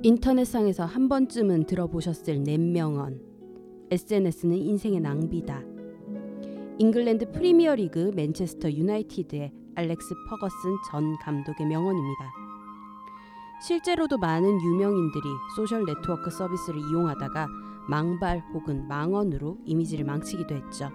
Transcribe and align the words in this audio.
인터넷상에서 0.00 0.84
한 0.84 1.08
번쯤은 1.08 1.66
들어보셨을 1.66 2.44
넷명언. 2.44 3.20
SNS는 3.90 4.56
인생의 4.56 5.00
낭비다. 5.00 5.60
잉글랜드 6.78 7.32
프리미어리그 7.32 8.12
맨체스터 8.14 8.70
유나이티드의 8.70 9.52
알렉스 9.74 10.14
퍼거슨 10.28 10.76
전 10.88 11.16
감독의 11.18 11.66
명언입니다. 11.66 12.30
실제로도 13.66 14.18
많은 14.18 14.60
유명인들이 14.60 15.24
소셜 15.56 15.84
네트워크 15.84 16.30
서비스를 16.30 16.78
이용하다가 16.78 17.48
망발 17.88 18.44
혹은 18.54 18.86
망언으로 18.86 19.58
이미지를 19.64 20.04
망치기도 20.04 20.54
했죠. 20.54 20.92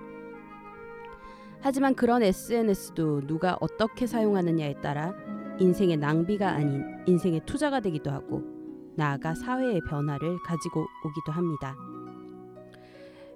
하지만 1.59 1.93
그런 1.93 2.23
SNS도 2.23 3.27
누가 3.27 3.57
어떻게 3.59 4.07
사용하느냐에 4.07 4.75
따라 4.75 5.13
인생의 5.59 5.97
낭비가 5.97 6.51
아닌 6.51 6.85
인생의 7.05 7.41
투자가 7.45 7.81
되기도 7.81 8.09
하고 8.09 8.52
나아가 8.95 9.33
사회의 9.33 9.81
변화를 9.81 10.37
가지고 10.43 10.85
오기도 11.05 11.31
합니다. 11.31 11.75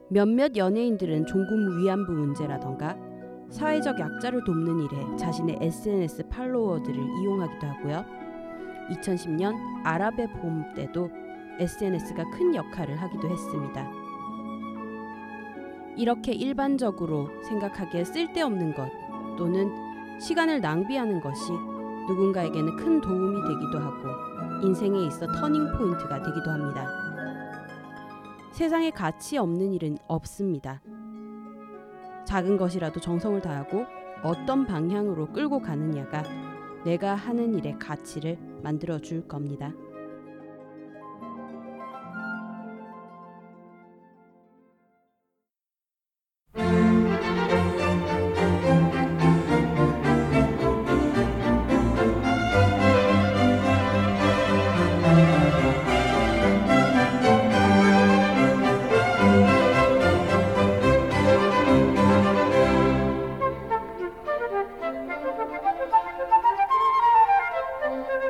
몇몇 0.10 0.56
연예인들은 0.56 1.26
종군 1.26 1.80
위안부 1.80 2.12
문제라던가 2.12 2.98
사회적 3.50 4.00
약자를 4.00 4.44
돕는 4.44 4.80
일에 4.80 5.16
자신의 5.18 5.60
SNS 5.62 6.28
팔로워들을 6.30 6.96
이용하기도 6.96 7.68
하고요. 7.68 8.06
2010년 8.90 9.56
아랍의 9.84 10.32
봄 10.34 10.64
때도 10.76 11.10
SNS가 11.60 12.24
큰 12.32 12.56
역할을 12.56 13.02
하기도 13.02 13.30
했습니다. 13.30 13.90
이렇게 15.98 16.32
일반적으로 16.32 17.30
생각하기에 17.44 18.04
쓸데없는 18.04 18.76
것 18.76 18.90
또는 19.38 19.72
시간을 20.20 20.62
낭비하는 20.62 21.20
것이 21.22 21.52
누군가에게는 22.08 22.76
큰 22.78 23.02
도움이 23.02 23.42
되기도 23.48 23.80
하고 23.80 24.47
인생에 24.64 25.06
있어 25.08 25.28
터닝 25.28 25.72
포인트가 25.78 26.22
되기도 26.22 26.50
합니다. 26.52 26.88
세상에 28.52 28.90
가치 28.90 29.38
없는 29.38 29.74
일은 29.74 29.98
없습니다. 30.08 30.82
작은 32.26 32.58
것이라도 32.58 33.00
정성을 33.00 33.40
다하고 33.42 33.86
어떤 34.24 34.66
방향으로 34.66 35.32
끌고 35.32 35.60
가느냐가 35.60 36.24
내가 36.84 37.16
하는 37.16 37.54
일의 37.54 37.78
가치를 37.78 38.38
만들어 38.64 39.00
줄 39.00 39.28
겁니다. 39.28 39.72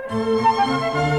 Música 0.09 1.16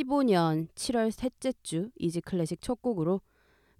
2015년 0.00 0.68
7월 0.74 1.10
셋째 1.10 1.52
주 1.62 1.90
Easy 1.98 2.20
Classic 2.20 2.60
첫 2.60 2.80
곡으로 2.80 3.20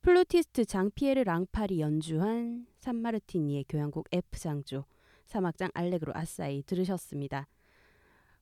플루티스트 0.03 0.65
장피에르 0.65 1.23
랑팔이 1.25 1.81
연주한 1.81 2.67
산마르티니의 2.79 3.65
교향곡 3.69 4.09
F장조 4.13 4.85
3악장 5.27 5.71
Allegro 5.75 6.13
assai 6.15 6.63
들으셨습니다. 6.65 7.47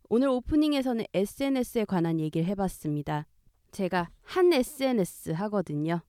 오늘 0.08 0.28
오프닝에서는 0.28 1.04
SNS에 1.12 1.84
관한 1.84 2.20
얘기를 2.20 2.46
해봤습니다. 2.48 3.26
제가 3.70 4.10
한 4.22 4.52
SNS 4.52 5.30
하거든요. 5.32 6.00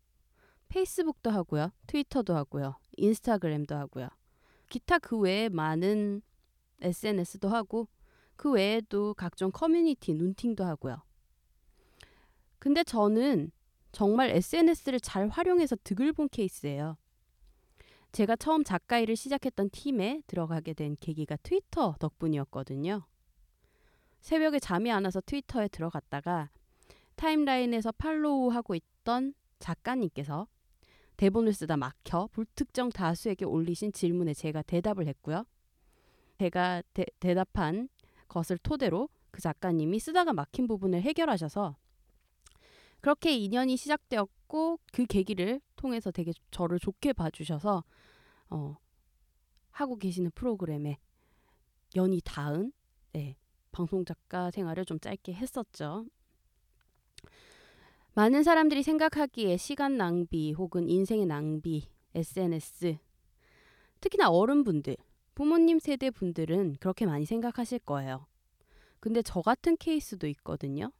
페이스북도 0.70 1.30
하고요. 1.30 1.72
트위터도 1.88 2.36
하고요. 2.36 2.76
인스타그램도 2.98 3.76
하고요. 3.76 4.08
기타 4.70 5.00
그 5.00 5.18
외에 5.18 5.50
많은 5.50 6.22
SNS도 6.82 7.50
하고 7.50 7.88
그 8.36 8.52
외에도 8.52 9.14
각종 9.16 9.52
커뮤니티 9.52 10.14
눈팅도 10.14 10.64
하고요. 10.64 11.09
근데 12.60 12.84
저는 12.84 13.52
정말 13.92 14.30
SNS를 14.30 15.00
잘 15.00 15.28
활용해서 15.30 15.76
득을 15.84 16.14
본 16.14 16.30
케이스예요. 16.30 16.98
제가 18.12 18.36
처음 18.36 18.64
작가 18.64 19.00
일을 19.00 19.16
시작했던 19.16 19.70
팀에 19.72 20.22
들어가게 20.28 20.74
된 20.74 20.98
계기가 21.00 21.38
트위터 21.38 21.96
덕분이었거든요. 22.00 23.06
새벽에 24.20 24.60
잠이 24.60 24.92
안 24.92 25.06
와서 25.06 25.22
트위터에 25.26 25.68
들어갔다가 25.70 26.50
타임라인에서 27.16 27.92
팔로우하고 27.94 28.76
있던 28.76 29.34
작가님께서 29.60 30.48
대본을 31.18 31.54
쓰다 31.54 31.78
막혀 31.78 32.30
불특정 32.32 32.90
다수에게 32.90 33.46
올리신 33.46 33.92
질문에 33.92 34.34
제가 34.34 34.62
대답을 34.62 35.08
했고요. 35.08 35.46
제가 36.40 36.82
대, 36.94 37.06
대답한 37.20 37.90
것을 38.28 38.58
토대로 38.58 39.10
그 39.32 39.42
작가님이 39.42 40.00
쓰다가 40.00 40.34
막힌 40.34 40.68
부분을 40.68 41.02
해결하셔서 41.02 41.76
그렇게 43.02 43.36
인연이 43.36 43.78
시작되었고 43.78 44.80
그 44.92 45.06
계기를 45.06 45.62
통해서 45.76 46.12
되게 46.12 46.34
저를 46.52 46.80
좋게 46.80 47.14
봐주셔서 47.14 47.84
어, 48.50 48.78
하고 49.72 49.98
계시는 49.98 50.32
프로그램에 50.36 50.98
연이 51.96 52.22
닿은 52.24 52.72
네, 53.14 53.38
방송 53.72 54.06
작가 54.06 54.52
생활을 54.52 54.86
좀 54.86 55.00
짧게 55.00 55.34
했었죠. 55.34 56.06
많은 58.14 58.44
사람들이 58.44 58.84
생각하기에 58.84 59.58
시간 59.58 59.98
낭비 59.98 60.52
혹은 60.52 60.90
인생의 60.90 61.26
낭비, 61.26 61.90
SNS, 62.16 62.98
특히나 64.02 64.30
어른분들, 64.30 64.98
부모님 65.36 65.80
세대 65.80 66.10
분들은 66.10 66.78
그렇게 66.80 67.06
많이 67.06 67.26
생각하실 67.26 67.80
거예요. 67.80 68.28
근데 69.00 69.22
저 69.22 69.42
같은 69.42 69.78
케이스도 69.78 70.28
있거든요. 70.28 70.92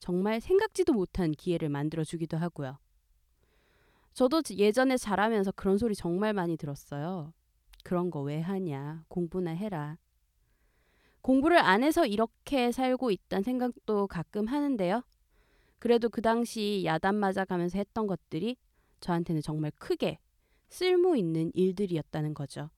정말 0.00 0.40
생각지도 0.40 0.92
못한 0.92 1.30
기회를 1.32 1.68
만들어 1.68 2.02
주기도 2.04 2.36
하고요. 2.36 2.78
저도 4.12 4.42
예전에 4.50 4.96
자라면서 4.96 5.52
그런 5.52 5.78
소리 5.78 5.94
정말 5.94 6.32
많이 6.32 6.56
들었어요. 6.56 7.32
그런 7.84 8.10
거 8.10 8.22
왜 8.22 8.40
하냐. 8.40 9.04
공부나 9.08 9.52
해라. 9.52 9.98
공부를 11.22 11.58
안 11.58 11.82
해서 11.84 12.06
이렇게 12.06 12.72
살고 12.72 13.10
있다는 13.10 13.42
생각도 13.42 14.06
가끔 14.06 14.46
하는데요. 14.46 15.02
그래도 15.78 16.08
그 16.08 16.22
당시 16.22 16.82
야단 16.84 17.14
맞아가면서 17.14 17.78
했던 17.78 18.06
것들이 18.06 18.56
저한테는 19.00 19.42
정말 19.42 19.70
크게 19.78 20.18
쓸모 20.68 21.16
있는 21.16 21.50
일들이었다는 21.54 22.34
거죠. 22.34 22.70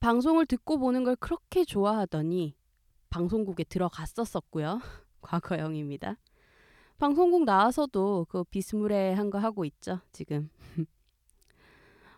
방송을 0.00 0.44
듣고 0.46 0.78
보는 0.78 1.04
걸 1.04 1.16
그렇게 1.16 1.64
좋아하더니 1.64 2.56
방송국에 3.08 3.64
들어갔었었고요. 3.64 4.80
과거형입니다. 5.24 6.16
방송국 6.98 7.44
나와서도 7.44 8.26
그 8.28 8.44
비스무레한 8.44 9.30
거 9.30 9.38
하고 9.38 9.64
있죠, 9.64 10.00
지금. 10.12 10.48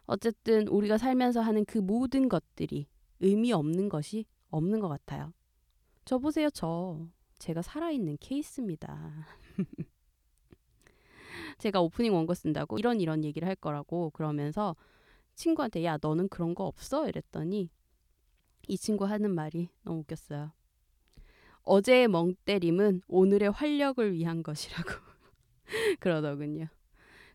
어쨌든 0.07 0.69
우리가 0.69 0.99
살면서 0.99 1.41
하는 1.41 1.65
그 1.65 1.79
모든 1.79 2.29
것들이 2.29 2.87
의미 3.21 3.53
없는 3.53 3.89
것이 3.89 4.27
없는 4.51 4.81
것 4.81 4.89
같아요. 4.89 5.33
저 6.05 6.19
보세요, 6.19 6.51
저. 6.51 7.09
제가 7.39 7.63
살아있는 7.63 8.19
케이스입니다. 8.21 9.27
제가 11.59 11.81
오프닝 11.81 12.15
원고 12.15 12.35
쓴다고 12.35 12.79
이런 12.79 13.01
이런 13.01 13.25
얘기를 13.25 13.49
할 13.49 13.57
거라고 13.57 14.11
그러면서 14.11 14.77
친구한테 15.35 15.85
야 15.85 15.99
너는 16.01 16.29
그런 16.29 16.55
거 16.55 16.65
없어 16.65 17.09
이랬더니 17.09 17.71
이 18.69 18.79
친구 18.79 19.05
하는 19.05 19.35
말이 19.35 19.69
너무 19.83 20.01
웃겼어요. 20.01 20.53
어제의 21.67 22.09
멍 22.09 22.35
때림은 22.45 23.03
오늘의 23.09 23.51
활력을 23.51 24.15
위한 24.15 24.43
것이라고 24.43 24.89
그러더군요. 26.01 26.69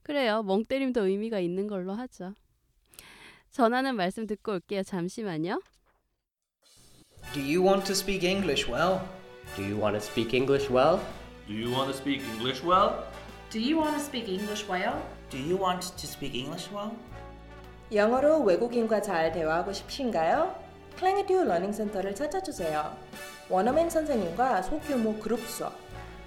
그래요. 0.03 0.41
멍 0.41 0.63
때림도 0.65 1.05
의미가 1.05 1.39
있는 1.39 1.67
걸로 1.67 1.93
하죠. 1.93 2.33
전하는 3.51 3.95
말씀 3.95 4.25
듣고 4.25 4.53
올게요. 4.53 4.83
잠시만요. 4.83 5.61
Do 7.33 7.41
you 7.41 7.61
want 7.61 7.85
to 7.85 7.93
speak 7.93 8.27
English 8.27 8.69
well? 8.71 9.01
Do 9.55 9.63
you 9.63 9.77
want 9.77 9.99
to 9.99 10.01
speak 10.01 10.33
English 10.33 10.71
well? 10.71 10.99
Do 11.47 11.53
you 11.53 11.69
want 11.69 11.91
to 11.91 11.97
speak 11.97 12.23
English 12.23 12.63
well? 12.65 13.03
Do 13.51 13.59
you 13.59 13.77
want 13.77 13.97
to 13.97 14.01
speak 14.01 14.29
English 14.29 14.65
well? 14.67 15.03
Do 15.29 15.37
you 15.37 15.59
want 15.59 15.81
to 15.81 16.07
speak 16.07 16.33
English 16.35 16.73
well? 16.73 16.95
영어로 17.91 18.43
외국인과 18.43 19.01
잘 19.01 19.33
대화하고 19.33 19.73
싶으신가요? 19.73 20.55
클랭에듀 21.01 21.45
러닝센터를 21.45 22.13
찾아주세요. 22.13 22.95
원어민 23.49 23.89
선생님과 23.89 24.61
소규모 24.61 25.17
그룹 25.17 25.39
수업, 25.47 25.73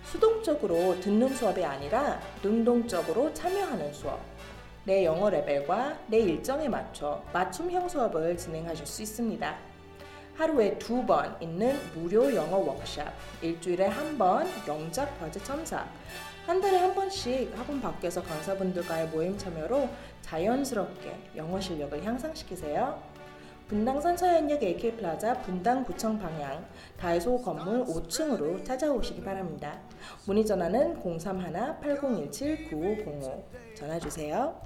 수동적으로 0.03 0.99
듣는 0.99 1.33
수업이 1.33 1.65
아니라 1.65 2.21
능동적으로 2.43 3.33
참여하는 3.33 3.93
수업, 3.93 4.19
내 4.83 5.05
영어 5.05 5.31
레벨과 5.31 5.97
내 6.09 6.19
일정에 6.19 6.69
맞춰 6.69 7.23
맞춤형 7.33 7.89
수업을 7.89 8.37
진행하실 8.37 8.85
수 8.85 9.03
있습니다. 9.03 9.57
하루에 10.37 10.77
두 10.81 11.07
번 11.07 11.37
있는 11.41 11.79
무료 11.95 12.35
영어 12.35 12.57
워크샵, 12.57 13.15
일주일에 13.43 13.87
한 13.87 14.19
번 14.19 14.49
영작 14.67 15.17
과제 15.21 15.41
첨삭, 15.45 15.87
한 16.49 16.61
달에 16.61 16.79
한 16.79 16.93
번씩 16.93 17.57
학원 17.57 17.81
밖에서 17.81 18.21
강사분들과의 18.25 19.07
모임 19.11 19.39
참여로 19.39 19.89
자연스럽게 20.23 21.17
영어 21.37 21.61
실력을 21.61 22.05
향상시키세요. 22.05 23.14
분당선 23.69 24.01
서현역 24.01 24.63
AK플라자 24.63 25.41
분당구청 25.41 26.19
방향 26.19 26.67
다이소 26.99 27.41
건물 27.41 27.87
5층으로 27.87 28.63
찾아오시기 28.63 29.23
바랍니다. 29.23 29.81
문의 30.27 30.45
전화는 30.45 31.03
031-8017-9505 31.03 33.43
전화 33.75 33.99
주세요. 33.99 34.61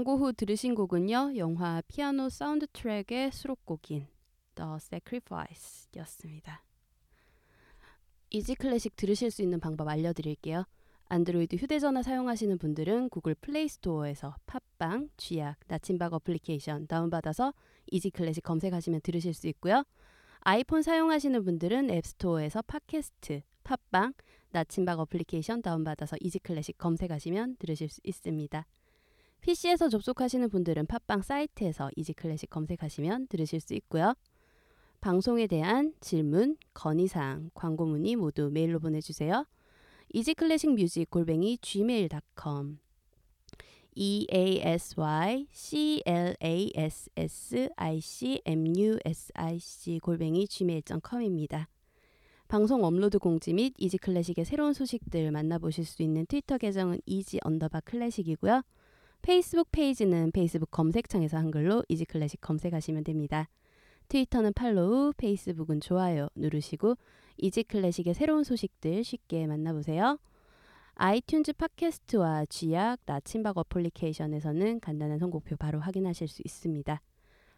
광고 0.00 0.16
후 0.16 0.32
들으신 0.32 0.74
곡은요. 0.74 1.36
영화 1.36 1.82
피아노 1.86 2.30
사운드 2.30 2.66
트랙의 2.68 3.32
수록곡인 3.32 4.06
The 4.54 4.70
Sacrifice였습니다. 4.76 6.64
이지 8.30 8.54
클래식 8.54 8.96
들으실 8.96 9.30
수 9.30 9.42
있는 9.42 9.60
방법 9.60 9.88
알려드릴게요. 9.88 10.64
안드로이드 11.10 11.56
휴대전화 11.56 12.02
사용하시는 12.02 12.56
분들은 12.56 13.10
구글 13.10 13.34
플레이 13.34 13.68
스토어에서 13.68 14.36
팟빵, 14.46 15.10
쥐약, 15.18 15.58
나침박 15.66 16.14
어플리케이션 16.14 16.86
다운받아서 16.86 17.52
이지 17.90 18.08
클래식 18.08 18.42
검색하시면 18.42 19.02
들으실 19.02 19.34
수 19.34 19.48
있고요. 19.48 19.84
아이폰 20.38 20.80
사용하시는 20.80 21.44
분들은 21.44 21.90
앱스토어에서 21.90 22.62
팟캐스트, 22.62 23.42
팟빵, 23.64 24.14
나침박 24.52 24.98
어플리케이션 24.98 25.60
다운받아서 25.60 26.16
이지 26.20 26.38
클래식 26.38 26.78
검색하시면 26.78 27.56
들으실 27.58 27.90
수 27.90 28.00
있습니다. 28.02 28.64
PC에서 29.40 29.88
접속하시는 29.88 30.48
분들은 30.50 30.86
팟빵 30.86 31.22
사이트에서 31.22 31.90
이지 31.96 32.12
클래식 32.12 32.50
검색하시면 32.50 33.28
들으실 33.28 33.60
수 33.60 33.74
있고요. 33.74 34.14
방송에 35.00 35.46
대한 35.46 35.94
질문, 36.00 36.56
건의사항, 36.74 37.50
광고 37.54 37.86
문의 37.86 38.16
모두 38.16 38.50
메일로 38.50 38.80
보내주세요. 38.80 39.46
이지 40.12 40.34
클래식 40.34 40.74
뮤직 40.74 41.08
골뱅이 41.08 41.58
gmail.com 41.58 42.78
e 43.94 44.26
a 44.32 44.60
s 44.60 44.94
y 44.98 45.46
c 45.52 46.02
l 46.04 46.36
a 46.40 46.70
s 46.74 47.10
s 47.16 47.68
i 47.76 48.00
c 48.00 48.40
m 48.44 48.66
u 48.76 48.98
s 49.04 49.32
i 49.34 49.58
c 49.58 49.98
골뱅이 49.98 50.46
gmail.com입니다. 50.46 51.68
방송 52.46 52.84
업로드 52.84 53.18
공지 53.18 53.52
및 53.52 53.74
이지 53.78 53.98
클래식의 53.98 54.44
새로운 54.44 54.72
소식들 54.72 55.30
만나보실 55.30 55.84
수 55.84 56.02
있는 56.02 56.26
트위터 56.26 56.58
계정은 56.58 57.00
이지 57.06 57.38
언더바 57.42 57.80
클래식이고요. 57.80 58.62
페이스북 59.22 59.70
페이지는 59.70 60.30
페이스북 60.32 60.70
검색창에서 60.70 61.36
한글로 61.36 61.84
이지 61.88 62.06
클래식 62.06 62.40
검색하시면 62.40 63.04
됩니다. 63.04 63.48
트위터는 64.08 64.52
팔로우, 64.54 65.12
페이스북은 65.16 65.80
좋아요 65.80 66.28
누르시고 66.34 66.96
이지 67.36 67.64
클래식의 67.64 68.14
새로운 68.14 68.44
소식들 68.44 69.04
쉽게 69.04 69.46
만나보세요. 69.46 70.18
아이튠즈 70.94 71.56
팟캐스트와 71.56 72.46
쥐약, 72.46 73.00
나침박 73.06 73.56
어플리케이션에서는 73.56 74.80
간단한 74.80 75.18
선곡표 75.18 75.56
바로 75.56 75.80
확인하실 75.80 76.28
수 76.28 76.42
있습니다. 76.44 77.00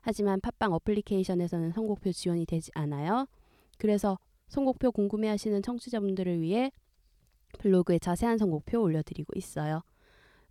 하지만 0.01 0.41
팟빵 0.41 0.73
어플리케이션에서는 0.75 1.73
선곡표 1.73 2.13
지원이 2.13 2.47
되지 2.47 2.71
않아요. 2.75 3.27
그래서 3.79 4.19
선곡표 4.49 4.93
궁금해하시는 4.93 5.63
청취자분들을 5.63 6.41
위해 6.41 6.71
블로그에 7.59 7.99
자세한 7.99 8.39
선곡표 8.39 8.81
올려드리고 8.81 9.33
있어요. 9.37 9.83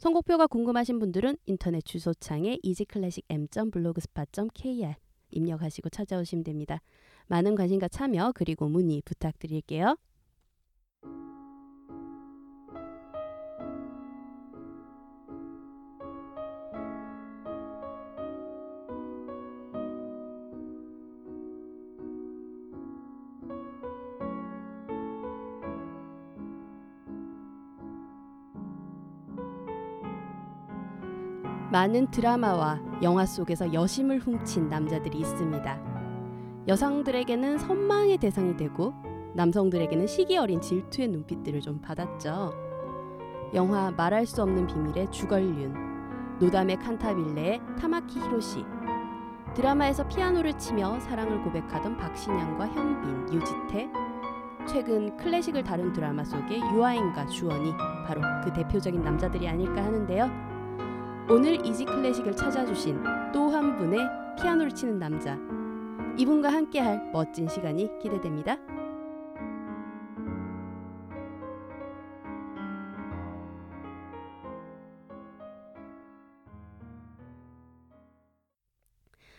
선곡표가 0.01 0.47
궁금하신 0.47 0.97
분들은 0.97 1.37
인터넷 1.45 1.85
주소창에 1.85 2.57
easyclassicm.blogspot.kr 2.63 4.95
입력하시고 5.29 5.89
찾아오시면 5.89 6.43
됩니다. 6.43 6.81
많은 7.27 7.53
관심과 7.53 7.87
참여 7.87 8.31
그리고 8.33 8.67
문의 8.67 9.03
부탁드릴게요. 9.05 9.95
많은 31.71 32.11
드라마와 32.11 32.81
영화 33.01 33.25
속에서 33.25 33.71
여심을 33.71 34.19
훔친 34.19 34.67
남자들이 34.67 35.19
있습니다. 35.19 35.79
여성들에게는 36.67 37.59
선망의 37.59 38.17
대상이 38.17 38.57
되고 38.57 38.93
남성들에게는 39.35 40.05
시기 40.05 40.35
어린 40.35 40.59
질투의 40.59 41.07
눈빛들을 41.07 41.61
좀 41.61 41.79
받았죠. 41.79 42.53
영화 43.53 43.89
말할 43.91 44.25
수 44.25 44.41
없는 44.41 44.67
비밀의 44.67 45.11
주걸륜, 45.11 45.73
노담의 46.39 46.77
칸타빌레의 46.77 47.61
타마키 47.79 48.19
히로시, 48.19 48.65
드라마에서 49.55 50.05
피아노를 50.09 50.57
치며 50.57 50.99
사랑을 50.99 51.41
고백하던 51.41 51.95
박신양과 51.95 52.67
현빈, 52.67 53.33
유지태, 53.33 53.89
최근 54.67 55.15
클래식을 55.15 55.63
다룬 55.63 55.93
드라마 55.93 56.25
속의 56.25 56.59
유아인과 56.59 57.27
주원이 57.27 57.73
바로 58.05 58.21
그 58.43 58.51
대표적인 58.51 59.01
남자들이 59.01 59.47
아닐까 59.47 59.83
하는데요. 59.83 60.50
오늘 61.31 61.65
이지 61.65 61.85
클래식을 61.85 62.35
찾아주신 62.35 63.01
또 63.31 63.51
한 63.51 63.77
분의 63.77 63.99
피아노를 64.37 64.73
치는 64.75 64.99
남자 64.99 65.37
이분과 66.17 66.51
함께할 66.51 67.11
멋진 67.13 67.47
시간이 67.47 67.87
기대됩니다. 68.01 68.57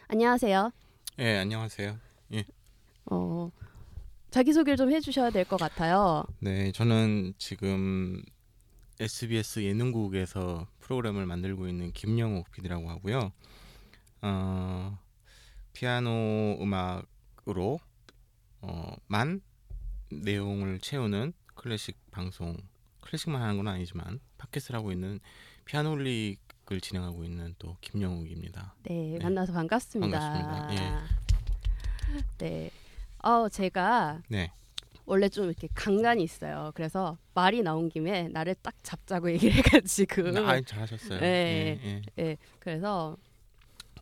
안녕하세요. 0.09 0.71
예, 1.19 1.39
안녕하세요. 1.39 1.97
어, 3.07 3.51
자기 4.31 4.53
소개를 4.53 4.77
좀 4.77 4.91
해주셔야 4.93 5.31
될 5.31 5.45
것 5.45 5.59
같아요. 5.59 6.25
네, 6.41 6.71
저는 6.73 7.35
지금 7.39 8.23
SBS 9.01 9.63
예능국에서 9.65 10.67
프로그램을 10.93 11.25
만들고 11.25 11.69
있는 11.69 11.91
김영욱 11.93 12.51
PD라고 12.51 12.91
하고요. 12.91 13.33
어, 14.21 14.99
피아노 15.73 16.59
음악으로 16.61 17.81
어, 18.61 18.95
만 19.07 19.41
내용을 20.11 20.81
채우는 20.81 21.33
클래식 21.55 21.97
방송 22.11 22.57
클래식만 23.01 23.41
하는 23.41 23.57
건 23.57 23.69
아니지만 23.69 24.21
팟캐스트를 24.37 24.79
하고 24.79 24.93
있는 24.93 25.19
피아노릭을 25.65 26.81
진행하고 26.83 27.25
있는 27.25 27.55
또 27.59 27.77
김영욱입니다. 27.81 28.75
네, 28.83 29.17
네. 29.17 29.19
만나서 29.23 29.55
반갑습니다. 29.55 30.19
반갑습니다. 30.19 31.05
네. 32.39 32.71
어, 33.23 33.49
제가 33.49 34.21
네, 34.29 34.53
원래 35.05 35.29
좀 35.29 35.47
이렇게 35.47 35.69
강간이 35.75 36.23
있어요. 36.23 36.73
그래서 36.75 37.19
말이 37.35 37.63
나온 37.63 37.89
김에 37.89 38.29
나를 38.29 38.55
딱 38.63 38.75
잡자고 38.83 39.31
얘기를 39.33 39.55
해가지고. 39.55 40.39
아, 40.39 40.61
잘하셨어요. 40.61 41.21
네. 41.21 41.79
예, 41.83 41.89
예. 41.89 42.03
예, 42.19 42.37
그래서 42.59 43.17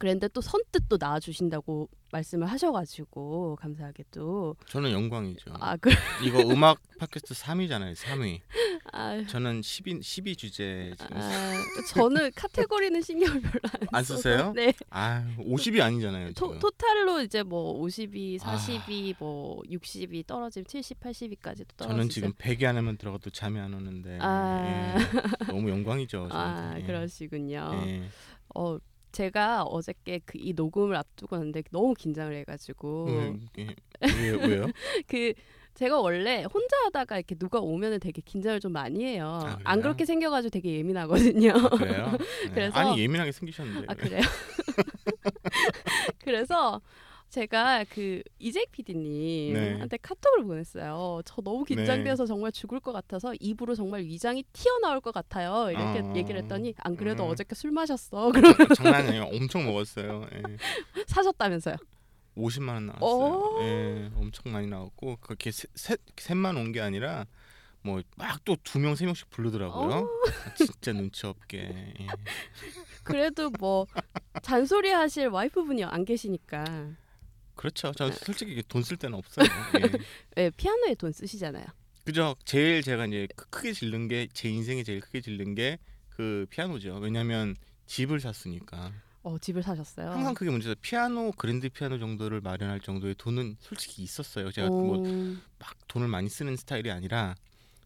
그랬는데 0.01 0.29
또 0.29 0.41
선뜻 0.41 0.89
또 0.89 0.97
나와주신다고 0.99 1.87
말씀을 2.11 2.47
하셔가지고 2.47 3.57
감사하게 3.61 4.05
또. 4.11 4.57
저는 4.67 4.93
영광이죠. 4.93 5.53
아, 5.61 5.77
그, 5.77 5.91
이거 6.25 6.41
음악 6.41 6.81
팟캐스트 6.99 7.35
3위잖아요. 7.35 7.95
3위. 7.95 8.41
아, 8.93 9.23
저는 9.27 9.61
10위 9.61 10.01
10위 10.01 10.39
주제 10.39 10.95
지금 10.99 11.17
아, 11.19 11.53
저는 11.89 12.31
카테고리는 12.35 13.01
신경을 13.03 13.43
별로 13.43 13.61
안, 13.65 13.89
안. 13.93 14.03
쓰세요? 14.05 14.53
네. 14.57 14.73
아, 14.89 15.23
50위 15.39 15.83
아니잖아요. 15.83 16.33
토, 16.33 16.59
토탈로 16.59 17.21
이제 17.21 17.43
뭐 17.43 17.79
52, 17.81 18.39
아. 18.41 18.57
42, 18.57 19.17
뭐 19.19 19.61
60이 19.71 20.27
떨어지면 20.27 20.65
70, 20.65 20.99
80위까지도 20.99 21.77
떨어지죠. 21.77 21.89
저는 21.89 22.09
지금 22.09 22.33
100위 22.33 22.65
안에만 22.65 22.97
들어가도 22.97 23.29
잠이 23.29 23.61
안 23.61 23.75
오는데 23.75 24.19
아. 24.23 24.97
예. 24.97 25.47
너무 25.53 25.69
영광이죠. 25.69 26.29
아, 26.31 26.33
저한테. 26.33 26.81
예. 26.81 26.87
그러시군요. 26.87 27.83
예. 27.85 28.09
어, 28.55 28.79
제가 29.13 29.65
어저께 29.65 30.21
그 30.25 30.39
이 30.39 30.53
녹음을 30.55 30.97
앞두고 30.97 31.37
왔는데 31.37 31.63
너무 31.71 31.95
긴장을 31.95 32.33
해가지고 32.35 33.07
음, 33.09 33.47
예. 33.59 33.75
왜요? 34.17 34.39
왜요? 34.39 34.67
그 35.07 35.35
제가 35.75 36.01
원래 36.01 36.45
혼자 36.45 36.77
하다가 36.87 37.17
이렇게 37.19 37.35
누가 37.35 37.59
오면은 37.61 38.01
되게 38.01 38.21
긴장을 38.23 38.59
좀 38.61 38.73
많이 38.73 39.05
해요. 39.05 39.41
아? 39.45 39.59
안 39.65 39.81
그렇게 39.83 40.05
생겨가지고 40.05 40.51
되게 40.51 40.77
예민하거든요. 40.79 41.53
아, 41.53 41.69
그래요? 41.71 42.11
네. 42.47 42.51
그래서- 42.53 42.79
아니 42.79 43.01
예민하게 43.01 43.33
생기셨는데. 43.33 43.87
아 43.89 43.95
그래요? 43.95 44.21
그래서 46.25 46.81
제가 47.31 47.85
그 47.89 48.23
이재 48.41 48.67
PD님한테 48.73 49.97
카톡을 49.99 50.45
보냈어요. 50.45 51.23
저 51.25 51.41
너무 51.43 51.65
긴장돼서 51.65 52.27
정말 52.27 52.51
죽을 52.51 52.81
것 52.81 52.93
같아서 52.93 53.33
입으로 53.39 53.75
정말 53.77 54.03
위장이 54.03 54.43
튀어나올 54.53 55.01
것 55.01 55.15
같아요. 55.15 55.71
이렇게 55.71 56.01
어. 56.01 56.13
얘기를 56.17 56.43
했더니 56.43 56.75
안 56.79 56.97
그래도 56.97 57.25
음. 57.25 57.31
어저께 57.31 57.55
술 57.55 57.71
마셨어. 57.71 58.33
그럼 58.33 58.53
장난 58.75 59.07
아니에요. 59.07 59.25
엄청 59.33 59.65
먹었어요. 59.65 60.27
예. 60.35 60.43
사셨다면서요? 61.07 61.77
50만 62.37 62.69
원 62.75 62.87
나왔어요. 62.87 63.09
오. 63.09 63.63
예, 63.63 64.11
엄청 64.17 64.53
많이 64.53 64.67
나왔고 64.67 65.19
그렇게 65.21 65.51
셋, 65.53 65.71
셋 65.75 66.01
셋만 66.17 66.57
온 66.57 66.73
게 66.73 66.81
아니라 66.81 67.27
뭐 67.83 68.03
막 68.17 68.45
또 68.45 68.57
두 68.65 68.79
명 68.81 68.95
세 68.97 69.05
명씩 69.07 69.31
부르더라고요. 69.31 69.95
어. 69.97 70.05
아, 70.47 70.55
진짜 70.55 70.93
눈치 70.93 71.27
없게. 71.27 71.95
예. 72.01 72.07
그래도 73.05 73.51
뭐 73.59 73.87
잔소리 74.43 74.91
하실 74.91 75.29
와이프분이 75.29 75.85
안 75.85 76.05
계시니까 76.05 76.65
그렇죠. 77.61 77.93
저 77.95 78.11
솔직히 78.11 78.63
돈쓸 78.67 78.97
데는 78.97 79.19
없어요. 79.19 79.47
예. 80.39 80.45
예, 80.45 80.51
피아노에 80.57 80.95
돈 80.95 81.13
쓰시잖아요. 81.13 81.67
그죠. 82.07 82.35
제일 82.47 82.83
제가 82.83 83.05
이제 83.07 83.29
크- 83.37 83.45
크게 83.51 83.73
질른 83.75 84.09
게 84.09 84.27
제 84.33 84.49
인생에 84.49 84.83
제일 84.83 85.01
크게 85.01 85.21
질른 85.21 85.55
게 85.55 85.79
그 86.09 86.47
피아노죠. 86.51 86.97
왜냐하면 86.97 87.57
집을 87.87 88.21
샀으니까 88.21 88.93
어 89.23 89.39
집을 89.39 89.63
사셨어요. 89.63 90.11
항상 90.11 90.33
그게 90.35 90.51
문제죠. 90.51 90.75
피아노 90.81 91.33
그랜드 91.33 91.69
피아노 91.69 91.99
정도를 91.99 92.41
마련할 92.41 92.81
정도의 92.81 93.15
돈은 93.17 93.57
솔직히 93.61 94.03
있었어요. 94.03 94.51
제가 94.53 94.69
뭐 94.69 94.97
어, 94.99 95.03
막 95.59 95.75
돈을 95.89 96.09
많이 96.09 96.29
쓰는 96.29 96.57
스타일이 96.57 96.91
아니라 96.91 97.35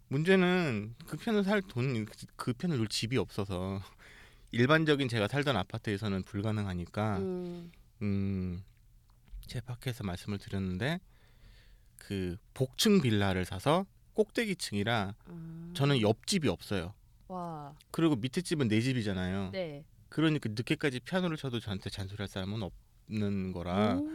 문제는 0.09 0.95
그 1.07 1.17
피아노 1.17 1.43
살돈그 1.43 2.55
피아노 2.59 2.77
를 2.77 2.87
집이 2.89 3.17
없어서 3.19 3.81
일반적인 4.53 5.09
제가 5.09 5.27
살던 5.29 5.57
아파트에서는 5.57 6.23
불가능하니까 6.25 7.19
음, 7.19 7.73
음, 8.03 8.63
제 9.47 9.61
밖에서 9.61 10.05
말씀을 10.05 10.39
드렸는데 10.39 11.01
그 11.99 12.37
복층 12.53 13.01
빌라를 13.01 13.45
사서 13.45 13.87
꼭대기층이라 14.15 15.15
아, 15.27 15.71
저는 15.75 16.01
옆집이 16.01 16.49
없어요. 16.49 16.95
와, 17.29 17.75
그리고 17.91 18.17
밑에 18.17 18.43
집은 18.43 18.69
내 18.69 18.81
집이잖아요. 18.81 19.51
네. 19.53 19.85
그러니까 20.09 20.49
늦게까지 20.51 21.01
피아노를 21.01 21.37
쳐도 21.37 21.59
저한테 21.61 21.91
잔소리할 21.91 22.29
사람은 22.29 22.63
없는 23.09 23.53
거라 23.53 23.97
오, 23.97 24.09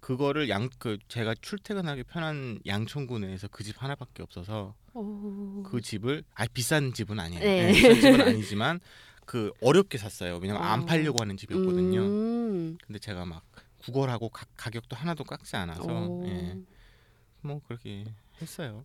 그거를 0.00 0.48
양 0.48 0.68
그 0.78 0.98
제가 1.08 1.34
출퇴근하기 1.42 2.04
편한 2.04 2.58
양천구 2.66 3.18
내에서 3.18 3.48
그 3.48 3.62
집 3.62 3.82
하나밖에 3.82 4.22
없어서 4.22 4.74
오. 4.94 5.62
그 5.64 5.80
집을 5.80 6.24
아 6.34 6.46
비싼 6.46 6.92
집은 6.94 7.18
아니에요. 7.20 7.40
네. 7.42 7.66
네, 7.66 7.72
비싼 7.72 7.94
집은 8.00 8.20
아니지만 8.22 8.80
그 9.26 9.52
어렵게 9.60 9.98
샀어요. 9.98 10.38
왜냐면 10.40 10.62
어. 10.62 10.64
안 10.64 10.86
팔려고 10.86 11.20
하는 11.20 11.36
집이었거든요. 11.36 12.00
음, 12.00 12.78
근데 12.86 12.98
제가 12.98 13.24
막 13.26 13.44
구걸하고 13.82 14.28
가, 14.28 14.46
가격도 14.56 14.96
하나도 14.96 15.24
깎지 15.24 15.56
않아서 15.56 15.82
오. 16.08 16.26
예. 16.26 16.58
뭐 17.40 17.60
그렇게 17.66 18.04
했어요. 18.40 18.84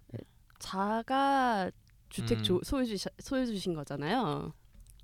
자가 0.59 1.69
주택 2.09 2.39
음. 2.39 2.43
조, 2.43 2.61
소유주 2.63 3.09
소유 3.19 3.45
주신 3.45 3.73
거잖아요. 3.73 4.53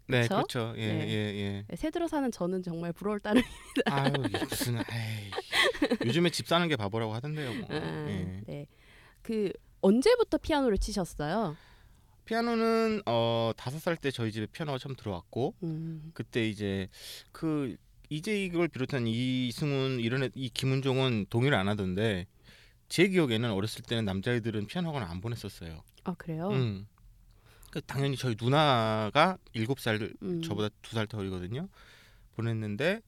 네, 0.07 0.23
그쵸? 0.23 0.35
그렇죠. 0.35 0.73
예, 0.77 0.87
네. 0.93 1.07
예, 1.09 1.65
예. 1.71 1.75
새 1.75 1.89
들어 1.89 2.07
사는 2.07 2.29
저는 2.31 2.61
정말 2.63 2.91
부러울 2.91 3.19
따름. 3.19 3.41
아유, 3.85 4.11
무슨 4.49 4.77
에이. 4.77 5.31
요즘에 6.05 6.29
집 6.29 6.47
사는 6.47 6.67
게 6.67 6.75
바보라고 6.75 7.13
하던데요. 7.13 7.53
뭐. 7.53 7.67
아, 7.69 8.09
예. 8.09 8.41
네. 8.45 8.67
그 9.21 9.51
언제부터 9.81 10.37
피아노를 10.39 10.77
치셨어요? 10.77 11.55
피아노는 12.25 13.01
어 13.05 13.51
다섯 13.57 13.79
살 13.79 13.97
때 13.97 14.09
저희 14.11 14.31
집에 14.31 14.45
피아노가 14.45 14.77
처음 14.77 14.95
들어왔고 14.95 15.55
음, 15.63 16.11
그때 16.13 16.47
이제 16.47 16.87
그 17.33 17.75
이제 18.13 18.43
이걸 18.43 18.67
비롯한 18.67 19.07
이승훈 19.07 19.99
이런 19.99 20.21
애, 20.21 20.29
이 20.35 20.47
김은종은 20.49 21.25
동의를 21.31 21.57
안 21.57 21.67
하던데 21.67 22.27
제 22.87 23.07
기억에는 23.07 23.49
어렸을 23.49 23.81
때는 23.81 24.05
남자애들은 24.05 24.67
피아노학원 24.67 25.01
안 25.01 25.19
보냈었어요. 25.19 25.81
아 26.03 26.13
그래요? 26.13 26.49
음. 26.49 26.85
그 27.71 27.81
당연히 27.81 28.15
저희 28.15 28.35
누나가 28.39 29.39
일곱 29.53 29.79
살 29.79 30.13
음. 30.21 30.43
저보다 30.43 30.69
두 30.83 30.93
살더 30.93 31.17
어리거든요. 31.17 31.67
보냈는데 32.35 33.01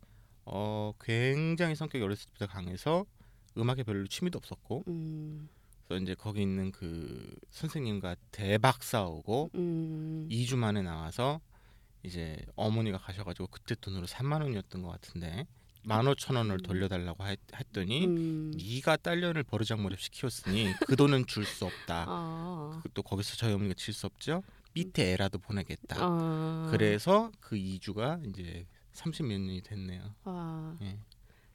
어 0.45 0.91
굉장히 0.99 1.75
성격이 1.75 2.03
어렸을 2.03 2.25
때부터 2.29 2.47
강해서 2.47 3.05
음악에 3.59 3.83
별로 3.83 4.07
취미도 4.07 4.39
없었고 4.39 4.85
음, 4.87 5.47
그래서 5.87 6.01
이제 6.01 6.15
거기 6.15 6.41
있는 6.41 6.71
그 6.71 7.31
선생님과 7.51 8.15
대박 8.31 8.83
싸우고 8.83 9.51
음, 9.53 10.27
2주 10.31 10.57
만에 10.57 10.81
나와서 10.81 11.41
이제 12.05 12.37
어머니가 12.55 12.97
가셔가지고 12.99 13.47
그때 13.47 13.75
돈으로 13.75 14.05
3만 14.07 14.41
원이었던 14.41 14.81
것 14.81 14.89
같은데 14.89 15.47
15,000원을 15.85 16.63
돌려달라고 16.63 17.25
했, 17.27 17.39
했더니 17.55 18.05
음. 18.07 18.51
네가 18.57 18.97
딸년을 18.97 19.43
버르장머리없이 19.43 20.09
키웠으니 20.11 20.73
그 20.87 20.95
돈은 20.95 21.27
줄 21.27 21.45
수 21.45 21.65
없다. 21.65 22.05
아, 22.07 22.79
그또 22.83 23.03
거기서 23.03 23.35
저희 23.35 23.53
어머니가 23.53 23.75
질 23.75 23.93
수 23.93 24.07
없죠. 24.07 24.41
밑에 24.73 25.13
애라도 25.13 25.37
보내겠다. 25.39 25.97
아, 25.99 26.67
그래서 26.71 27.31
그 27.39 27.55
2주가 27.55 28.27
이제 28.27 28.65
30몇 28.93 29.37
년이 29.39 29.61
됐네요. 29.61 30.15
아, 30.23 30.75
예. 30.81 30.97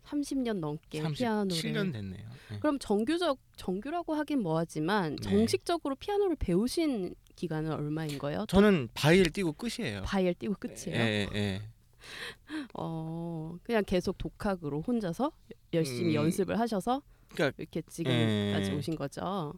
30년 0.05 0.59
넘게 0.61 1.03
피아노를 1.13 1.51
37년 1.57 1.93
됐네요. 1.93 2.31
예. 2.53 2.59
그럼 2.59 2.79
정규적 2.79 3.39
정규라고 3.57 4.15
하긴 4.15 4.43
뭐하지만 4.43 5.17
네. 5.17 5.23
정식적으로 5.29 5.95
피아노를 5.97 6.37
배우신 6.37 7.15
기간은 7.41 7.73
얼마인 7.73 8.19
거예요? 8.19 8.45
저는 8.49 8.89
바이엘 8.93 9.31
띄고 9.31 9.55
끝이에요. 9.55 10.03
바이엘 10.03 10.35
띄고 10.35 10.55
끝이에요. 10.61 10.95
예, 11.01 11.29
예. 11.35 11.63
어 12.75 13.57
그냥 13.63 13.83
계속 13.87 14.19
독학으로 14.19 14.83
혼자서 14.83 15.33
열심히 15.73 16.11
음. 16.11 16.25
연습을 16.25 16.59
하셔서 16.59 17.01
그러니까 17.31 17.55
이렇게 17.63 17.81
지금까지 17.89 18.71
예. 18.71 18.75
오신 18.75 18.97
거죠. 18.97 19.55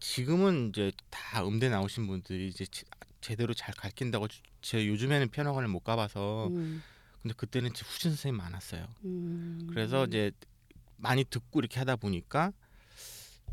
지금은 0.00 0.70
이제 0.70 0.90
다 1.10 1.46
음대 1.46 1.68
나오신 1.68 2.06
분들이 2.06 2.48
이제 2.48 2.66
제- 2.66 2.84
제대로 3.20 3.54
잘 3.54 3.72
가르친다고 3.74 4.28
주- 4.28 4.42
제 4.60 4.86
요즘에는 4.86 5.28
피아노관을 5.30 5.68
못 5.68 5.80
가봐서 5.80 6.48
음, 6.48 6.82
근데 7.22 7.34
그때는 7.36 7.70
후진 7.70 8.10
선생님 8.10 8.36
많았어요. 8.36 8.86
음. 9.04 9.66
그래서 9.70 10.04
이제 10.06 10.32
많이 10.96 11.24
듣고 11.24 11.60
이렇게 11.60 11.78
하다 11.78 11.96
보니까 11.96 12.52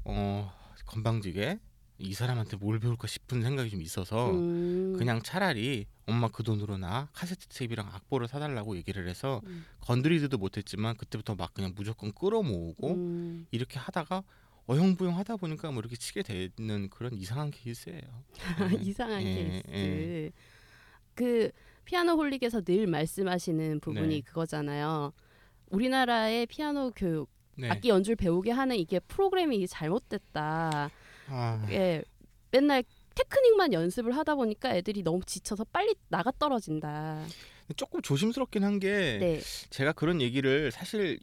어 0.06 0.52
건방지게 0.88 1.60
이 1.99 2.13
사람한테 2.13 2.55
뭘 2.57 2.79
배울까 2.79 3.07
싶은 3.07 3.41
생각이 3.41 3.69
좀 3.69 3.81
있어서 3.81 4.31
음, 4.31 4.95
그냥 4.97 5.21
차라리 5.21 5.85
엄마 6.07 6.29
그 6.29 6.43
돈으로 6.43 6.77
나 6.77 7.09
카세트 7.12 7.47
테이프랑 7.47 7.88
악보를 7.88 8.27
사달라고 8.27 8.77
얘기를 8.77 9.07
해서 9.07 9.41
음. 9.45 9.65
건드리지도 9.81 10.38
못했지만 10.38 10.95
그때부터 10.95 11.35
막 11.35 11.53
그냥 11.53 11.73
무조건 11.75 12.13
끌어모으고 12.13 12.93
음, 12.93 13.47
이렇게 13.51 13.77
하다가 13.79 14.23
어영부영 14.67 15.17
하다 15.17 15.35
보니까 15.38 15.71
뭐 15.71 15.81
이렇게 15.81 15.97
치게 15.97 16.23
되는 16.23 16.89
그런 16.89 17.13
이상한 17.13 17.51
케이스예요. 17.51 18.01
네. 18.71 18.77
이상한 18.81 19.21
예, 19.21 19.33
케이스. 19.33 19.63
예. 19.69 20.31
그 21.15 21.51
피아노 21.83 22.13
홀릭에서 22.13 22.62
늘 22.62 22.88
말씀하시는 22.88 23.81
부분이 23.81 24.07
네. 24.15 24.21
그거잖아요. 24.21 25.12
우리나라의 25.69 26.45
피아노 26.45 26.91
교육 26.95 27.29
네. 27.57 27.69
악기 27.69 27.89
연주를 27.89 28.15
배우게 28.15 28.51
하는 28.51 28.77
이게 28.77 28.99
프로그램이 28.99 29.67
잘못됐다. 29.67 30.89
아, 31.30 31.65
예, 31.70 32.04
맨날 32.52 32.84
테크닉만 33.15 33.74
연습을 33.74 34.15
하다 34.15 34.36
보니까 34.36 34.76
애들이 34.76 35.04
너무 35.04 35.22
지쳐서 35.26 35.65
빨리 35.65 35.96
나가 36.08 36.32
떨어진다. 36.38 37.26
조금 37.76 38.02
조심스럽긴 38.02 38.63
한게 38.63 39.18
네, 39.20 39.42
제가 39.70 39.94
그런 39.94 40.22
얘기를 40.22 40.72
사실 40.72 41.20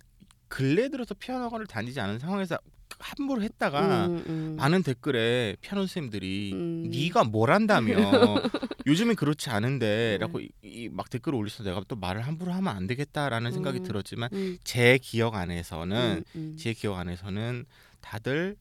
근래 0.48 0.88
들어서 0.88 1.14
피아노 1.14 1.44
학원을 1.44 1.66
다니지 1.66 1.98
않은 2.00 2.18
상황에서 2.20 2.58
함부로 2.98 3.42
했다가 3.42 4.06
음, 4.06 4.24
음. 4.28 4.56
많은 4.56 4.82
댓글에 4.82 5.56
피아노 5.60 5.82
선생님들이 5.82 6.52
음. 6.54 6.90
네가 6.90 7.24
뭘 7.24 7.50
한다며 7.50 7.96
요즘엔 8.86 9.16
그렇지 9.16 9.50
않은데라고 9.50 10.38
네. 10.38 10.48
이막 10.62 11.10
댓글을 11.10 11.36
올려서 11.36 11.64
내가 11.64 11.82
또 11.88 11.96
말을 11.96 12.22
함부로 12.22 12.52
하면 12.52 12.74
안 12.74 12.86
되겠다라는 12.86 13.52
생각이 13.52 13.80
음. 13.80 13.82
들었지만 13.82 14.30
음, 14.32 14.58
제 14.62 14.98
기억 15.02 15.34
안에서는 15.34 16.24
음, 16.36 16.38
음. 16.38 16.56
제 16.58 16.72
기억 16.72 16.96
안에서는 16.96 17.66
다들 18.00 18.56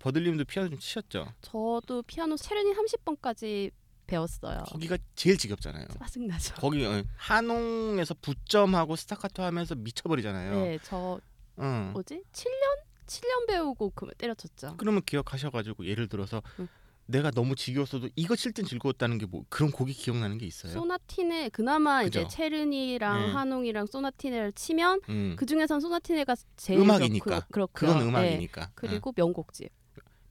버들님도 0.00 0.44
피아노 0.46 0.68
좀 0.70 0.78
치셨죠? 0.78 1.32
저도 1.42 2.02
피아노 2.02 2.36
체르니 2.36 2.72
30번까지 2.74 3.70
배웠어요. 4.06 4.64
거기가 4.66 4.98
제일 5.14 5.38
지겹잖아요. 5.38 5.86
짜증나죠. 6.00 6.54
거기 6.56 6.84
어, 6.84 7.04
한홍에서 7.16 8.14
부점하고 8.20 8.96
스타카토 8.96 9.42
하면서 9.44 9.74
미쳐버리잖아요. 9.76 10.54
네, 10.64 10.78
저 10.82 11.20
응. 11.60 11.90
뭐지? 11.92 12.22
7년? 12.32 13.06
7년 13.06 13.46
배우고 13.46 13.90
그 13.94 14.08
때려쳤죠. 14.18 14.74
그러면 14.78 15.02
기억하셔가지고 15.04 15.86
예를 15.86 16.08
들어서 16.08 16.42
응. 16.58 16.66
내가 17.06 17.30
너무 17.32 17.56
지겨웠어도 17.56 18.08
이거 18.14 18.36
칠 18.36 18.52
땐 18.52 18.64
즐거웠다는 18.64 19.18
게 19.18 19.26
뭐 19.26 19.44
그런 19.48 19.70
곡이 19.72 19.92
기억나는 19.92 20.38
게 20.38 20.46
있어요? 20.46 20.72
소나티네 20.72 21.48
그나마 21.50 22.02
이제 22.04 22.22
그죠? 22.22 22.28
체르니랑 22.36 23.20
네. 23.26 23.32
한홍이랑 23.32 23.86
소나티네를 23.86 24.52
치면 24.52 25.00
음. 25.08 25.34
그 25.36 25.44
중에선 25.44 25.80
소나티네가 25.80 26.36
제일 26.56 26.80
음악이니까. 26.80 27.46
그 27.50 27.58
렇고, 27.58 27.72
그건 27.72 27.98
그렇고요. 27.98 27.98
네. 27.98 28.08
음악이니까. 28.08 28.70
그리고 28.74 29.12
명곡집. 29.16 29.70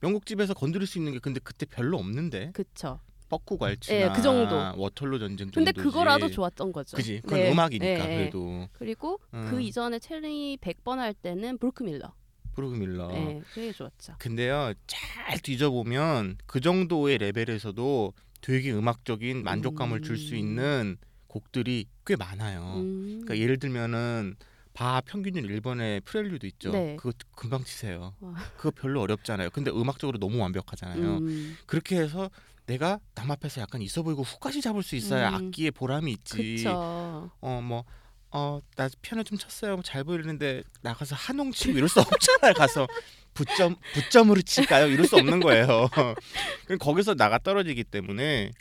응. 0.02 0.08
명곡집에서 0.08 0.54
건드릴 0.54 0.86
수 0.86 0.98
있는 0.98 1.12
게 1.12 1.18
근데 1.18 1.40
그때 1.42 1.66
별로 1.66 1.98
없는데 1.98 2.50
그쵸. 2.52 3.00
뻐꾸 3.28 3.56
괄치나 3.58 3.96
예, 3.96 4.08
그 4.14 4.20
정도. 4.22 4.56
워털로 4.76 5.18
전쟁 5.18 5.50
정도지. 5.50 5.64
근데 5.64 5.72
그거라도 5.72 6.28
좋았던 6.28 6.72
거죠. 6.72 6.96
그지. 6.96 7.20
그건 7.22 7.38
네. 7.38 7.52
음악이니까 7.52 7.86
네, 7.86 8.06
네. 8.08 8.16
그래도 8.16 8.68
그리고 8.72 9.20
음. 9.32 9.46
그 9.50 9.60
이전에 9.62 10.00
체르니 10.00 10.58
100번 10.60 10.96
할 10.96 11.14
때는 11.14 11.58
브루크 11.58 11.84
밀러. 11.84 12.12
브루크 12.54 12.74
밀러. 12.74 13.06
네, 13.08 13.40
그게 13.54 13.70
좋았죠. 13.72 14.16
근데요 14.18 14.72
잘 14.88 15.38
뒤져보면 15.38 16.38
그 16.46 16.60
정도의 16.60 17.18
레벨에서도 17.18 18.12
되게 18.40 18.72
음악적인 18.72 19.44
만족감을 19.44 20.02
줄수 20.02 20.34
음. 20.34 20.38
있는 20.38 20.96
곡들이 21.28 21.86
꽤 22.04 22.16
많아요. 22.16 22.74
음. 22.78 23.20
그러니까 23.22 23.38
예를 23.38 23.58
들면은 23.58 24.34
바 24.80 25.02
평균율 25.02 25.60
1번의 25.60 26.02
프렐류도 26.06 26.46
있죠. 26.46 26.70
네. 26.70 26.96
그거 26.96 27.12
금방 27.36 27.62
치세요. 27.64 28.14
와. 28.20 28.32
그거 28.56 28.70
별로 28.70 29.02
어렵잖아요. 29.02 29.50
근데 29.50 29.70
음악적으로 29.70 30.16
너무 30.18 30.38
완벽하잖아요. 30.38 31.18
음. 31.18 31.58
그렇게 31.66 31.98
해서 31.98 32.30
내가 32.64 32.98
남 33.14 33.30
앞에서 33.30 33.60
약간 33.60 33.82
있어 33.82 34.02
보이고 34.02 34.22
훅까지 34.22 34.62
잡을 34.62 34.82
수 34.82 34.96
있어야 34.96 35.28
음. 35.28 35.34
악기에 35.34 35.72
보람이 35.72 36.10
있지. 36.12 36.56
그쵸. 36.56 37.30
어뭐 37.40 37.84
어 38.30 38.60
나 38.76 38.88
피아노 39.02 39.22
좀 39.22 39.36
쳤어요. 39.36 39.74
뭐잘 39.74 40.02
보이는데 40.04 40.62
나가서 40.80 41.14
한홍 41.14 41.52
치고 41.52 41.76
이럴 41.76 41.86
수 41.90 42.00
없잖아요. 42.00 42.54
가서 42.54 42.86
부점 43.34 43.76
부점으로 43.92 44.40
칠까요? 44.40 44.86
이럴 44.86 45.06
수 45.06 45.16
없는 45.16 45.40
거예요. 45.40 45.90
거기서 46.80 47.16
나가 47.16 47.36
떨어지기 47.38 47.84
때문에 47.84 48.52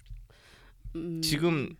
음. 0.97 1.21
지금 1.21 1.73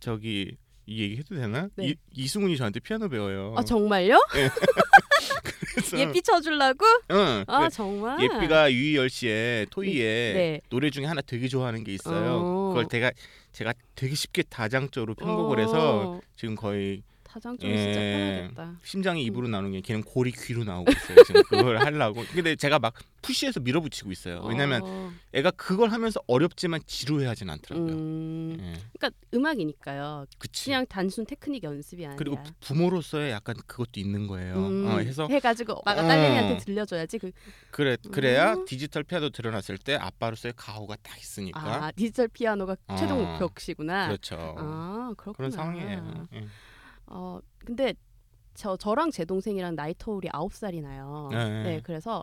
저기 0.00 0.56
이 0.86 1.02
얘기 1.02 1.16
해도 1.16 1.34
되나? 1.34 1.68
네. 1.76 1.88
이, 1.88 1.94
이승훈이 2.12 2.56
저한테 2.56 2.80
피아노 2.80 3.08
배워요. 3.08 3.54
아 3.56 3.62
정말요? 3.62 4.18
예삐 5.96 6.22
쳐주려고? 6.22 6.84
응. 7.10 7.44
아 7.46 7.60
그래, 7.60 7.68
정말. 7.70 8.22
예삐가 8.22 8.72
유희열 8.72 9.10
씨의 9.10 9.66
토이에 9.70 10.32
네. 10.34 10.60
노래 10.70 10.90
중에 10.90 11.04
하나 11.06 11.20
되게 11.20 11.48
좋아하는 11.48 11.84
게 11.84 11.94
있어요. 11.94 12.38
어. 12.40 12.68
그걸 12.68 12.88
제가 12.88 13.12
제가 13.52 13.72
되게 13.94 14.14
쉽게 14.14 14.42
다장적으로 14.42 15.14
편곡을 15.14 15.60
해서 15.60 16.10
어, 16.10 16.20
지금 16.36 16.54
거의 16.54 17.02
진짜 17.40 17.66
예. 17.68 18.48
편하겠다. 18.54 18.78
심장이 18.84 19.24
입으로 19.24 19.48
나오는 19.48 19.70
게 19.72 19.80
걔는 19.80 20.02
골이 20.02 20.30
귀로 20.32 20.64
나오고 20.64 20.90
있어요. 20.92 21.22
지금 21.24 21.42
그걸 21.44 21.78
하려고. 21.78 22.22
근데 22.32 22.54
제가 22.56 22.78
막 22.78 22.94
푸시해서 23.22 23.60
밀어붙이고 23.60 24.12
있어요. 24.12 24.42
왜냐면 24.46 24.82
어, 24.84 25.10
애가 25.32 25.52
그걸 25.52 25.90
하면서 25.90 26.20
어렵지만 26.26 26.80
지루해하진 26.86 27.48
않더라고요. 27.50 27.92
음, 27.92 28.56
예. 28.60 28.72
그러니까 28.98 29.10
음악이니까요. 29.32 30.26
그치. 30.38 30.66
그냥 30.66 30.86
단순 30.86 31.24
테크닉 31.26 31.62
연습이 31.64 32.04
아니라. 32.04 32.16
그리고 32.18 32.42
부- 32.42 32.52
부모로서의 32.60 33.32
약간 33.32 33.56
그것도 33.66 33.98
있는 33.98 34.26
거예요. 34.26 34.54
음, 34.56 34.86
어, 34.86 34.98
해서 34.98 35.26
해가지고 35.28 35.78
오빠가 35.80 36.02
어. 36.04 36.06
딸내미한테 36.06 36.58
들려줘야지 36.64 37.18
그 37.18 37.30
그래 37.70 37.96
그래야 38.12 38.54
음. 38.54 38.64
디지털 38.66 39.02
피아노 39.02 39.30
들어놨을 39.30 39.78
때 39.82 39.94
아빠로서의 39.96 40.52
가오가 40.56 40.96
딱 41.02 41.18
있으니까 41.18 41.60
아, 41.86 41.90
디지털 41.92 42.28
피아노가 42.28 42.76
어. 42.88 42.96
최종 42.96 43.18
목표시구나. 43.38 44.06
그렇죠. 44.08 44.36
아 44.58 45.12
그렇구나. 45.16 45.32
그런 45.36 45.50
상황이에요. 45.50 46.26
예. 46.34 46.46
어 47.06 47.38
근데 47.58 47.94
저 48.54 48.76
저랑 48.76 49.10
제 49.10 49.24
동생이랑 49.24 49.74
나이 49.74 49.94
터울이 49.96 50.28
아홉 50.32 50.54
살이 50.54 50.80
나요. 50.80 51.28
네. 51.32 51.62
네, 51.62 51.80
그래서 51.82 52.22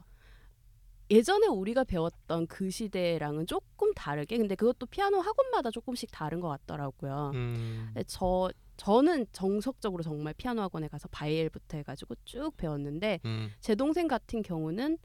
예전에 1.10 1.48
우리가 1.48 1.84
배웠던 1.84 2.48
그 2.48 2.70
시대랑은 2.70 3.46
조금 3.46 3.94
다르게 3.94 4.38
근데 4.38 4.56
그것도 4.56 4.86
피아노 4.86 5.20
학원마다 5.20 5.70
조금씩 5.70 6.10
다른 6.12 6.40
것 6.40 6.48
같더라고요. 6.48 7.32
음. 7.34 7.84
근데 7.88 8.04
저 8.08 8.50
저는 8.78 9.26
정석적으로 9.34 10.04
정말 10.04 10.34
피아노 10.34 10.62
학원에 10.62 10.88
가서 10.88 11.10
바이엘부터 11.10 11.78
해가지고 11.78 12.16
쭉 12.24 12.56
배웠는데 12.56 13.20
음. 13.26 13.52
제 13.60 13.76
동생 13.76 14.08
같은 14.08 14.42
경우는 14.42 14.98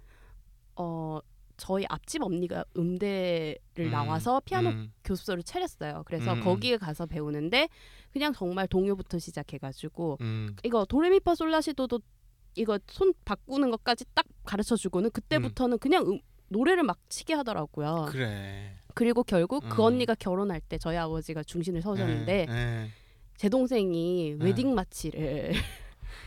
어 0.77 1.19
저희 1.57 1.85
앞집 1.88 2.23
언니가 2.23 2.64
음대를 2.77 3.59
음. 3.79 3.90
나와서 3.90 4.40
피아노 4.45 4.71
음. 4.71 4.92
교습소를 5.05 5.42
차렸어요. 5.42 6.03
그래서 6.07 6.35
음. 6.35 6.40
거기에 6.42 6.77
가서 6.77 7.07
배우는데 7.07 7.69
그냥 8.12 8.33
정말 8.33 8.66
동요부터 8.69 9.19
시작해가지고 9.19 10.19
음. 10.21 10.57
이거 10.64 10.85
도레미파 10.85 11.35
솔라시도도 11.35 12.01
이거 12.55 12.79
손 12.88 13.12
바꾸는 13.25 13.71
것까지 13.71 14.05
딱 14.14 14.25
가르쳐 14.45 14.77
주고는 14.77 15.11
그때부터는 15.11 15.79
그냥 15.79 16.07
음, 16.07 16.19
노래를 16.49 16.83
막 16.83 16.99
치게 17.09 17.35
하더라고요. 17.35 18.07
그래. 18.09 18.77
그리고 18.95 19.23
결국 19.23 19.64
그 19.69 19.83
음. 19.83 19.87
언니가 19.87 20.14
결혼할 20.14 20.61
때 20.61 20.79
저희 20.79 20.97
아버지가 20.97 21.42
중신을 21.42 21.83
서셨는데 21.83 22.47
예, 22.49 22.53
예. 22.53 22.90
제 23.37 23.49
동생이 23.51 24.37
네. 24.38 24.45
웨딩 24.45 24.75
마치를 24.75 25.53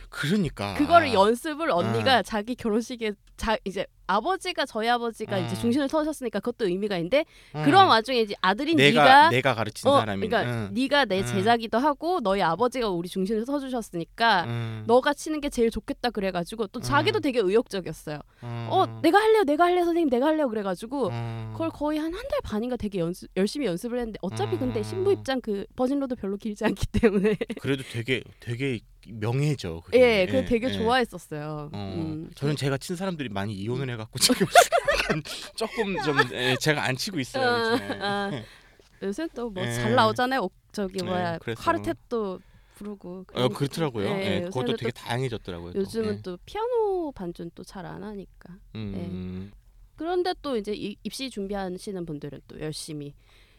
그러니까 0.08 0.74
그거를 0.74 1.12
연습을 1.12 1.70
언니가 1.70 2.18
아. 2.18 2.22
자기 2.22 2.54
결혼식에 2.54 3.12
자 3.36 3.56
이제 3.64 3.86
아버지가 4.14 4.66
저희 4.66 4.88
아버지가 4.88 5.38
이제 5.38 5.56
아. 5.56 5.60
중신을 5.60 5.88
서셨으니까 5.88 6.40
그것도 6.40 6.68
의미가 6.68 6.96
있는데 6.98 7.24
어. 7.52 7.62
그런 7.64 7.88
와중에 7.88 8.20
이제 8.20 8.34
아들인 8.40 8.76
내가 8.76 9.02
네가 9.02 9.30
내가 9.30 9.54
가르친 9.54 9.88
어, 9.90 9.98
사람이 9.98 10.28
그러니까 10.28 10.52
응. 10.52 10.70
네가 10.72 11.04
내 11.06 11.20
응. 11.20 11.26
제자기도 11.26 11.78
하고 11.78 12.20
너희 12.20 12.42
아버지가 12.42 12.88
우리 12.88 13.08
중신을 13.08 13.44
서주셨으니까 13.46 14.44
응. 14.46 14.84
너가 14.86 15.14
치는 15.14 15.40
게 15.40 15.48
제일 15.48 15.70
좋겠다 15.70 16.10
그래가지고 16.10 16.68
또 16.68 16.80
자기도 16.80 17.18
음. 17.18 17.22
되게 17.22 17.40
의욕적이었어요. 17.40 18.18
어, 18.42 18.68
어 18.70 19.00
내가 19.02 19.18
할래요, 19.18 19.44
내가 19.44 19.64
할래요, 19.64 19.84
선생님 19.84 20.08
내가 20.10 20.26
할래요 20.26 20.48
그래가지고 20.48 21.10
어. 21.12 21.50
그걸 21.52 21.70
거의 21.70 21.98
한 21.98 22.10
한 22.14 22.30
달 22.30 22.40
반인가 22.42 22.76
되게 22.76 22.98
연습 23.00 23.28
열심히 23.36 23.66
연습을 23.66 23.98
했는데 23.98 24.18
어차피 24.22 24.56
근데 24.58 24.80
음. 24.80 24.82
신부 24.84 25.12
입장 25.12 25.40
그 25.40 25.64
버진로드 25.76 26.14
별로 26.16 26.36
길지 26.36 26.64
않기 26.64 26.86
때문에 26.88 27.36
그래도 27.60 27.82
되게 27.92 28.22
되게 28.40 28.80
명예죠. 29.08 29.80
그게. 29.84 29.98
예, 29.98 30.26
그 30.26 30.44
되게 30.44 30.68
예. 30.68 30.72
좋아했었어요. 30.72 31.70
어, 31.72 31.94
음. 31.96 32.30
저는 32.34 32.56
제가 32.56 32.76
친 32.78 32.96
사람들이 32.96 33.28
많이 33.30 33.54
이혼을 33.54 33.88
해 33.90 33.96
갖고 34.00 34.18
지금 34.18 34.46
조금 35.56 35.96
좀 36.02 36.16
예, 36.32 36.56
제가 36.60 36.84
안 36.84 36.96
치고 36.96 37.18
있어요. 37.20 37.46
아, 37.46 37.72
요즘에. 37.72 37.98
아. 38.00 38.30
예. 38.32 38.44
요새 39.02 39.26
또뭐 39.28 39.54
예. 39.58 39.72
잘 39.72 39.94
나오잖아요. 39.94 40.40
옥- 40.40 40.52
저기 40.72 40.98
네, 40.98 41.04
뭐야 41.04 41.38
그래서. 41.38 41.62
카르텟도 41.62 42.40
부르고. 42.74 43.24
어 43.34 43.48
그렇더라고요. 43.48 44.06
예, 44.06 44.10
예, 44.36 44.40
그것도 44.42 44.60
요새는 44.72 44.76
되게 44.76 44.90
또- 44.92 45.00
다양해졌더라고요. 45.00 45.72
또. 45.72 45.78
요즘은 45.80 46.14
예. 46.18 46.22
또 46.22 46.38
피아노 46.44 47.12
반주는 47.12 47.50
또 47.54 47.64
잘 47.64 47.86
안 47.86 48.02
하니까. 48.02 48.56
음, 48.74 49.50
그런데 49.96 50.34
또 50.42 50.56
이제 50.56 50.72
이- 50.74 50.96
입시 51.02 51.28
준비하시는 51.30 52.04
분들은 52.06 52.40
또 52.48 52.60
열심히 52.60 53.14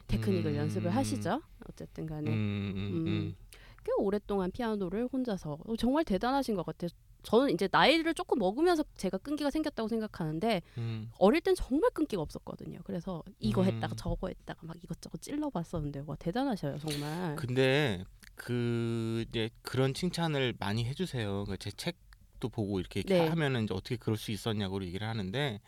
테크닉을 0.08 0.52
음. 0.54 0.58
연습을 0.58 0.94
하시죠. 0.96 1.42
어쨌든 1.70 2.06
간에 2.06 2.30
음, 2.30 2.34
음, 2.34 2.78
음, 2.78 3.08
음. 3.08 3.36
꽤 3.84 3.92
오랫동안 3.98 4.52
피아노를 4.52 5.08
혼자서 5.12 5.58
어, 5.66 5.76
정말 5.76 6.04
대단하신 6.04 6.56
것 6.56 6.66
같아요. 6.66 6.90
저는 7.24 7.52
이제 7.54 7.70
나이를 7.72 8.14
조금 8.14 8.40
먹으면서 8.40 8.84
제가 8.98 9.18
끈기가 9.20 9.50
생겼다고 9.52 9.88
생각하는데 9.90 10.62
음. 10.78 11.12
어릴 11.20 11.42
땐 11.42 11.54
정말 11.56 11.90
끈기가 11.92 12.22
없었거든요. 12.22 12.80
그래서 12.84 13.24
이거 13.40 13.62
음. 13.62 13.68
했다가 13.68 13.96
저거 13.96 14.28
했다가 14.28 14.60
막 14.66 14.76
이것저것 14.84 15.22
찔러봤었는데 15.22 16.04
와 16.08 16.16
대단하셔요 16.16 16.80
정말. 16.80 17.36
근데 17.36 18.04
그 18.36 19.24
이제 19.30 19.50
그런 19.62 19.94
칭찬을 19.94 20.56
많이 20.60 20.86
해주세요. 20.86 21.46
그제 21.46 21.72
책도 21.72 22.50
보고 22.50 22.80
이렇게 22.80 23.04
네. 23.04 23.28
하면은 23.28 23.66
이제 23.66 23.74
어떻게 23.74 23.98
그럴 23.98 24.18
수 24.18 24.32
있었냐고 24.32 24.84
얘기를 24.84 25.08
하는데 25.08 25.60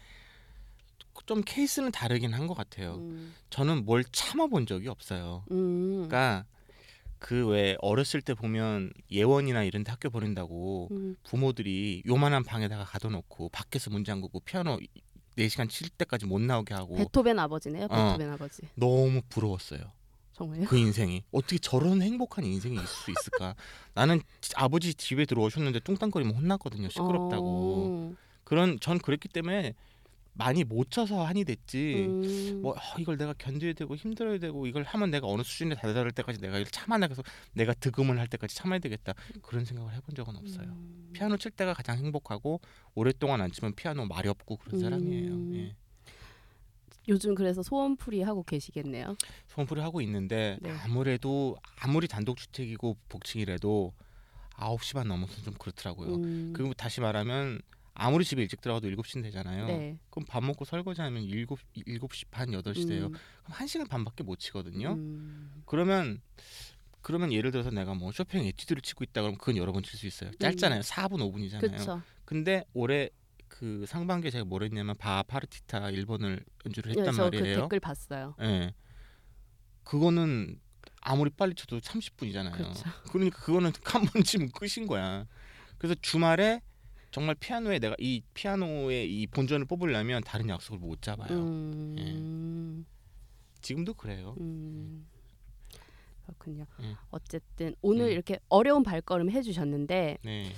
좀 1.28 1.42
케이스는 1.46 1.92
다르긴 1.92 2.34
한 2.34 2.48
것 2.48 2.54
같아요. 2.56 2.96
음. 2.96 3.34
저는 3.50 3.86
뭘 3.86 4.04
참아본 4.04 4.66
적이 4.66 4.90
없어요. 4.90 5.44
음. 5.52 6.08
그러니까 6.08 6.46
그 7.24 7.48
왜 7.48 7.78
어렸을 7.80 8.22
때 8.22 8.34
보면 8.34 8.92
예원이나 9.10 9.64
이런 9.64 9.86
데 9.86 9.92
학교 9.92 10.10
보낸다고 10.10 10.90
음. 10.92 11.16
부모들이 11.24 12.04
요만한 12.06 12.44
방에다가 12.44 12.84
가둬놓고 12.84 13.48
밖에서 13.50 13.90
문 13.90 14.04
잠그고 14.04 14.42
피아노 14.42 14.78
4시간 15.38 15.70
칠 15.70 15.88
때까지 15.90 16.26
못 16.26 16.42
나오게 16.42 16.74
하고 16.74 16.96
베토벤 16.96 17.40
아버지네요. 17.40 17.86
어. 17.86 17.88
베토벤 17.88 18.30
아버지. 18.30 18.62
너무 18.76 19.22
부러웠어요. 19.30 19.80
정말요? 20.34 20.66
그 20.66 20.78
인생이 20.78 21.24
어떻게 21.32 21.58
저런 21.60 22.02
행복한 22.02 22.44
인생이 22.44 22.76
있을 22.76 22.86
수 22.88 23.12
있을까? 23.12 23.56
나는 23.96 24.20
아버지 24.56 24.94
집에 24.94 25.26
들어오셨는데 25.26 25.80
뚱땅거리면 25.80 26.36
혼났거든요. 26.36 26.90
시끄럽다고. 26.90 27.86
어. 27.88 28.16
그런 28.44 28.80
전 28.82 29.00
그랬기 29.00 29.30
때문에 29.30 29.76
많이 30.34 30.64
못 30.64 30.90
쳐서 30.90 31.24
한이 31.26 31.46
됐지. 31.46 32.06
음. 32.08 32.62
뭐 32.62 32.76
아, 32.76 32.96
이걸 32.98 33.18
내가 33.18 33.34
견뎌야 33.34 33.74
되고 33.74 33.96
힘들어야 33.96 34.40
되고 34.40 34.66
이걸 34.66 34.84
하면 34.84 35.12
내가 35.12 35.28
어느 35.28 35.44
수준에 35.44 35.76
다다를 35.76 36.12
때까지 36.12 36.40
내가 36.40 36.58
이걸 36.58 36.72
참아내서 36.72 37.22
내가 37.54 37.74
득음을 37.74 38.20
할 38.20 38.28
때까지 38.28 38.56
참아야 38.56 38.80
되겠다 38.80 39.14
그런 39.42 39.64
생각을 39.66 39.94
해본 39.94 40.16
적은 40.16 40.36
없어요. 40.36 40.68
음. 40.68 41.10
피아노 41.14 41.38
칠 41.38 41.52
때가 41.52 41.74
가장 41.74 41.98
행복하고 41.98 42.62
오랫동안 42.96 43.42
안 43.42 43.52
치면 43.52 43.76
피아노 43.76 44.06
말이 44.06 44.28
없고 44.28 44.58
그런 44.58 44.80
사람이에요. 44.80 45.32
음. 45.32 45.56
예. 45.56 45.76
요즘 47.10 47.36
그래서 47.36 47.62
소원풀이 47.62 48.22
하고 48.22 48.44
계시겠네요. 48.44 49.18
소원풀이 49.48 49.82
하고 49.82 50.02
있는데 50.02 50.58
네. 50.62 50.72
아무래도 50.84 51.58
아무리 51.78 52.08
단독주택이고 52.08 52.98
복층이라도 53.10 53.94
9시 54.56 54.94
반 54.96 55.08
넘어서 55.08 55.42
좀 55.42 55.54
그렇더라고요. 55.56 56.16
음. 56.16 56.54
그리고 56.56 56.74
다시 56.74 57.02
말하면 57.02 57.62
아무리 57.96 58.26
집에 58.26 58.42
일찍 58.42 58.60
들어가도 58.62 58.88
7시는 58.90 59.22
되잖아요. 59.24 59.68
네. 59.68 60.00
그럼 60.10 60.26
밥 60.28 60.44
먹고 60.44 60.66
설거지 60.66 61.02
하면 61.02 61.24
7, 61.28 61.46
7시 61.46 62.26
반 62.32 62.50
8시 62.50 62.88
돼요. 62.88 63.06
음. 63.08 63.14
그럼 63.44 63.58
1시간 63.60 63.88
반밖에 63.90 64.24
못 64.24 64.40
치거든요. 64.40 64.94
음. 64.94 65.62
그러면 65.66 66.22
그러면 67.02 67.32
예를 67.34 67.52
들어서 67.52 67.70
내가 67.70 67.94
뭐 67.94 68.12
쇼팽 68.12 68.46
에튜드를 68.46 68.82
치고 68.82 69.04
있다 69.04 69.22
그러면 69.22 69.38
그건 69.38 69.58
여러 69.58 69.72
번 69.74 69.84
칠 69.84 69.98
수 70.00 70.08
있어요. 70.08 70.32
짧잖아요. 70.40 70.82
4분 70.82 71.18
5분이잖아요. 71.20 71.60
그렇죠. 71.60 72.02
근데 72.26 72.64
올해 72.74 73.10
그 73.48 73.86
상반기에 73.88 74.32
제가 74.32 74.46
뭘 74.46 74.64
했냐면 74.64 74.96
바 74.98 75.22
파르티타 75.24 75.82
1번을 75.92 76.44
연주를 76.66 76.92
했단 76.92 77.08
예, 77.08 77.12
저그 77.12 77.36
말이에요. 77.38 77.62
댓글 77.62 77.80
봤어요. 77.80 78.36
예. 78.42 78.74
그거는 79.84 80.60
아무리 81.02 81.30
빨리 81.30 81.54
쳐도 81.54 81.80
30분이잖아요. 81.82 82.54
그렇죠. 82.54 82.84
그러니까 83.12 83.38
그거는 83.40 83.72
한 83.84 84.06
번 84.06 84.24
치면 84.24 84.50
끝인 84.52 84.88
거야. 84.88 85.28
그래서 85.78 85.96
주말에 86.02 86.62
정말 87.14 87.36
피아노에 87.36 87.78
내가 87.78 87.96
이 88.00 88.24
피아노의 88.34 89.08
이 89.22 89.28
본전을 89.28 89.68
뽑으려면 89.68 90.24
다른 90.24 90.50
약속을 90.50 90.80
못 90.80 91.00
잡아요. 91.04 91.30
음. 91.38 92.86
지금도 93.62 93.94
그래요. 93.94 94.36
음. 94.40 95.06
그렇군요. 96.26 96.66
음. 96.80 96.96
어쨌든 97.12 97.76
오늘 97.84 98.08
음. 98.08 98.12
이렇게 98.12 98.40
어려운 98.50 98.82
발걸음 98.82 99.30
해주셨는데 99.30 100.18
네. 100.24 100.52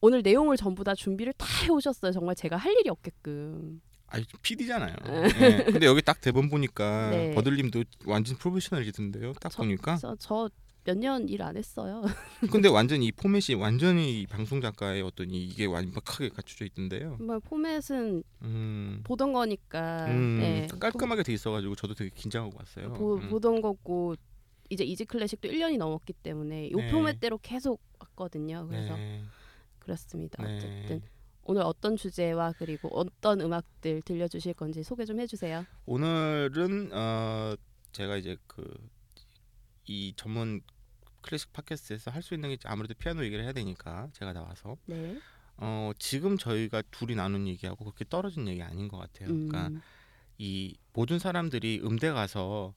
오늘 0.00 0.22
내용을 0.22 0.56
전부 0.56 0.84
다 0.84 0.94
준비를 0.94 1.32
다 1.32 1.44
해오셨어요. 1.64 2.12
정말 2.12 2.36
제가 2.36 2.56
할 2.56 2.72
일이 2.78 2.88
없게끔. 2.88 3.80
아니 4.06 4.24
PD잖아요. 4.42 4.94
네. 5.04 5.64
근데 5.64 5.86
여기 5.86 6.00
딱 6.02 6.20
대본 6.20 6.48
보니까 6.50 7.10
네. 7.10 7.34
버들님도 7.34 7.82
완전 8.04 8.36
프로페셔널이던데요. 8.36 9.32
딱 9.40 9.50
저- 9.50 9.58
보니까. 9.64 9.96
저 10.20 10.48
몇 10.86 10.96
년 10.96 11.26
일 11.28 11.42
안 11.42 11.56
했어요. 11.56 12.04
근데 12.52 12.68
완전 12.68 13.02
이 13.02 13.10
포맷이 13.10 13.54
완전히 13.54 14.20
이 14.22 14.26
방송 14.26 14.60
작가의 14.60 15.02
어떤 15.02 15.30
이- 15.30 15.44
이게 15.44 15.64
완벽하게 15.66 16.28
갖춰져 16.28 16.64
있던데요. 16.64 17.16
정말 17.18 17.40
포맷은 17.40 18.22
음. 18.42 19.00
보던 19.04 19.32
거니까 19.32 20.06
음, 20.06 20.38
네. 20.38 20.66
깔끔하게 20.78 21.24
돼 21.24 21.32
있어가지고 21.32 21.74
저도 21.74 21.94
되게 21.94 22.10
긴장하고 22.14 22.56
왔어요. 22.56 22.92
보, 22.94 23.16
음. 23.16 23.28
보던 23.28 23.60
거고 23.60 24.14
이제 24.70 24.84
이지 24.84 25.04
클래식도 25.04 25.48
1년이 25.48 25.76
넘었기 25.78 26.12
때문에 26.12 26.70
요 26.70 26.76
네. 26.76 26.90
포맷대로 26.90 27.38
계속 27.38 27.80
왔거든요. 27.98 28.66
그래서 28.68 28.96
네. 28.96 29.22
그렇습니다. 29.80 30.42
네. 30.44 30.56
어쨌든 30.56 31.02
오늘 31.48 31.62
어떤 31.62 31.96
주제와 31.96 32.52
그리고 32.58 32.88
어떤 32.88 33.40
음악들 33.40 34.02
들려주실 34.02 34.54
건지 34.54 34.82
소개 34.82 35.04
좀 35.04 35.20
해주세요. 35.20 35.64
오늘은 35.86 36.90
어 36.92 37.54
제가 37.92 38.16
이제 38.16 38.36
그 38.46 38.62
이 39.88 40.12
전문 40.16 40.60
클래식 41.26 41.52
팟캐스트에서 41.52 42.10
할 42.10 42.22
수 42.22 42.34
있는 42.34 42.48
게 42.50 42.56
아무래도 42.64 42.94
피아노 42.94 43.24
얘기를 43.24 43.44
해야 43.44 43.52
되니까 43.52 44.08
제가 44.12 44.32
나와서 44.32 44.76
네. 44.86 45.18
어 45.58 45.90
지금 45.98 46.36
저희가 46.38 46.82
둘이 46.90 47.14
나눈 47.14 47.46
얘기하고 47.46 47.84
그렇게 47.84 48.04
떨어진 48.08 48.46
얘기 48.48 48.62
아닌 48.62 48.88
것 48.88 48.98
같아요. 48.98 49.28
그러니까 49.28 49.68
음, 49.68 49.80
이 50.38 50.76
모든 50.92 51.18
사람들이 51.18 51.80
음대 51.84 52.10
가서 52.10 52.74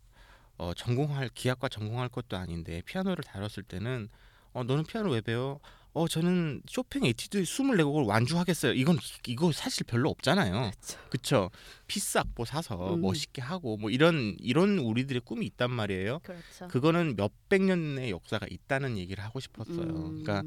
어 0.57 0.73
전공할 0.73 1.29
기악과 1.33 1.69
전공할 1.69 2.09
것도 2.09 2.37
아닌데 2.37 2.81
피아노를 2.85 3.23
다뤘을 3.23 3.63
때는 3.67 4.09
어 4.53 4.63
너는 4.63 4.83
피아노 4.85 5.11
왜 5.11 5.21
배워? 5.21 5.59
어 5.99 6.07
저는 6.07 6.61
쇼팽 6.65 7.03
에튀드 7.03 7.43
24곡을 7.43 8.07
완주하겠어요. 8.07 8.71
이건 8.71 8.97
이거 9.27 9.51
사실 9.51 9.85
별로 9.85 10.09
없잖아요. 10.09 10.71
그쵸. 10.79 10.99
그쵸? 11.09 11.51
피스 11.87 12.19
악보 12.19 12.45
사서 12.45 12.95
음. 12.95 13.01
멋있게 13.01 13.41
하고 13.41 13.75
뭐 13.75 13.89
이런 13.89 14.37
이런 14.39 14.79
우리들의 14.79 15.23
꿈이 15.25 15.45
있단 15.47 15.69
말이에요. 15.69 16.19
그렇죠. 16.19 16.69
그거는 16.69 17.17
몇백 17.17 17.63
년의 17.63 18.11
역사가 18.11 18.47
있다는 18.49 18.97
얘기를 18.97 19.21
하고 19.21 19.41
싶었어요. 19.41 19.89
음, 19.89 20.23
그러니까 20.23 20.43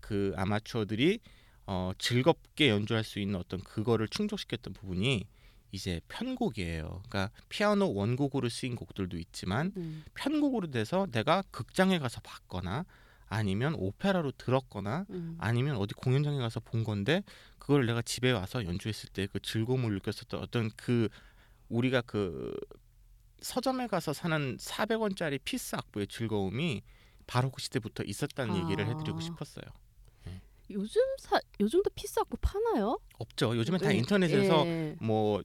그 0.00 0.32
아마추어들이 0.34 1.18
어 1.66 1.92
즐겁게 1.98 2.70
연주할 2.70 3.04
수 3.04 3.18
있는 3.18 3.38
어떤 3.38 3.60
그거를 3.60 4.08
충족시켰던 4.08 4.72
부분이 4.72 5.26
이제 5.72 6.00
편곡이에요. 6.08 7.02
그러니까 7.06 7.30
피아노 7.50 7.92
원곡으로 7.92 8.48
쓰인 8.48 8.74
곡들도 8.76 9.18
있지만 9.18 9.74
음, 9.76 10.04
편곡으로 10.14 10.70
돼서 10.70 11.06
내가 11.12 11.42
극장에 11.50 11.98
가서 11.98 12.22
봤거나 12.22 12.86
아니면 13.28 13.74
오페라로 13.76 14.32
들었거나 14.32 15.06
음. 15.10 15.36
아니면 15.38 15.76
어디 15.76 15.94
공연장에 15.94 16.38
가서 16.38 16.60
본 16.60 16.84
건데 16.84 17.22
그걸 17.58 17.86
내가 17.86 18.02
집에 18.02 18.30
와서 18.30 18.64
연주했을 18.64 19.08
때 19.10 19.26
그 19.26 19.40
즐거움을 19.40 19.92
느꼈었던 19.94 20.40
어떤 20.40 20.70
그 20.76 21.08
우리가 21.68 22.02
그 22.02 22.54
서점에 23.40 23.86
가서 23.88 24.12
사는 24.12 24.56
400원짜리 24.56 25.40
피스 25.44 25.76
악보의 25.76 26.06
즐거움이 26.06 26.82
바로 27.26 27.50
그 27.50 27.60
시대부터 27.60 28.04
있었다는 28.04 28.56
얘기를 28.56 28.86
해드리고 28.86 29.18
아. 29.18 29.20
싶었어요. 29.20 29.64
요즘 30.70 31.00
사 31.18 31.38
요즘도 31.60 31.90
피스 31.94 32.18
악보 32.18 32.38
파나요? 32.40 32.98
없죠. 33.18 33.56
요즘엔 33.56 33.80
다 33.80 33.88
네. 33.90 33.98
인터넷에서 33.98 34.66
예. 34.66 34.96
뭐 35.00 35.40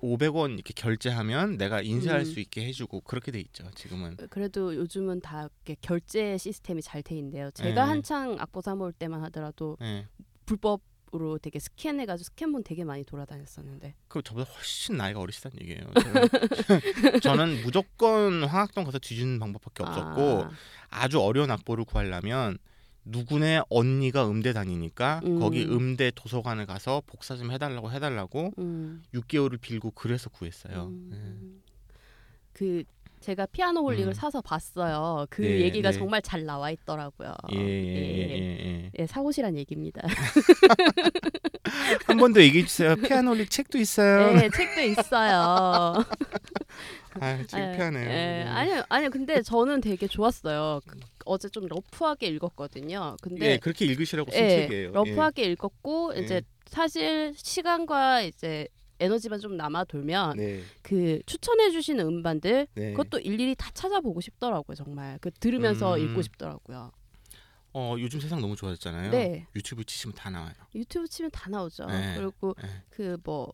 500원 0.00 0.54
이렇게 0.54 0.72
결제하면 0.74 1.56
내가 1.58 1.82
인쇄할 1.82 2.20
음. 2.20 2.24
수 2.24 2.40
있게 2.40 2.64
해주고 2.66 3.00
그렇게 3.02 3.32
돼 3.32 3.40
있죠. 3.40 3.68
지금은. 3.74 4.16
그래도 4.30 4.74
요즘은 4.74 5.20
다 5.20 5.48
이렇게 5.64 5.76
결제 5.80 6.38
시스템이 6.38 6.82
잘 6.82 7.02
돼 7.02 7.16
있는데요. 7.16 7.50
제가 7.52 7.84
네. 7.84 7.90
한창 7.90 8.36
악보 8.38 8.60
사 8.60 8.74
모을 8.74 8.92
때만 8.92 9.22
하더라도 9.24 9.76
예. 9.82 10.06
불법 10.46 10.82
으로 11.14 11.38
되게 11.38 11.58
스캔해가지고 11.58 12.24
스캔본 12.24 12.64
되게 12.64 12.84
많이 12.84 13.02
돌아다녔었는데. 13.02 13.94
그 14.08 14.20
저보다 14.22 14.50
훨씬 14.52 14.98
나이가 14.98 15.20
어리시다는 15.20 15.58
얘기예요. 15.62 15.90
저는, 15.94 17.20
저는 17.22 17.62
무조건 17.62 18.44
황학동 18.44 18.84
가서 18.84 18.98
뒤지는 18.98 19.38
방법밖에 19.38 19.84
없었고 19.84 20.42
아, 20.42 20.50
아주 20.90 21.18
어려운 21.20 21.50
악보를 21.50 21.86
구하려면 21.86 22.58
누구네 23.10 23.62
언니가 23.70 24.28
음대 24.28 24.52
다니니까 24.52 25.20
음. 25.24 25.40
거기 25.40 25.64
음대 25.64 26.10
도서관에 26.14 26.66
가서 26.66 27.02
복사 27.06 27.36
좀 27.36 27.50
해달라고 27.50 27.90
해달라고 27.90 28.52
음, 28.58 29.02
6개월을 29.14 29.60
빌고 29.60 29.92
그래서 29.92 30.28
구했어요. 30.30 30.88
음. 30.88 31.62
그 32.52 32.84
제가 33.20 33.46
피아노 33.46 33.82
홀릭을 33.82 34.08
음. 34.10 34.14
사서 34.14 34.40
봤어요. 34.40 35.26
그 35.28 35.42
네, 35.42 35.60
얘기가 35.62 35.90
네. 35.90 35.98
정말 35.98 36.22
잘 36.22 36.44
나와 36.44 36.70
있더라고요. 36.70 37.34
예, 37.52 37.58
예, 37.58 37.62
예, 37.62 38.30
예, 38.30 38.84
예. 38.84 38.90
예, 38.96 39.06
사고시란 39.06 39.56
얘기입니다. 39.56 40.02
한 42.06 42.16
번 42.18 42.32
더 42.32 42.40
얘기해 42.40 42.64
주세요. 42.64 42.94
피아노 42.96 43.34
릭 43.34 43.50
책도 43.50 43.78
있어요. 43.78 44.32
네, 44.34 44.48
책도 44.50 44.80
있어요. 44.82 46.04
아, 47.20 47.42
창피하네요. 47.46 48.02
예, 48.02 48.06
네. 48.06 48.44
아니요, 48.44 48.82
아니요. 48.88 49.10
근데 49.10 49.42
저는 49.42 49.80
되게 49.80 50.06
좋았어요. 50.06 50.80
그, 50.86 50.98
어제 51.24 51.48
좀 51.48 51.66
러프하게 51.66 52.26
읽었거든요. 52.28 53.16
근데 53.22 53.52
예, 53.52 53.56
그렇게 53.58 53.84
읽으시라고 53.86 54.30
쓴 54.30 54.40
예, 54.40 54.48
책이에요. 54.48 54.92
러프하게 54.92 55.44
읽었고 55.52 56.16
예. 56.16 56.20
이제 56.20 56.42
사실 56.66 57.32
시간과 57.36 58.22
이제 58.22 58.68
에너지만 59.00 59.38
좀 59.40 59.56
남아 59.56 59.84
돌면 59.84 60.38
예. 60.38 60.42
네, 60.42 60.62
그 60.82 61.20
추천해 61.26 61.70
주시는 61.70 62.04
음반들 62.04 62.66
네. 62.74 62.92
그것도 62.92 63.20
일일이 63.20 63.54
다 63.54 63.70
찾아보고 63.72 64.20
싶더라고요 64.20 64.74
정말 64.74 65.18
그 65.20 65.30
들으면서 65.30 65.96
음. 65.96 66.02
읽고 66.02 66.22
싶더라고요 66.22 66.90
어, 67.74 67.94
요즘 67.98 68.18
세상 68.18 68.40
너무 68.40 68.56
좋아졌잖아요. 68.56 69.10
네. 69.10 69.46
유튜브 69.54 69.84
치시면 69.84 70.14
다 70.16 70.30
나와요. 70.30 70.54
유튜브 70.74 71.06
치면 71.06 71.30
다 71.30 71.48
나오죠 71.50 71.86
네. 71.86 72.14
그리고 72.16 72.56
네. 72.60 72.68
그뭐 72.90 73.52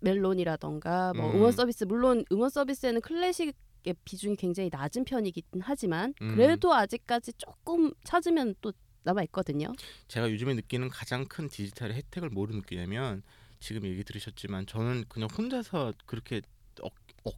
멜론이라던가 0.00 1.12
뭐 1.14 1.30
음. 1.30 1.36
음. 1.36 1.42
원 1.42 1.52
서비스 1.52 1.84
물론 1.84 2.24
음원 2.32 2.50
서비스에는 2.50 3.00
클래식 3.00 3.54
의 3.86 3.94
비중이 4.04 4.36
굉장히 4.36 4.68
낮은 4.70 5.04
편이긴 5.04 5.42
하지만 5.62 6.12
음. 6.20 6.34
그래도 6.34 6.74
아직까지 6.74 7.32
조금 7.38 7.90
찾으면 8.04 8.54
또 8.60 8.74
남아 9.04 9.22
있거든요 9.24 9.72
제가 10.06 10.30
요즘에 10.30 10.52
느끼는 10.52 10.90
가장 10.90 11.24
큰 11.24 11.48
디지털의 11.48 11.96
혜택을 11.96 12.28
뭐로 12.28 12.54
느끼냐면 12.54 13.22
지금 13.58 13.84
얘기 13.86 14.04
들으셨지만 14.04 14.66
저는 14.66 15.04
그냥 15.08 15.30
혼자서 15.30 15.94
그렇게 16.04 16.42
어, 16.82 16.88
어, 17.24 17.30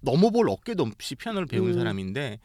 넘어볼 0.00 0.50
어깨도 0.50 0.82
없이 0.82 1.14
피아노를 1.14 1.46
배운 1.46 1.68
음. 1.68 1.72
사람인데 1.74 2.38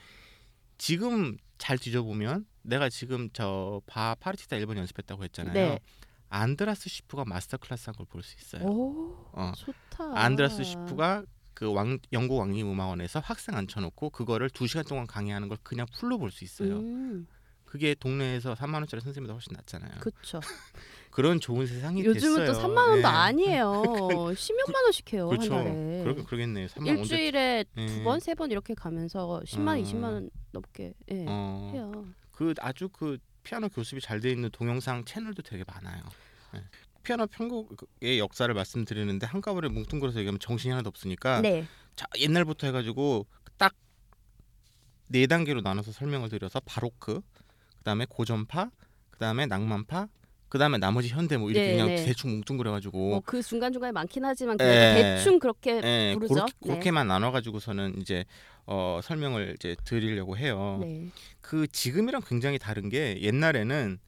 지금 0.77 1.37
잘 1.57 1.77
뒤져보면 1.77 2.45
내가 2.61 2.89
지금 2.89 3.29
저 3.31 3.81
바흐 3.85 4.15
파르티타 4.15 4.57
1번 4.57 4.77
연습했다고 4.77 5.23
했잖아요. 5.25 5.53
네. 5.53 5.79
안드라스 6.39 6.89
쉬프가 6.89 7.23
마스터 7.25 7.57
클래스 7.57 7.89
한 7.89 7.95
걸 7.95 8.05
볼 8.07 8.21
수 8.23 8.35
있어요. 8.39 8.63
오 8.67 9.15
어. 9.31 9.51
좋다 9.55 10.11
안드라스 10.19 10.63
쉬프가 10.63 11.23
그 11.53 11.71
왕, 11.71 11.97
영국 12.11 12.37
왕립 12.39 12.65
음악원에서 12.65 13.19
학생 13.19 13.55
앉혀놓고 13.55 14.09
그거를 14.09 14.49
두 14.49 14.67
시간 14.67 14.83
동안 14.83 15.07
강의하는 15.07 15.47
걸 15.47 15.57
그냥 15.63 15.85
풀로 15.97 16.17
볼 16.17 16.29
수 16.31 16.43
있어요. 16.43 16.79
음, 16.79 17.27
그게 17.63 17.95
동네에서 17.95 18.55
3만 18.55 18.75
원짜리 18.75 19.01
선생님보다 19.01 19.33
훨씬 19.33 19.53
낫잖아요. 19.53 19.99
그쵸 20.01 20.41
그런 21.11 21.39
좋은 21.39 21.65
세상이 21.65 22.03
요즘은 22.03 22.45
됐어요. 22.45 22.53
또 22.53 22.67
3만 22.67 22.77
원도 22.89 22.97
예. 22.99 23.03
아니에요. 23.05 23.71
10몇만 23.71 24.83
원씩 24.83 25.13
해요 25.13 25.29
그렇죠. 25.29 25.55
한 25.55 25.63
달에. 25.63 26.03
그러, 26.03 26.25
그러겠네요. 26.25 26.67
3만 26.67 26.89
언제 26.89 27.01
일주일에 27.15 27.63
예. 27.77 27.85
두 27.87 28.03
번, 28.03 28.19
세 28.19 28.33
번 28.35 28.51
이렇게 28.51 28.73
가면서 28.73 29.41
10만, 29.45 29.79
어. 29.79 29.81
20만 29.81 30.03
원 30.03 30.29
넘게 30.51 30.93
예, 31.11 31.25
어, 31.25 31.71
해요. 31.73 32.05
그 32.31 32.53
아주 32.59 32.89
그 32.89 33.17
피아노 33.43 33.69
교습이 33.69 34.01
잘 34.01 34.19
돼 34.19 34.29
있는 34.31 34.49
동영상 34.51 35.05
채널도 35.05 35.41
되게 35.43 35.63
많아요. 35.65 36.03
예. 36.55 36.63
피아노 37.03 37.27
편곡의 37.27 38.19
역사를 38.19 38.51
말씀드리는데 38.53 39.27
한꺼번에 39.27 39.67
뭉뚱그려서 39.69 40.19
얘기하면 40.19 40.39
정신이 40.39 40.71
하나도 40.71 40.89
없으니까 40.89 41.41
네. 41.41 41.67
자, 41.95 42.05
옛날부터 42.17 42.67
해가지고 42.67 43.27
딱 43.57 43.73
네 45.09 45.27
단계로 45.27 45.61
나눠서 45.61 45.91
설명을 45.91 46.29
드려서 46.29 46.59
바로크, 46.65 47.21
그다음에 47.77 48.05
고전파, 48.09 48.71
그다음에 49.11 49.45
낭만파, 49.45 50.07
그다음에 50.49 50.77
나머지 50.77 51.09
현대 51.09 51.37
뭐 51.37 51.49
이렇게 51.51 51.67
네, 51.67 51.71
그냥 51.73 51.87
네. 51.87 52.05
대충 52.05 52.31
뭉뚱그려가지고 52.31 52.97
뭐 52.97 53.21
그 53.25 53.41
중간 53.41 53.71
중간에 53.71 53.91
많긴 53.91 54.25
하지만 54.25 54.57
예. 54.61 54.65
대충 54.65 55.37
그렇게 55.39 55.81
예, 55.83 56.13
부르죠. 56.13 56.33
그렇게, 56.33 56.53
네. 56.59 56.67
그렇게 56.67 56.91
만 56.91 57.07
나눠가지고서는 57.07 57.99
이제 58.01 58.25
어, 58.65 58.99
설명을 59.03 59.55
이제 59.59 59.75
드리려고 59.83 60.37
해요. 60.37 60.79
네. 60.81 61.09
그 61.41 61.67
지금이랑 61.67 62.21
굉장히 62.25 62.57
다른 62.57 62.89
게 62.89 63.21
옛날에는 63.21 63.99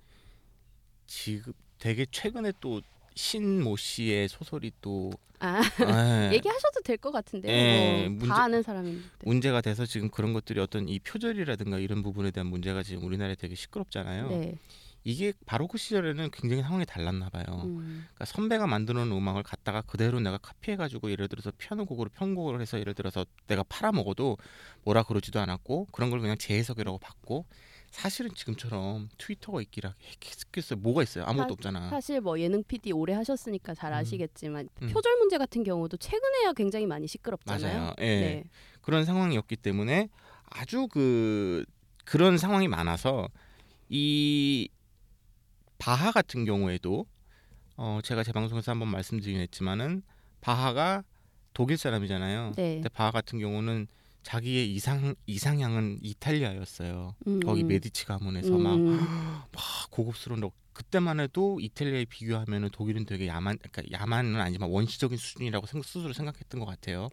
지금 1.06 1.54
되게 1.80 2.06
최근에 2.12 2.54
또 2.60 2.82
신모 3.16 3.78
씨의 3.78 4.28
소설이 4.30 4.72
또아 4.82 5.12
예, 5.42 6.30
얘기하셔도 6.36 6.82
될 6.84 6.98
것 6.98 7.12
같은데 7.12 7.50
예, 7.50 8.08
뭐 8.08 8.18
문제- 8.18 8.28
다 8.28 8.44
아는 8.44 8.63
사람인데. 8.63 9.04
문제가 9.24 9.62
돼서 9.62 9.86
지금 9.86 10.10
그런 10.10 10.34
것들이 10.34 10.60
어떤 10.60 10.88
이 10.90 11.00
표절이라든가 11.00 11.80
이런 11.80 12.04
부분에 12.04 12.32
대한 12.32 12.48
문제가 12.48 12.84
지금 12.84 13.04
우리나라에 13.04 13.36
되게 13.36 13.56
시끄럽잖아요. 13.56 14.30
네. 14.30 14.56
이게 15.04 15.32
바로 15.46 15.68
그 15.68 15.78
시절에는 15.78 16.32
굉장히 16.34 16.62
상황이 16.63 16.86
달랐나 16.86 17.30
봐요. 17.30 17.46
음. 17.63 18.06
그러니까 18.13 18.26
선배가 18.26 18.68
만들어 18.68 19.06
놓은 19.06 19.16
음악을 19.18 19.42
갖다가 19.42 19.82
그대로 19.82 20.20
내가 20.20 20.38
카피해가지고 20.38 21.12
예를 21.12 21.30
들어서 21.30 21.50
피아노 21.58 21.86
곡으로 21.86 22.10
편곡을 22.10 22.60
해서 22.60 22.78
예를 22.78 22.94
들어서 22.94 23.26
내가 23.48 23.63
팔아먹어도 23.63 24.38
뭐라 24.84 25.04
그러지도 25.04 25.40
않았고 25.40 25.88
그런 25.94 26.10
걸 26.10 26.20
그냥 26.20 26.38
재해석이라고 26.38 26.98
받고 26.98 27.46
사실은 27.98 28.30
지금처럼 28.36 29.10
트위터가 29.18 29.60
있기라 29.64 29.96
했겠어요. 30.36 30.80
뭐가 30.80 31.02
있어요? 31.02 31.24
아무것도 31.26 31.48
사- 31.50 31.54
없잖아. 31.54 31.90
사실 31.90 32.22
뭐 32.22 32.40
예능 32.40 32.64
PD 32.64 32.92
오래 32.92 33.14
하셨으니까 33.14 33.74
잘 33.74 33.92
음. 33.92 33.98
아시겠지만 33.98 34.70
음. 34.84 34.88
표절 34.90 35.16
문제 35.18 35.40
같은 35.40 35.64
경우도 35.64 35.98
최근에야 35.98 36.54
굉장히 36.54 36.86
많이 36.86 37.08
시끄럽잖아요. 37.08 37.80
맞아요. 37.80 37.94
예. 38.00 38.04
네. 38.06 38.44
그런 38.82 39.04
상황이었기 39.04 39.56
때문에 39.58 40.10
아주 40.46 40.88
그 40.88 41.66
그런 42.06 42.38
상황이 42.38 42.68
많아서 42.68 43.28
이 43.90 44.70
바하 45.80 46.12
같은 46.12 46.46
경우에도 46.46 47.08
어 47.78 48.00
제가 48.04 48.24
제 48.24 48.32
방송에서 48.32 48.72
한번 48.72 48.90
말씀드리긴 48.90 49.42
했지만은 49.42 50.04
바하가 50.42 51.04
독일 51.54 51.78
사람이잖아요. 51.78 52.54
네. 52.56 52.76
근데 52.76 52.90
바하 52.90 53.10
같은 53.12 53.40
경우는 53.40 53.88
자기의 54.32 54.70
이상 54.76 55.16
이상향은 55.26 56.00
이탈리아였어요. 56.02 57.16
음, 57.28 57.40
거기 57.40 57.62
음. 57.63 57.68
메디치 57.70 58.04
가문에서 58.06 58.58
막 58.58 58.74
음. 58.76 59.00
막 59.54 59.63
고급스러운 59.90 60.42
로- 60.42 60.52
그때만 60.74 61.22
해도 61.22 61.60
이탈리아에 61.62 62.04
비교하면은 62.06 62.70
독일은 62.74 63.06
되게 63.06 63.26
야만 63.28 63.58
그러니까 63.58 63.84
야만은 63.98 64.36
아니지만 64.42 64.70
원시적인 64.70 65.18
수준이라고 65.18 65.66
생- 65.66 65.82
스스로 65.82 66.12
생각했던 66.12 66.60
것 66.60 66.66
같아요. 66.66 67.08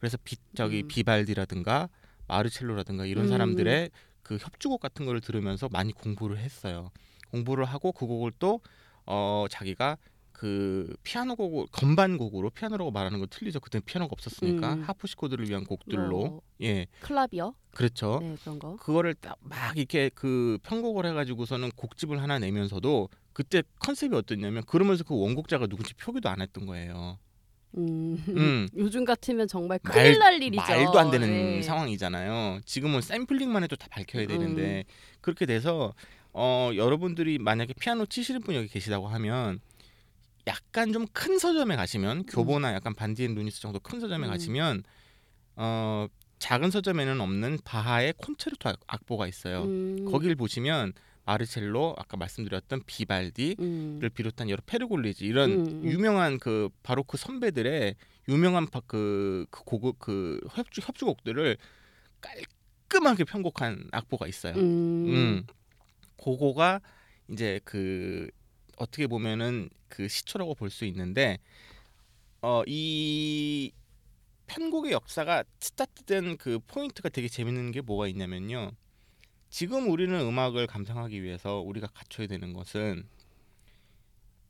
그래서 0.00 0.18
비 0.24 0.36
저기 0.56 0.82
음. 0.82 0.88
비발디라든가 0.88 1.88
마르첼로라든가 2.26 3.06
이런 3.06 3.26
음. 3.26 3.28
사람들의 3.30 3.90
그 4.24 4.36
협주곡 4.40 4.80
같은 4.80 5.06
거를 5.06 5.20
들으면서 5.20 5.68
많이 5.68 5.92
공부를 5.92 6.38
했어요. 6.38 6.90
공부를 7.30 7.66
하고 7.66 7.92
그 7.92 8.04
곡을 8.06 8.32
또 8.40 8.60
어 9.10 9.46
자기가 9.48 9.96
그 10.38 10.94
피아노 11.02 11.34
곡을 11.34 11.66
건반 11.72 12.16
곡으로 12.16 12.50
피아노라고 12.50 12.92
말하는 12.92 13.18
거 13.18 13.26
틀리죠. 13.28 13.58
그때 13.58 13.80
피아노가 13.80 14.12
없었으니까 14.12 14.74
음. 14.74 14.82
하프시코드를 14.84 15.48
위한 15.48 15.64
곡들로 15.64 16.24
어, 16.24 16.40
예 16.62 16.86
클라비어. 17.00 17.54
그렇죠. 17.72 18.20
네 18.22 18.36
그런 18.42 18.60
거. 18.60 18.76
그거를 18.76 19.14
딱 19.14 19.36
막 19.40 19.76
이렇게 19.76 20.10
그 20.14 20.56
편곡을 20.62 21.06
해가지고서는 21.06 21.72
곡집을 21.74 22.22
하나 22.22 22.38
내면서도 22.38 23.08
그때 23.32 23.64
컨셉이 23.80 24.14
어땠냐면 24.14 24.62
그러면서 24.64 25.02
그 25.02 25.18
원곡자가 25.18 25.66
누군지 25.66 25.92
표기도 25.94 26.28
안 26.28 26.40
했던 26.40 26.66
거예요. 26.66 27.18
음. 27.76 28.22
음. 28.28 28.68
요즘 28.78 29.04
같으면 29.04 29.48
정말 29.48 29.80
말- 29.82 29.92
큰일 29.92 30.18
날 30.20 30.40
일이죠. 30.40 30.62
말도 30.62 30.98
안 31.00 31.10
되는 31.10 31.28
네. 31.28 31.62
상황이잖아요. 31.62 32.60
지금은 32.64 33.00
샘플링만 33.00 33.64
해도 33.64 33.74
다 33.74 33.88
밝혀야 33.90 34.22
음. 34.22 34.28
되는데 34.28 34.84
그렇게 35.20 35.46
돼서 35.46 35.94
어 36.32 36.70
여러분들이 36.76 37.38
만약에 37.38 37.74
피아노 37.80 38.06
치시는 38.06 38.42
분이 38.42 38.56
여기 38.56 38.68
계시다고 38.68 39.08
하면 39.08 39.58
약간 40.48 40.92
좀 40.92 41.06
큰 41.12 41.38
서점에 41.38 41.76
가시면 41.76 42.24
교보나 42.26 42.72
약간 42.74 42.94
반디앤 42.94 43.34
루니스 43.34 43.60
정도 43.60 43.78
큰 43.78 44.00
서점에 44.00 44.26
음. 44.26 44.30
가시면 44.30 44.82
어 45.56 46.06
작은 46.38 46.70
서점에는 46.70 47.20
없는 47.20 47.58
바하의 47.64 48.14
콘체르토 48.16 48.68
악- 48.68 48.80
악보가 48.86 49.26
있어요. 49.28 49.62
음. 49.64 50.10
거기를 50.10 50.34
보시면 50.36 50.92
마르첼로 51.24 51.94
아까 51.98 52.16
말씀드렸던 52.16 52.82
비발디를 52.86 53.56
음. 53.60 54.00
비롯한 54.14 54.48
여러 54.48 54.62
페르골레지 54.64 55.26
이런 55.26 55.50
음, 55.50 55.66
음. 55.66 55.84
유명한 55.84 56.38
그 56.38 56.70
바로크 56.82 57.16
선배들의 57.18 57.94
유명한 58.28 58.66
바- 58.66 58.80
그, 58.86 59.44
그 59.50 59.62
고급 59.64 59.98
그 59.98 60.40
협주 60.52 60.80
협주곡들을 60.82 61.56
깔끔하게 62.20 63.24
편곡한 63.24 63.88
악보가 63.92 64.26
있어요. 64.26 64.54
음. 64.54 65.06
음. 65.08 65.46
그거가 66.22 66.80
이제 67.30 67.60
그 67.64 68.30
어떻게 68.78 69.06
보면은 69.06 69.68
그 69.88 70.08
시초라고 70.08 70.54
볼 70.54 70.70
수 70.70 70.84
있는데 70.86 71.38
어 72.40 72.62
이 72.66 73.72
편곡의 74.46 74.92
역사가 74.92 75.44
스타트된 75.60 76.38
그 76.38 76.58
포인트가 76.66 77.08
되게 77.10 77.28
재밌는 77.28 77.70
게 77.72 77.80
뭐가 77.82 78.06
있냐면요. 78.08 78.70
지금 79.50 79.90
우리는 79.90 80.18
음악을 80.18 80.66
감상하기 80.66 81.22
위해서 81.22 81.58
우리가 81.60 81.86
갖춰야 81.88 82.26
되는 82.26 82.52
것은 82.54 83.06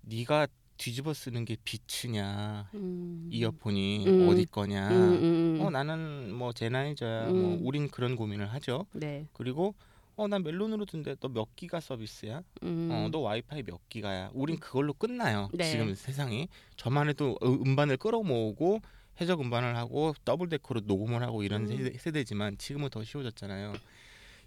네가 0.03 0.47
뒤집어 0.77 1.13
쓰는 1.13 1.45
게 1.45 1.57
비츠냐 1.65 2.71
음. 2.75 3.29
이어폰이 3.33 4.07
음. 4.07 4.29
어디 4.29 4.45
거냐 4.47 4.89
음, 4.91 4.95
음, 4.95 5.57
음. 5.57 5.61
어 5.61 5.71
나는 5.71 6.33
뭐 6.33 6.53
제나이저야 6.53 7.29
음. 7.31 7.43
뭐 7.43 7.59
우린 7.63 7.89
그런 7.89 8.15
고민을 8.15 8.47
하죠 8.53 8.87
네. 8.93 9.27
그리고 9.33 9.75
어난 10.19 10.43
멜론으로 10.43 10.85
듣는데 10.85 11.15
너 11.21 11.29
몇 11.29 11.55
기가 11.57 11.79
서비스야? 11.81 12.43
음. 12.65 12.89
어너 12.91 13.19
와이파이 13.21 13.63
몇 13.63 13.89
기가야? 13.89 14.31
우린 14.35 14.59
그걸로 14.59 14.93
끝나요 14.93 15.49
네. 15.55 15.71
지금 15.71 15.95
세상이. 15.95 16.49
저만 16.77 17.09
해도 17.09 17.39
음- 17.43 17.63
음반을 17.67 17.97
끌어모으고 17.99 18.81
해적 19.21 19.41
음반을 19.41 19.77
하고 19.77 20.15
더블 20.25 20.49
데커로 20.49 20.81
녹음을 20.85 21.23
하고 21.23 21.43
이런 21.43 21.63
음. 21.63 21.67
세대, 21.69 21.99
세대 21.99 22.25
지만 22.25 22.59
지금은 22.59 22.89
더 22.91 23.03
쉬워졌잖아요. 23.05 23.75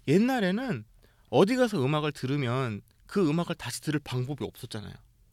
옛날에는 0.08 0.84
어디 1.30 1.56
가서 1.56 1.82
음악을 1.82 2.12
들으면 2.12 2.82
그 3.06 3.26
음악을 3.28 3.54
다시 3.54 3.80
들을 3.80 4.00
방법이 4.00 4.44
없었잖아요 4.44 4.92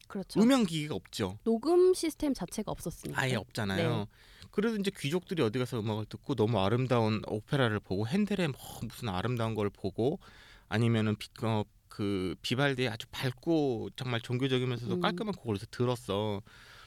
그렇죠. 0.10 0.42
음향 0.42 0.66
기기가 0.66 0.96
없죠 0.96 1.38
녹음 1.44 1.94
시스템 1.94 2.34
자체가 2.34 2.72
없었으니까. 2.72 3.22
아예 3.22 3.36
없잖아요. 3.36 3.98
네. 3.98 4.06
그래도 4.52 4.76
이제 4.78 4.92
귀족들이 4.98 5.42
어디 5.44 5.60
가서 5.60 5.80
음악을 5.80 6.06
듣고 6.06 6.34
너무 6.36 6.60
아름다운 6.60 7.22
오페라를 7.28 7.80
보고 7.80 8.08
핸델의 8.08 8.50
뭐 8.50 8.60
무슨 8.82 9.10
아름다운 9.10 9.54
걸 9.54 9.70
보고 9.70 10.20
아니면은 10.68 11.16
비, 11.16 11.30
어, 11.44 11.64
그 11.88 12.36
비발디의 12.42 12.90
아주 12.90 13.08
밝고 13.12 13.90
정말 13.96 14.22
종교적이면서도 14.22 14.96
음. 14.96 15.02
깔끔한 15.02 15.36
곡을 15.36 15.58
서 15.58 15.68
들었어. 15.70 16.42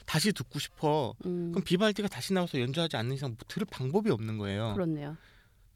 다시 0.05 0.33
듣고 0.33 0.59
싶어. 0.59 1.15
음. 1.25 1.51
그럼 1.51 1.63
비발디가 1.63 2.09
다시 2.09 2.33
나와서 2.33 2.59
연주하지 2.59 2.97
않는 2.97 3.15
이상 3.15 3.29
뭐 3.29 3.37
들을 3.47 3.65
방법이 3.71 4.09
없는 4.11 4.37
거예요. 4.37 4.73
그렇네요. 4.73 5.15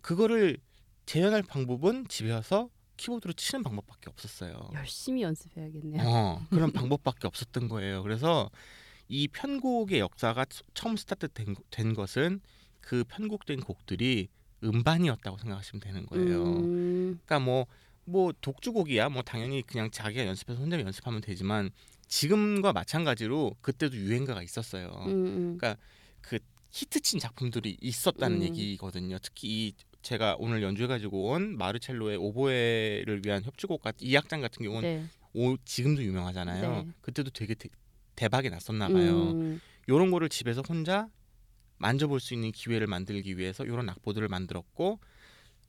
그거를 0.02 0.58
재현할 1.06 1.44
방법은 1.44 2.08
집에 2.10 2.32
와서 2.32 2.70
키보드로 2.98 3.34
치는 3.34 3.64
방법밖에 3.64 4.10
없었어요. 4.10 4.70
열심히 4.74 5.22
연습해야겠네요. 5.22 6.02
어, 6.06 6.46
그런 6.50 6.72
방법밖에 6.72 7.28
없었던 7.28 7.68
거예요. 7.70 8.04
그래서 8.04 8.50
이 9.08 9.28
편곡의 9.28 10.00
역사가 10.00 10.46
처- 10.46 10.64
처음 10.74 10.98
스타트 10.98 11.28
된, 11.30 11.56
된 11.72 11.94
것은 11.94 12.42
그 12.82 13.04
편곡된 13.08 13.62
곡들이 13.62 14.28
음반이었다고 14.64 15.38
생각하시면 15.38 15.80
되는 15.82 16.06
거예요. 16.08 16.44
음. 16.44 17.20
그러니까 17.26 17.40
뭐뭐 17.40 18.34
독주곡이야 18.42 19.10
뭐 19.10 19.22
당연히 19.22 19.62
그냥 19.62 19.92
자기가 19.92 20.26
연습해서 20.26 20.60
혼자 20.60 20.80
연습하면 20.80 21.22
되지만 21.22 21.70
지금과 22.08 22.74
마찬가지로 22.74 23.56
그때도 23.62 23.96
유행가가 23.96 24.42
있었어요. 24.42 24.88
음, 25.08 25.12
음. 25.12 25.58
그 26.22 26.40
히트친 26.72 27.20
작품들이 27.20 27.78
있었다는 27.82 28.38
음. 28.38 28.44
얘기거든요. 28.44 29.18
특히 29.22 29.68
이 29.68 29.74
제가 30.02 30.36
오늘 30.40 30.62
연주해가지고 30.62 31.30
온 31.30 31.58
마르첼로의 31.58 32.18
오보에를 32.18 33.22
위한 33.26 33.44
협주곡 33.44 33.82
같은 33.82 34.08
이 34.08 34.16
악장 34.16 34.42
같은 34.42 34.64
경우는 34.64 34.82
네. 34.82 35.06
오, 35.34 35.58
지금도 35.58 36.04
유명하잖아요. 36.04 36.84
네. 36.84 36.92
그때도 37.02 37.32
되게 37.32 37.54
대, 37.56 37.70
대박이 38.16 38.50
났었나 38.50 38.88
봐요. 38.88 39.32
음. 39.32 39.62
요런 39.90 40.12
거를 40.12 40.30
집에서 40.30 40.62
혼자 40.68 41.10
만져볼 41.78 42.20
수 42.20 42.34
있는 42.34 42.52
기회를 42.52 42.88
만들기 42.88 43.38
위해서 43.38 43.66
요런 43.68 43.90
악보들을 43.90 44.28
만들었고 44.28 45.00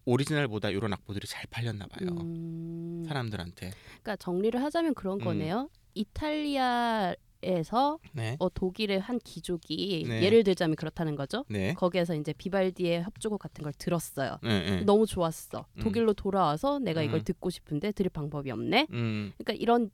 오리지널보다 0.04 0.72
요런 0.72 0.92
악보들이 0.94 1.26
잘 1.26 1.44
팔렸나 1.50 1.86
봐요. 1.86 2.08
음. 2.22 3.04
사람들한테. 3.06 3.72
그러니까 3.86 4.16
정리를 4.16 4.62
하자면 4.62 4.94
그런 4.94 5.20
음. 5.20 5.24
거네요. 5.24 5.68
이탈리아 5.94 7.14
에서 7.42 8.00
네. 8.12 8.36
어, 8.40 8.48
독일의 8.48 8.98
한 8.98 9.20
귀족이 9.22 10.04
네. 10.08 10.22
예를 10.24 10.42
들자면 10.42 10.74
그렇다는 10.74 11.14
거죠. 11.14 11.44
네. 11.48 11.72
거기에서 11.74 12.16
이제 12.16 12.32
비발디의 12.32 13.04
협주곡 13.04 13.38
같은 13.40 13.62
걸 13.62 13.72
들었어요. 13.74 14.38
네, 14.42 14.70
네. 14.70 14.80
너무 14.82 15.06
좋았어. 15.06 15.64
음. 15.76 15.80
독일로 15.82 16.14
돌아와서 16.14 16.80
내가 16.80 17.00
이걸 17.02 17.20
음. 17.20 17.24
듣고 17.24 17.50
싶은데 17.50 17.92
들을 17.92 18.10
방법이 18.10 18.50
없네. 18.50 18.88
음. 18.90 19.32
그러니까 19.38 19.52
이런 19.52 19.90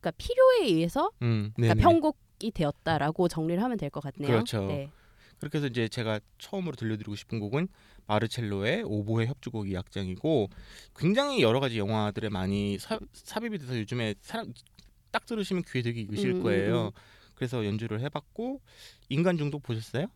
그러니까 0.00 0.10
필요에 0.18 0.66
의해서 0.66 1.10
음. 1.22 1.52
그러니까 1.56 1.74
네네. 1.74 1.82
편곡이 1.82 2.50
되었다라고 2.52 3.28
정리를 3.28 3.62
하면 3.62 3.78
될 3.78 3.88
것 3.88 4.00
같네요. 4.02 4.30
그렇죠. 4.30 4.66
네. 4.66 4.90
그렇게 5.38 5.58
해서 5.58 5.66
이제 5.68 5.88
제가 5.88 6.20
처음으로 6.38 6.76
들려드리고 6.76 7.14
싶은 7.14 7.40
곡은 7.40 7.68
마르첼로의 8.06 8.82
오보에 8.84 9.26
협주곡 9.26 9.64
2악장이고 9.66 10.48
굉장히 10.94 11.42
여러 11.42 11.60
가지 11.60 11.78
영화들에 11.78 12.28
많이 12.28 12.78
사, 12.78 12.98
삽입이 13.12 13.58
돼서 13.58 13.78
요즘에 13.78 14.14
사람 14.20 14.52
딱 15.16 15.24
들으시면 15.24 15.62
귀에 15.66 15.80
되게 15.80 16.02
익으실 16.02 16.30
음, 16.30 16.36
음, 16.36 16.42
거예요. 16.42 16.86
음. 16.88 16.90
그래서 17.36 17.64
연주를 17.64 18.00
해봤고 18.02 18.60
인간 19.08 19.38
중독 19.38 19.62
보셨어요? 19.62 20.08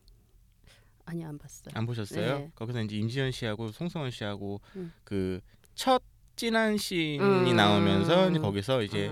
아니 1.06 1.24
안 1.24 1.38
봤어요. 1.38 1.72
안 1.72 1.86
보셨어요? 1.86 2.38
네. 2.38 2.50
거기서 2.54 2.82
이제 2.82 2.96
임지연 2.96 3.32
씨하고 3.32 3.72
송승헌 3.72 4.10
씨하고 4.10 4.60
음. 4.76 4.92
그첫 5.04 6.02
진한 6.36 6.76
씬이 6.76 7.18
음. 7.18 7.56
나오면서 7.56 8.30
이제 8.30 8.38
거기서 8.38 8.82
이제 8.82 9.10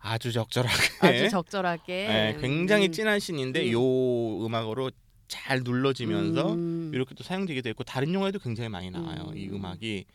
아, 0.00 0.14
아주 0.14 0.32
적절하게 0.32 0.76
아주 1.06 1.30
적절하게 1.30 1.86
네, 2.34 2.38
굉장히 2.40 2.88
음. 2.88 2.92
진한 2.92 3.20
씬인데 3.20 3.68
음. 3.68 3.72
요 3.72 4.44
음악으로 4.44 4.90
잘 5.28 5.62
눌러지면서 5.62 6.54
음. 6.54 6.90
이렇게 6.92 7.14
또 7.14 7.22
사용되기도 7.22 7.68
했고 7.68 7.84
다른 7.84 8.12
영화에도 8.12 8.40
굉장히 8.40 8.68
많이 8.68 8.90
나와요 8.90 9.28
음. 9.30 9.36
이 9.36 9.48
음악이 9.48 10.06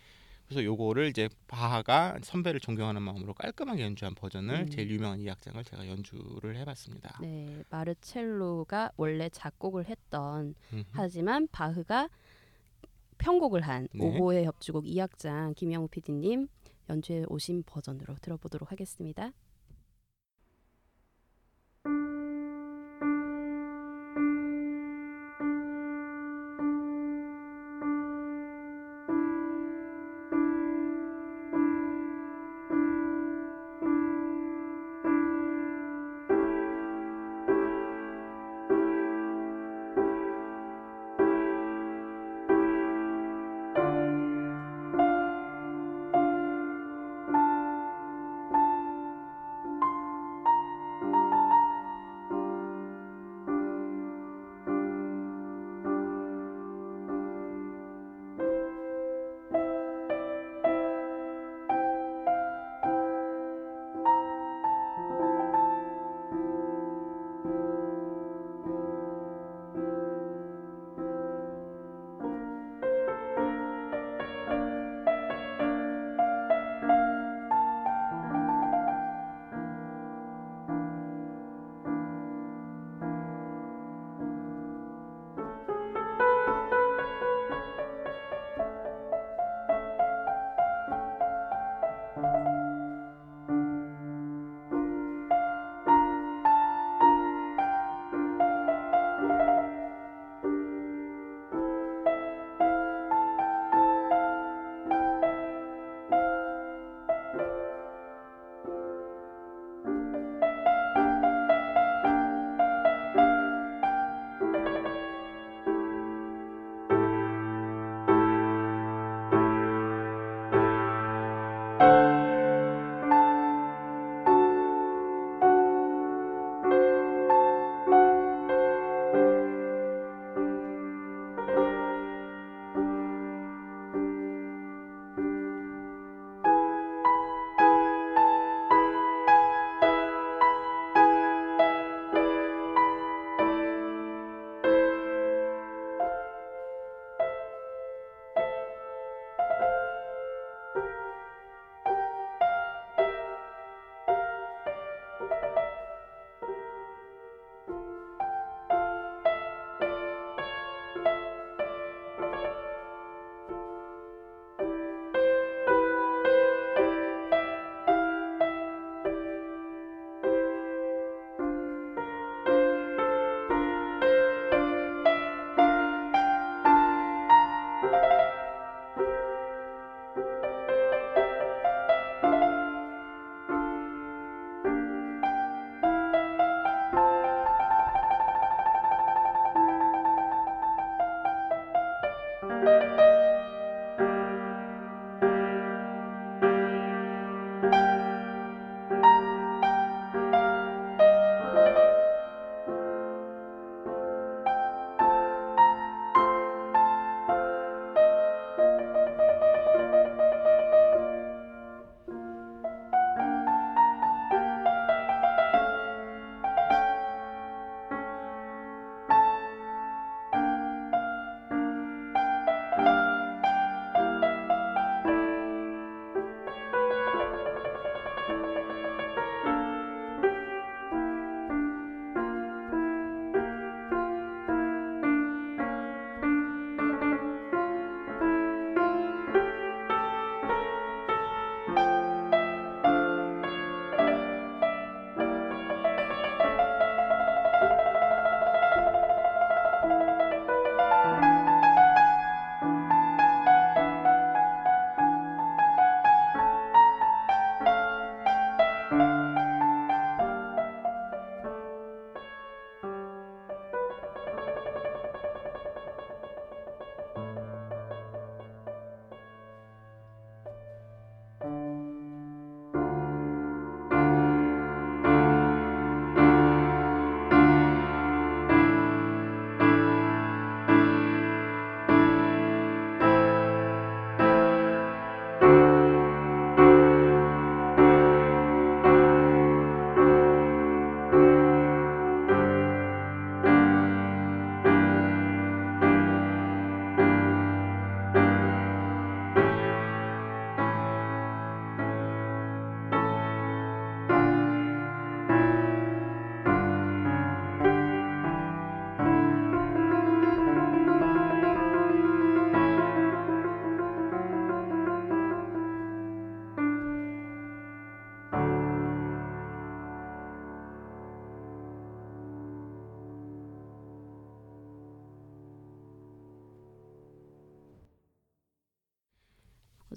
그래서 0.48 0.64
요거를 0.64 1.08
이제 1.08 1.28
바하가 1.48 2.20
선배를 2.22 2.60
존경하는 2.60 3.02
마음으로 3.02 3.34
깔끔하게 3.34 3.84
연주한 3.84 4.14
버전을 4.14 4.62
음. 4.62 4.70
제일 4.70 4.90
유명한 4.92 5.20
이 5.20 5.30
악장을 5.30 5.64
제가 5.64 5.88
연주를 5.88 6.56
해봤습니다. 6.58 7.18
네, 7.22 7.64
마르첼로가 7.70 8.92
원래 8.96 9.30
작곡을 9.30 9.86
했던 9.86 10.54
음흠. 10.72 10.84
하지만 10.92 11.48
바흐가 11.52 12.10
편곡을 13.18 13.62
한 13.62 13.88
네. 13.94 14.06
오보의 14.06 14.46
협주곡 14.46 14.86
2악장 14.86 15.56
김영우 15.56 15.88
PD님 15.88 16.48
연주해 16.90 17.24
오신 17.28 17.64
버전으로 17.66 18.16
들어보도록 18.22 18.72
하겠습니다. 18.72 19.32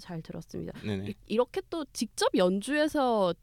잘 0.09 0.21
들었습니다. 0.23 0.73
네네. 0.81 1.09
이- 1.09 1.13
이렇게 1.27 1.61
또 1.69 1.85
직접 1.93 2.29
연주해서 2.35 3.33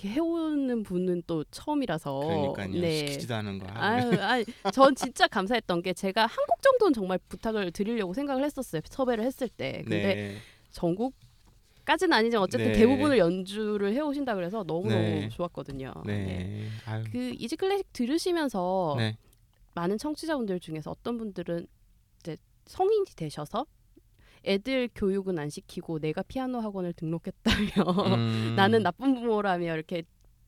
이렇게 0.00 0.14
해오는 0.14 0.84
분은 0.84 1.24
또 1.26 1.42
처음이라서 1.50 2.20
그러니까요. 2.54 2.90
시키지도 2.96 3.34
않은 3.34 3.58
거. 3.58 3.66
아유, 3.70 4.12
아니, 4.22 4.44
전 4.72 4.94
진짜 4.94 5.26
감사했던 5.26 5.82
게 5.82 5.92
제가 5.92 6.22
한 6.22 6.36
곡 6.48 6.62
정도는 6.62 6.92
정말 6.92 7.18
부탁을 7.28 7.72
드리려고 7.72 8.14
생각을 8.14 8.44
했었어요. 8.44 8.80
섭외를 8.88 9.24
했을 9.24 9.48
때. 9.48 9.82
근데 9.82 10.14
네. 10.14 10.36
전곡까지는 10.70 12.12
아니지만 12.12 12.44
어쨌든 12.44 12.68
네. 12.72 12.78
대부분을 12.78 13.18
연주를 13.18 13.92
해오신다 13.92 14.36
그래서 14.36 14.62
너무너무 14.64 15.02
네. 15.02 15.28
좋았거든요. 15.30 15.92
네. 16.06 16.68
네. 16.86 17.04
그 17.10 17.32
이지 17.36 17.56
클래식 17.56 17.92
들으시면서 17.92 18.94
네. 18.98 19.16
많은 19.74 19.98
청취자분들 19.98 20.60
중에서 20.60 20.92
어떤 20.92 21.18
분들은 21.18 21.66
이제 22.20 22.36
성인이 22.66 23.04
되셔서 23.16 23.66
애들 24.48 24.88
교육은 24.94 25.38
안 25.38 25.50
시키고 25.50 25.98
내가 26.00 26.22
피아노 26.22 26.58
학원을 26.60 26.92
등록했다며 26.94 28.14
음, 28.16 28.54
나는 28.56 28.82
나쁜 28.82 29.14
부모라며 29.14 29.74
이렇게 29.74 30.02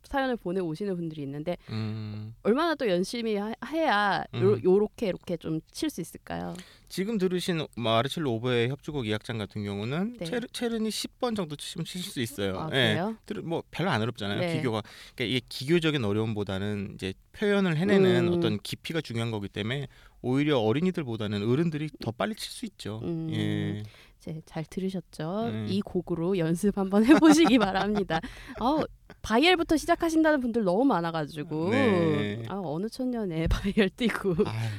사연을 0.05 0.37
보내 0.39 0.61
오시는 0.61 0.97
분들이 0.97 1.23
있는데 1.23 1.59
음, 1.69 2.35
얼마나 2.43 2.75
또 2.75 2.89
열심히 2.89 3.37
하- 3.37 3.53
해야 3.67 4.25
요, 4.35 4.55
음. 4.55 4.61
요렇게 4.65 5.07
이렇게 5.09 5.37
좀 5.37 5.61
칠 5.73 5.91
수 5.91 6.01
있을까요? 6.01 6.55
지금 6.89 7.19
들으신 7.19 7.65
마르첼로 7.77 8.33
오보의 8.37 8.71
협주곡 8.71 9.05
2악장 9.05 9.37
같은 9.39 9.63
경우는 9.63 10.17
네. 10.19 10.25
체르, 10.25 10.47
체르니 10.53 10.89
10번 10.89 11.37
정도 11.37 11.55
치시면 11.55 11.85
치실 11.85 12.11
수 12.11 12.21
있어요. 12.21 12.59
아, 12.59 12.65
예. 12.69 12.95
그래요? 12.95 13.17
들- 13.27 13.43
뭐 13.43 13.63
별로 13.71 13.91
안 13.91 14.01
어렵잖아요. 14.01 14.41
네. 14.41 14.57
기교가 14.57 14.83
그러니까 15.15 15.25
이게 15.37 15.41
기교적인 15.51 16.03
어려움보다는 16.03 16.93
이제 16.95 17.13
표현을 17.33 17.77
해내는 17.77 18.29
음. 18.29 18.33
어떤 18.33 18.59
깊이가 18.59 19.03
중요한 19.03 19.31
거기 19.31 19.49
때문에 19.49 19.87
오히려 20.23 20.59
어린이들보다는 20.59 21.49
어른들이 21.49 21.89
더 22.03 22.11
빨리 22.11 22.35
칠 22.35 22.51
수 22.51 22.67
있죠. 22.67 23.01
음. 23.05 23.29
예. 23.33 23.83
이제 24.19 24.43
잘 24.45 24.65
들으셨죠? 24.67 25.51
네. 25.51 25.67
이 25.69 25.81
곡으로 25.81 26.37
연습 26.37 26.77
한번 26.77 27.07
해보시기 27.07 27.57
바랍니다. 27.59 28.21
어, 28.61 28.83
바이엘부터 29.23 29.79
시작하신다는 29.79 30.41
분들 30.41 30.63
너무 30.65 30.85
많아가지고 30.85 31.71
네. 31.71 32.43
아, 32.49 32.61
어느 32.63 32.91
천년에 32.91 33.47
바이엘 33.49 33.89
떼고 33.89 34.35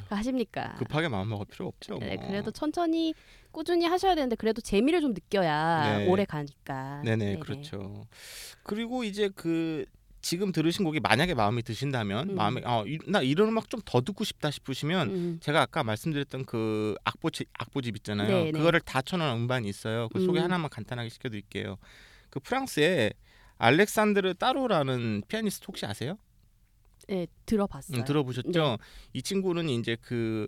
하십니까? 0.09 0.75
급하게 0.77 1.07
마음 1.07 1.29
먹을 1.29 1.47
필요 1.47 1.65
없죠. 1.67 1.97
네, 1.97 2.17
뭐. 2.17 2.27
그래도 2.27 2.51
천천히 2.51 3.15
꾸준히 3.51 3.85
하셔야 3.85 4.13
되는데 4.13 4.35
그래도 4.35 4.61
재미를 4.61 5.01
좀 5.01 5.13
느껴야 5.13 5.97
네. 5.97 6.07
오래 6.07 6.23
가니까. 6.23 7.01
네네 7.03 7.37
그렇죠. 7.37 8.05
그리고 8.61 9.03
이제 9.03 9.29
그 9.33 9.85
지금 10.22 10.51
들으신 10.51 10.86
곡이 10.86 10.99
만약에 10.99 11.34
마음에 11.34 11.61
드신다면 11.61 12.30
음. 12.32 12.36
마음에 12.36 12.61
어, 12.63 12.84
이- 12.86 12.99
나 13.07 13.22
이런 13.22 13.49
음악 13.49 13.69
좀 13.69 13.82
더 13.84 14.01
듣고 14.01 14.24
싶다 14.24 14.51
싶으시면 14.51 15.09
음. 15.09 15.39
제가 15.41 15.61
아까 15.61 15.84
말씀드렸던 15.84 16.45
그 16.45 16.95
악보집 17.03 17.49
악보집 17.53 17.95
있잖아요. 17.97 18.28
네, 18.28 18.43
네. 18.45 18.51
그거를 18.51 18.80
다 18.82 19.01
쳐놓은 19.01 19.36
음반이 19.41 19.67
있어요. 19.67 20.07
그 20.09 20.19
소개 20.24 20.39
음. 20.39 20.43
하나만 20.45 20.69
간단하게 20.69 21.09
시켜드릴게요. 21.09 21.78
그 22.30 22.39
프랑스에 22.39 23.11
알렉산드르 23.57 24.36
따로라는 24.36 25.24
피아니스트 25.28 25.65
혹시 25.67 25.86
아세요? 25.86 26.17
네, 27.07 27.28
들어봤어요. 27.45 27.97
음, 27.99 28.05
들어보셨죠? 28.05 28.78
이 29.13 29.22
친구는 29.22 29.69
이제 29.69 29.97
그, 30.01 30.47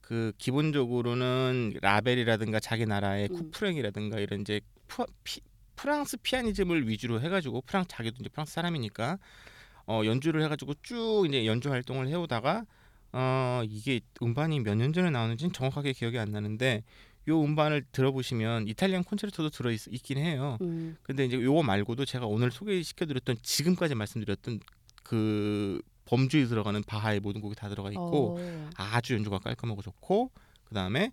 그 0.00 0.32
기본적으로는 0.38 1.74
라벨이라든가 1.82 2.60
자기 2.60 2.86
나라의 2.86 3.28
음. 3.30 3.36
쿠프랭이라든가 3.36 4.18
이런 4.20 4.42
이제 4.42 4.60
피, 5.24 5.40
프랑스 5.76 6.16
피아니즘을 6.18 6.88
위주로 6.88 7.20
해가지고 7.20 7.62
프랑스 7.62 7.88
자기도 7.88 8.16
이제 8.20 8.28
프랑스 8.28 8.54
사람이니까 8.54 9.18
어, 9.86 10.02
연주를 10.04 10.42
해가지고 10.44 10.74
쭉 10.82 11.24
이제 11.28 11.46
연주 11.46 11.70
활동을 11.70 12.08
해오다가 12.08 12.64
어, 13.12 13.62
이게 13.66 14.00
음반이 14.22 14.60
몇 14.60 14.74
년 14.76 14.92
전에 14.92 15.10
나오는지는 15.10 15.52
정확하게 15.52 15.92
기억이 15.92 16.18
안 16.18 16.30
나는데 16.30 16.82
요 17.28 17.42
음반을 17.42 17.86
들어보시면 17.92 18.68
이탈리안 18.68 19.02
콘체르토도 19.04 19.50
들어 19.50 19.70
있, 19.70 19.86
있긴 19.88 20.18
해요. 20.18 20.58
음, 20.60 20.96
근데 21.02 21.24
이제 21.24 21.40
요거 21.40 21.62
말고도 21.62 22.04
제가 22.04 22.26
오늘 22.26 22.50
소개시켜드렸던 22.50 23.36
지금까지 23.42 23.94
말씀드렸던 23.94 24.60
그 25.02 25.80
범주에 26.06 26.44
들어가는 26.46 26.82
바하의 26.82 27.20
모든 27.20 27.40
곡이 27.40 27.54
다 27.56 27.68
들어가 27.70 27.90
있고 27.90 28.36
어, 28.38 28.70
아주 28.76 29.14
연주가 29.14 29.38
깔끔하고 29.38 29.80
좋고 29.80 30.30
그 30.64 30.74
다음에 30.74 31.12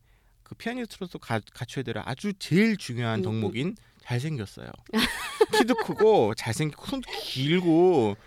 그 0.52 0.56
피아니스트로서 0.56 1.18
가, 1.18 1.39
갖춰야 1.54 1.84
될 1.84 1.95
아주 1.99 2.34
제일 2.34 2.76
중요한 2.76 3.20
음, 3.20 3.24
덕목인 3.24 3.78
잘생겼어요. 4.02 4.68
키도 5.58 5.76
크고 5.76 6.34
잘생기고 6.36 6.86
손도 6.88 7.10
길고 7.22 8.18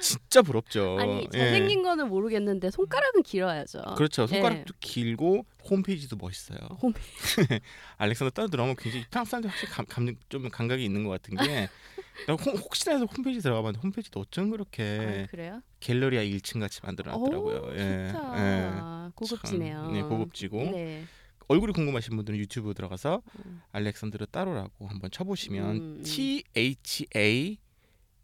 진짜 0.00 0.42
부럽죠. 0.42 0.96
아니 0.98 1.28
예. 1.32 1.38
잘생긴 1.38 1.84
거는 1.84 2.08
모르겠는데 2.08 2.72
손가락은 2.72 3.22
길어야죠. 3.22 3.82
그렇죠. 3.96 4.26
손가락도 4.26 4.74
예. 4.74 4.78
길고 4.80 5.46
홈페이지도 5.70 6.16
멋있어요. 6.16 6.58
홈페이지. 6.82 7.10
알렉산더 7.98 8.30
따로 8.30 8.48
들어가면 8.48 8.74
굉장히 8.76 9.04
프랑스 9.08 9.30
사람들 9.30 9.50
확실히 9.50 9.72
감, 9.72 9.86
감, 9.86 10.16
좀 10.28 10.48
감각이 10.48 10.84
있는 10.84 11.04
것 11.04 11.10
같은 11.10 11.36
게 11.36 11.68
나 12.26 12.34
혹- 12.34 12.46
혹시나 12.58 12.94
해서 12.94 13.04
홈페이지 13.04 13.40
들어가봤는데 13.42 13.80
홈페이지도 13.80 14.20
어쩜 14.20 14.50
그렇게 14.50 15.26
아, 15.28 15.30
그래요? 15.30 15.62
갤러리아 15.78 16.22
1층 16.22 16.58
같이 16.58 16.80
만들어놨더라고요. 16.82 17.58
오, 17.60 17.74
예, 17.76 18.10
좋다. 18.12 19.12
고급지네요. 19.14 19.76
참, 19.84 19.92
네, 19.92 20.02
고급지고 20.02 20.56
네. 20.72 21.04
얼굴이 21.50 21.72
궁금하신 21.72 22.14
분들은 22.14 22.38
유튜브 22.38 22.74
들어가서 22.74 23.22
음. 23.44 23.60
알렉산드르 23.72 24.26
따로라고 24.26 24.86
한번 24.86 25.10
쳐보시면 25.10 25.76
음, 25.76 25.96
음. 25.98 26.02
T 26.04 26.44
H 26.54 27.06
A 27.16 27.58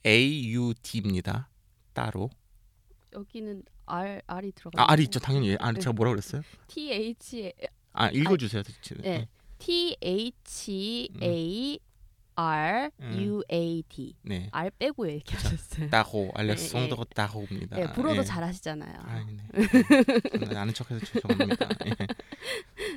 A 0.07 0.55
U 0.55 0.73
D입니다. 0.81 1.49
따로. 1.93 2.31
여기는 3.13 3.65
R 3.87 4.21
R이 4.29 4.53
들어가. 4.53 4.81
아, 4.81 4.93
R 4.93 5.03
있죠. 5.05 5.19
당연히. 5.19 5.57
R 5.59 5.81
제가 5.81 5.93
뭐라 5.93 6.13
그랬어요? 6.13 6.43
T 6.69 6.93
H 6.93 7.53
아, 7.95 8.11
읽어주세요. 8.11 8.63
네. 9.01 9.29
T 9.59 9.97
H 10.01 11.09
A 11.21 11.79
R 12.37 12.91
U 13.17 13.43
A 13.51 13.83
D. 13.89 14.15
네. 14.23 14.49
R 14.53 14.71
빼고 14.79 15.09
얘기하셨어요. 15.11 15.89
따호 15.91 16.31
알렉산드르 16.35 17.05
따호입니다. 17.15 17.77
네, 17.77 17.93
불어도 17.93 18.19
예. 18.21 18.25
잘하시잖아요. 18.25 18.95
아, 18.99 19.25
네. 19.25 19.39
아는 20.57 20.73
척해서 20.75 21.05
죄송합니다. 21.05 21.69
예. 21.87 22.07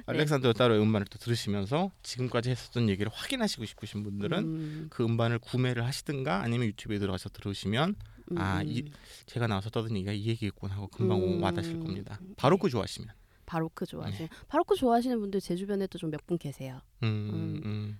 알렉산더 0.05 0.53
따로 0.53 0.75
음반을 0.81 1.07
또 1.07 1.17
들으시면서 1.19 1.91
지금까지 2.03 2.49
했었던 2.51 2.89
얘기를 2.89 3.11
확인하시고 3.13 3.65
싶으신 3.65 4.03
분들은 4.03 4.37
음, 4.39 4.87
그 4.89 5.03
음반을 5.03 5.39
구매를 5.39 5.85
하시든가 5.85 6.41
아니면 6.41 6.67
유튜브에 6.67 6.99
들어가서 6.99 7.29
들으시면 7.29 7.95
음, 8.31 8.37
아, 8.37 8.61
음. 8.61 8.67
이- 8.67 8.91
제가 9.25 9.47
나와서 9.47 9.69
떠든 9.69 9.95
얘기가 9.95 10.11
이 10.11 10.25
얘기겠구나 10.27 10.75
하고 10.75 10.87
금방 10.87 11.21
음. 11.23 11.41
와닿으실 11.41 11.79
겁니다. 11.79 12.19
바로크 12.37 12.69
좋아하시면. 12.69 13.09
바로크 13.45 13.85
좋아하시는 13.87 14.29
바로크 14.47 14.75
좋아하시는 14.75 15.19
분들 15.19 15.41
제 15.41 15.55
주변에도 15.55 15.97
좀 15.97 16.11
몇 16.11 16.19
분 16.27 16.37
계세요. 16.37 16.81
음, 17.03 17.07
음. 17.07 17.61
음. 17.65 17.99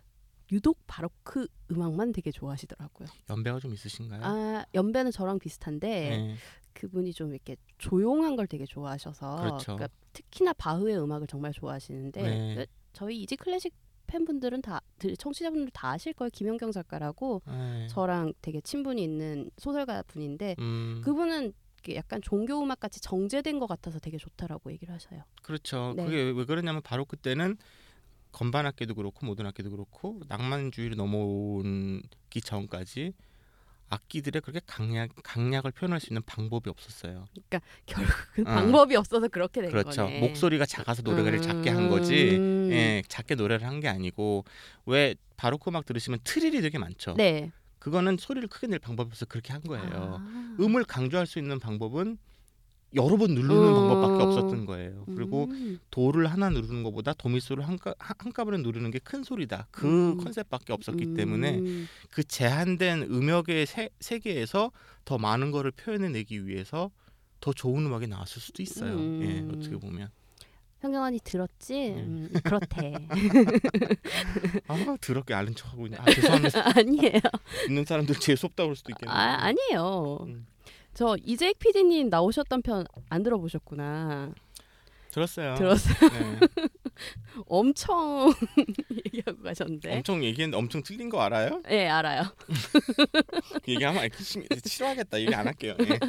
유독 0.52 0.80
바로크 0.88 1.48
음악만 1.72 2.12
되게 2.12 2.32
좋아하시더라고요. 2.32 3.08
연배가 3.30 3.60
좀 3.60 3.74
있으신가요? 3.74 4.22
아 4.24 4.66
연배는 4.74 5.12
저랑 5.12 5.40
비슷한데 5.40 5.88
네. 6.10 6.36
그분이 6.74 7.14
좀 7.14 7.34
이렇게 7.34 7.56
조용한 7.78 8.36
걸 8.36 8.48
되게 8.48 8.66
좋아하셔서 8.66 9.36
그렇죠. 9.38 9.76
그러니까 9.76 9.90
특히나 10.14 10.54
바흐의 10.54 10.98
음악을 11.02 11.28
정말 11.28 11.52
좋아하시는데 11.54 12.22
네. 12.22 12.56
그 12.56 12.66
저희 12.94 13.22
이지 13.22 13.36
클래식 13.36 13.74
팬분들은 14.08 14.64
다 14.64 14.82
들- 14.98 15.16
청취자분들 15.16 15.70
다 15.72 15.90
아실 15.92 16.14
거예요. 16.14 16.30
김영경 16.34 16.72
작가라고 16.72 17.44
네. 17.48 17.88
저랑 17.88 18.34
되게 18.42 18.60
친분이 18.62 19.04
있는 19.04 19.52
소설가 19.58 20.02
분인데 20.08 20.56
음, 20.60 21.02
그분은 21.04 21.54
약간 21.94 22.20
종교 22.22 22.62
음악 22.62 22.80
같이 22.80 23.00
정제된 23.00 23.60
것 23.60 23.68
같아서 23.68 24.00
되게 24.00 24.18
좋다라고 24.18 24.72
얘기를 24.72 24.94
하셔요. 24.94 25.22
그렇죠. 25.44 25.94
네. 25.96 26.06
그게 26.06 26.16
왜- 26.24 26.32
왜 26.32 26.46
그러냐면 26.46 26.82
바로 26.82 27.06
그때는 27.06 27.58
건반 28.32 28.66
악기도 28.66 28.96
그렇고 28.96 29.26
모든 29.26 29.46
악기도 29.46 29.70
그렇고 29.72 30.22
낭만주의로 30.28 30.96
넘어오기 30.96 32.42
전까지 32.44 33.14
악기들의 33.92 34.42
그렇게 34.44 34.62
강약 34.68 35.10
강약을 35.24 35.72
표현할 35.72 36.00
수 36.00 36.08
있는 36.12 36.22
방법이 36.24 36.70
없었어요. 36.70 37.26
결국은 37.88 38.46
어. 38.48 38.54
방법이 38.54 38.96
없어서 38.96 39.28
그렇게 39.30 39.62
된 39.62 39.72
그렇죠. 39.72 40.04
거네. 40.04 40.20
목소리가 40.20 40.68
작아서 40.68 41.02
노래를 41.02 41.42
작게 41.42 41.72
한 41.72 41.90
거지. 41.90 42.36
음. 42.38 42.70
예, 42.72 43.02
작게 43.08 43.34
노래를 43.36 43.66
한 43.66 43.80
게 43.80 43.88
아니고 43.88 44.44
왜 44.86 45.16
바로크 45.38 45.70
음악 45.70 45.86
들으시면 45.86 46.20
트릴이 46.24 46.62
되게 46.62 46.78
많죠. 46.78 47.16
네. 47.16 47.52
그거는 47.80 48.18
소리를 48.20 48.48
크게 48.50 48.68
낼 48.68 48.78
방법이 48.78 49.08
없어서 49.08 49.26
그렇게 49.26 49.54
한 49.54 49.62
거예요. 49.64 50.18
아. 50.22 50.56
음을 50.60 50.84
강조할 50.84 51.26
수 51.26 51.40
있는 51.40 51.60
방법은 51.60 52.18
여러 52.96 53.18
번 53.18 53.36
누르는 53.36 53.56
음. 53.56 53.74
방법밖에 53.74 54.24
없었던 54.24 54.66
거예요. 54.66 55.06
그리고 55.16 55.46
음. 55.52 55.80
도를 55.92 56.26
하나 56.28 56.50
누르는 56.50 56.82
것보다 56.84 57.14
도미소를 57.14 57.68
한가, 57.68 57.94
한- 58.00 58.16
한꺼번에 58.18 58.58
누르는 58.58 58.90
게 58.92 59.00
큰 59.00 59.24
소리다. 59.24 59.68
그 59.72 59.88
음. 60.14 60.18
컨셉밖에 60.18 60.74
없었기 60.74 61.06
음. 61.06 61.14
때문에 61.16 61.62
그 62.10 62.24
제한된 62.24 63.04
음역의 63.04 63.66
세, 63.68 63.90
세계에서 64.00 64.72
더 65.06 65.18
많은 65.18 65.52
거를 65.52 65.72
표현해내기 65.72 66.48
위해서 66.48 66.90
더 67.42 67.54
좋은 67.54 67.86
음악이 67.86 68.08
나왔을 68.08 68.42
수도 68.42 68.62
있어요. 68.64 68.94
음. 68.94 69.20
예, 69.24 69.56
어떻게 69.58 69.78
보면. 69.78 70.10
현경언니 70.82 71.20
들었지? 71.24 71.90
음, 71.98 72.30
그렇대. 72.44 72.94
아 74.68 74.96
더럽게 75.02 75.34
아는 75.34 75.54
척하고 75.56 75.88
있네. 75.88 75.98
아 76.00 76.06
죄송합니다. 76.12 76.64
아니에요. 76.80 77.20
있는 77.68 77.86
사람들 77.86 78.16
재수 78.16 78.46
없다고 78.48 78.68
그럴 78.68 78.76
수도 78.76 78.92
있겠네요. 78.92 79.14
아, 79.16 79.46
아니에요. 79.46 80.20
음. 80.28 80.46
저 80.94 81.16
이재익 81.24 81.60
PD님 81.60 82.10
나오셨던 82.10 82.62
편 82.62 82.86
안 83.10 83.24
들어보셨구나. 83.24 84.34
들었어요. 85.12 85.56
들었어요. 85.56 86.10
네. 86.12 86.40
엄청 87.48 88.32
얘기하고 89.06 89.42
가셨는데. 89.42 89.98
엄청 89.98 90.24
얘기했는데 90.24 90.58
엄청 90.58 90.84
틀린 90.84 91.10
거 91.10 91.20
알아요? 91.22 91.62
네 91.68 91.88
알아요. 91.90 92.24
얘기하면 93.68 94.10
심- 94.20 94.46
싫어하겠다. 94.64 95.20
얘기 95.22 95.34
안 95.34 95.48
할게요. 95.48 95.76
예. 95.80 96.00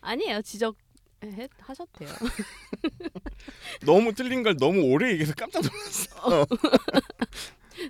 아니에요 0.00 0.40
지적 0.42 0.76
해, 1.24 1.48
돼요. 1.98 2.08
너무 3.84 4.12
틀린 4.14 4.42
걸 4.42 4.56
너무 4.56 4.82
오래 4.82 5.10
얘기해서 5.12 5.34
깜짝 5.34 5.62
놀랐어. 5.62 6.46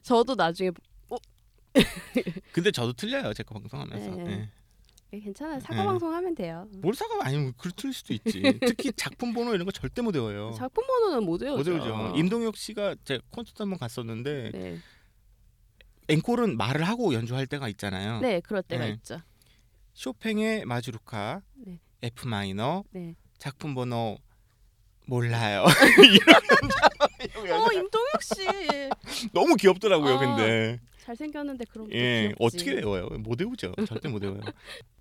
저도 0.02 0.34
나중에 0.34 0.70
근데 2.52 2.70
저도 2.70 2.92
틀려요. 2.94 3.34
제가 3.34 3.52
방송하면서. 3.54 4.10
네. 4.22 4.48
예. 5.16 5.20
예, 5.20 5.20
괜찮아요. 5.24 5.60
사과 5.60 5.76
네. 5.80 5.84
방송 5.86 6.12
하면 6.12 6.34
돼요. 6.34 6.68
뭘 6.78 6.94
사가 6.94 7.18
아니면 7.22 7.52
글 7.56 7.70
틀릴 7.72 7.92
수도 7.94 8.12
있지. 8.14 8.42
특히 8.60 8.92
작품 8.92 9.32
번호 9.32 9.54
이런 9.54 9.64
거 9.64 9.72
절대 9.72 10.02
못 10.02 10.14
외워요. 10.14 10.52
작품 10.56 10.86
번호는 10.86 11.24
못 11.24 11.40
외우죠. 11.42 11.56
못 11.58 11.66
외우죠. 11.68 12.12
임동혁 12.16 12.56
씨가 12.56 12.96
제 13.04 13.20
콘서트 13.30 13.62
한 13.62 13.70
번 13.70 13.78
갔었는데 13.78 14.50
네, 14.52 14.78
앵콜은 16.08 16.56
말을 16.56 16.86
하고 16.86 17.14
연주할 17.14 17.46
때가 17.46 17.68
있잖아요. 17.70 18.20
네 18.20 18.40
그럴 18.40 18.62
때가 18.62 18.84
네. 18.84 18.92
있죠. 18.92 19.20
쇼팽의 19.94 20.64
마주루카 20.66 21.42
네. 21.66 21.80
F 22.02 22.26
마이너 22.28 22.84
네. 22.90 23.14
작품 23.38 23.74
번호 23.74 24.18
몰라요. 25.06 25.64
어 27.36 27.72
임동혁 27.72 28.22
씨 28.22 28.46
너무 29.32 29.56
귀엽더라고요. 29.56 30.14
아, 30.14 30.18
근데 30.18 30.80
잘생겼는데 30.98 31.64
그런 31.66 31.88
거 31.88 31.94
예 31.96 32.32
귀엽지. 32.36 32.36
어떻게 32.40 32.72
외워요? 32.74 33.08
못 33.20 33.40
외우죠. 33.40 33.72
절대 33.86 34.08
못 34.08 34.22
외워요. 34.22 34.40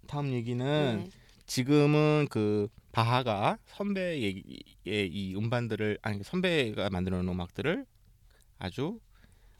다음 0.08 0.32
얘기는 0.32 1.04
네. 1.04 1.10
지금은 1.46 2.28
그 2.30 2.68
바하가 2.92 3.58
선배의 3.66 4.44
이 4.86 5.36
음반들을 5.36 6.00
아니 6.02 6.24
선배가 6.24 6.90
만들어 6.90 7.18
놓은 7.18 7.34
음악들을 7.34 7.86
아주 8.58 9.00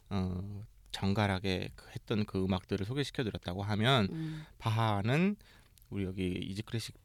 어, 0.08 0.64
정갈하게 0.90 1.70
그 1.74 1.90
했던 1.90 2.24
그 2.24 2.42
음악들을 2.42 2.86
소개시켜 2.86 3.24
드렸다고 3.24 3.62
하면 3.62 4.08
음, 4.10 4.44
바하는 4.58 5.36
우리 5.90 6.04
여기 6.04 6.28
이지 6.28 6.62
클래식 6.62 6.96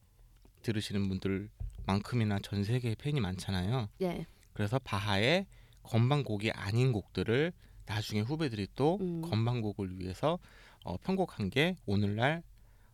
들으시는 0.61 1.09
분들만큼이나 1.09 2.39
전 2.39 2.63
세계에 2.63 2.95
팬이 2.95 3.19
많잖아요. 3.19 3.89
네. 3.99 4.25
그래서 4.53 4.79
바하의 4.79 5.47
건반곡이 5.83 6.51
아닌 6.51 6.91
곡들을 6.91 7.51
나중에 7.85 8.21
후배들이 8.21 8.67
또 8.75 8.97
음. 9.01 9.21
건반곡을 9.21 9.99
위해서 9.99 10.39
어, 10.83 10.97
편곡한 10.97 11.49
게 11.49 11.75
오늘날 11.85 12.43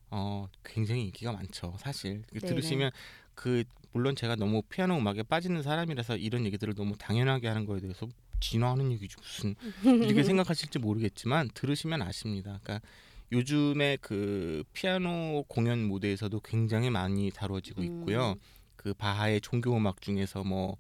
어, 0.10 0.48
굉장히 0.64 1.06
인기가 1.06 1.32
많죠. 1.32 1.76
사실 1.80 2.24
그 2.28 2.40
네네. 2.40 2.54
들으시면 2.54 2.92
그 3.36 3.64
물론 3.92 4.16
제가 4.16 4.36
너무 4.36 4.62
피아노 4.64 4.98
음악에 4.98 5.24
빠지는 5.24 5.64
사람이라서 5.64 6.18
이런 6.18 6.46
얘기들을 6.46 6.76
너무 6.76 6.98
당연하게 6.98 7.48
하는 7.48 7.66
거에 7.66 7.80
대해서 7.80 8.08
진화하는 8.40 8.92
얘기지 8.92 9.16
무슨 9.20 9.56
이렇게 9.84 10.24
생각하실지 10.24 10.80
모르겠지만 10.80 11.50
들으시면 11.54 12.02
아십니다. 12.02 12.60
그러니까 12.64 12.88
요즘에 13.32 13.98
그 14.02 14.64
피아노 14.74 15.44
공연 15.48 15.80
무대에서도 15.80 16.40
굉장히 16.42 16.90
많이 16.90 17.32
다뤄지고 17.32 17.84
있고요. 17.84 18.32
음. 18.32 18.40
그 18.76 18.94
바하의 18.94 19.42
종교 19.42 19.76
음악 19.76 20.02
중에서 20.02 20.44
뭐 20.44 20.78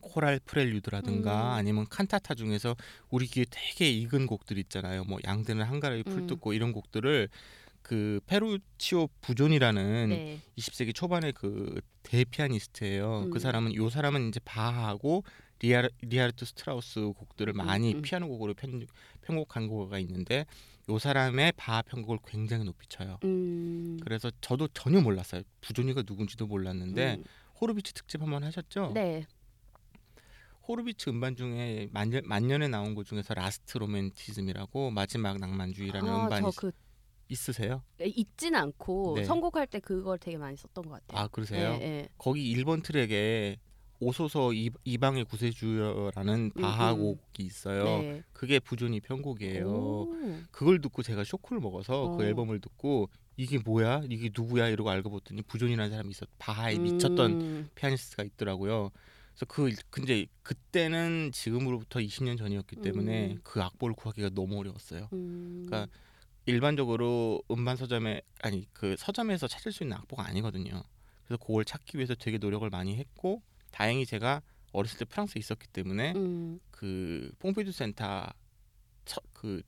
코랄 0.00 0.40
프렐류드라든가 0.44 1.54
음. 1.54 1.58
아니면 1.58 1.86
칸타타 1.88 2.34
중에서 2.34 2.76
우리 3.10 3.26
귀에 3.26 3.44
되게 3.50 3.90
익은 3.90 4.26
곡들 4.26 4.58
있잖아요. 4.58 5.04
뭐 5.04 5.18
양들은 5.24 5.64
한가로이 5.64 6.02
풀 6.02 6.20
음. 6.20 6.26
뜯고 6.26 6.52
이런 6.52 6.72
곡들을 6.72 7.28
그 7.84 8.18
페루치오 8.26 9.08
부조니라는 9.20 10.08
네. 10.08 10.40
20세기 10.56 10.94
초반의 10.94 11.32
그 11.32 11.82
대피아니스트예요. 12.02 13.24
음. 13.26 13.30
그 13.30 13.38
사람은 13.38 13.74
요 13.74 13.90
사람은 13.90 14.28
이제 14.28 14.40
바하하고 14.42 15.22
리아르, 15.60 15.90
리하르트 16.00 16.46
스트라우스 16.46 17.00
곡들을 17.00 17.52
음, 17.52 17.58
많이 17.58 17.92
음. 17.92 18.00
피아노 18.00 18.28
곡으로 18.28 18.54
편, 18.54 18.86
편곡한 19.20 19.68
거가 19.68 19.98
있는데 19.98 20.46
요 20.88 20.98
사람의 20.98 21.52
바하 21.58 21.82
편곡을 21.82 22.20
굉장히 22.26 22.64
높이 22.64 22.86
쳐요. 22.88 23.18
음. 23.24 23.98
그래서 24.02 24.30
저도 24.40 24.68
전혀 24.68 25.02
몰랐어요. 25.02 25.42
부조니가 25.60 26.04
누군지도 26.06 26.46
몰랐는데 26.46 27.16
음. 27.16 27.24
호로비츠 27.60 27.92
특집 27.92 28.22
한번 28.22 28.44
하셨죠? 28.44 28.92
네. 28.94 29.26
호로비츠 30.66 31.10
음반 31.10 31.36
중에 31.36 31.90
만년, 31.92 32.22
만년에 32.24 32.68
나온 32.68 32.94
것 32.94 33.04
중에서 33.04 33.34
Last 33.34 33.76
Romanticism이라고 33.76 34.90
마지막 34.90 35.38
낭만주의라는 35.38 36.10
아, 36.10 36.24
음반이 36.24 36.50
저그 36.50 36.72
있으세요? 37.28 37.82
있진 38.00 38.54
않고 38.54 39.14
네. 39.16 39.24
선곡할 39.24 39.66
때 39.66 39.80
그걸 39.80 40.18
되게 40.18 40.36
많이 40.36 40.56
썼던 40.56 40.84
것 40.84 41.06
같아요. 41.06 41.24
아 41.24 41.28
그러세요? 41.28 41.72
네, 41.72 41.78
네. 41.78 42.08
거기 42.18 42.54
1번 42.54 42.82
트랙에 42.82 43.58
오소서 44.00 44.52
이, 44.52 44.70
이방의 44.84 45.24
구세주여라는 45.24 46.52
바하곡이 46.60 47.42
있어요. 47.42 47.84
네. 47.84 48.22
그게 48.32 48.58
부조니 48.58 49.00
편곡이에요. 49.00 49.66
오. 49.66 50.14
그걸 50.50 50.80
듣고 50.80 51.02
제가 51.02 51.24
쇼크를 51.24 51.60
먹어서 51.60 52.16
그 52.16 52.22
어. 52.22 52.26
앨범을 52.26 52.60
듣고 52.60 53.08
이게 53.36 53.58
뭐야? 53.58 54.02
이게 54.08 54.30
누구야? 54.36 54.68
이러고 54.68 54.90
알고 54.90 55.10
봤더니 55.10 55.42
부존이라는 55.42 55.90
사람이 55.90 56.10
있었. 56.10 56.28
바하에 56.38 56.78
미쳤던 56.78 57.40
음. 57.40 57.70
피아니스트가 57.74 58.24
있더라고요. 58.24 58.90
그래서 59.34 59.46
그 59.48 59.74
근데 59.90 60.26
그때는 60.42 61.30
지금으로부터 61.32 61.98
20년 62.00 62.38
전이었기 62.38 62.76
때문에 62.76 63.32
음. 63.32 63.40
그 63.42 63.60
악보를 63.62 63.94
구하기가 63.96 64.30
너무 64.30 64.58
어려웠어요. 64.58 65.08
음. 65.12 65.66
그러니까 65.66 65.90
일반적으로 66.46 67.42
음반 67.50 67.76
서점에 67.76 68.20
아니 68.42 68.66
그 68.72 68.96
서점에서 68.98 69.48
찾을 69.48 69.72
수 69.72 69.82
있는 69.82 69.96
악보가 69.98 70.26
아니거든요. 70.26 70.82
그래서 71.26 71.42
그걸 71.44 71.64
찾기 71.64 71.96
위해서 71.96 72.14
되게 72.14 72.38
노력을 72.38 72.68
많이 72.68 72.96
했고 72.96 73.42
다행히 73.70 74.04
제가 74.04 74.42
어렸을 74.72 74.98
때 74.98 75.04
프랑스에 75.04 75.40
있었기 75.40 75.68
때문에 75.68 76.12
음. 76.16 76.60
그 76.70 77.32
퐁피두 77.38 77.72
센터 77.72 78.26
서, 79.06 79.20
그 79.32 79.62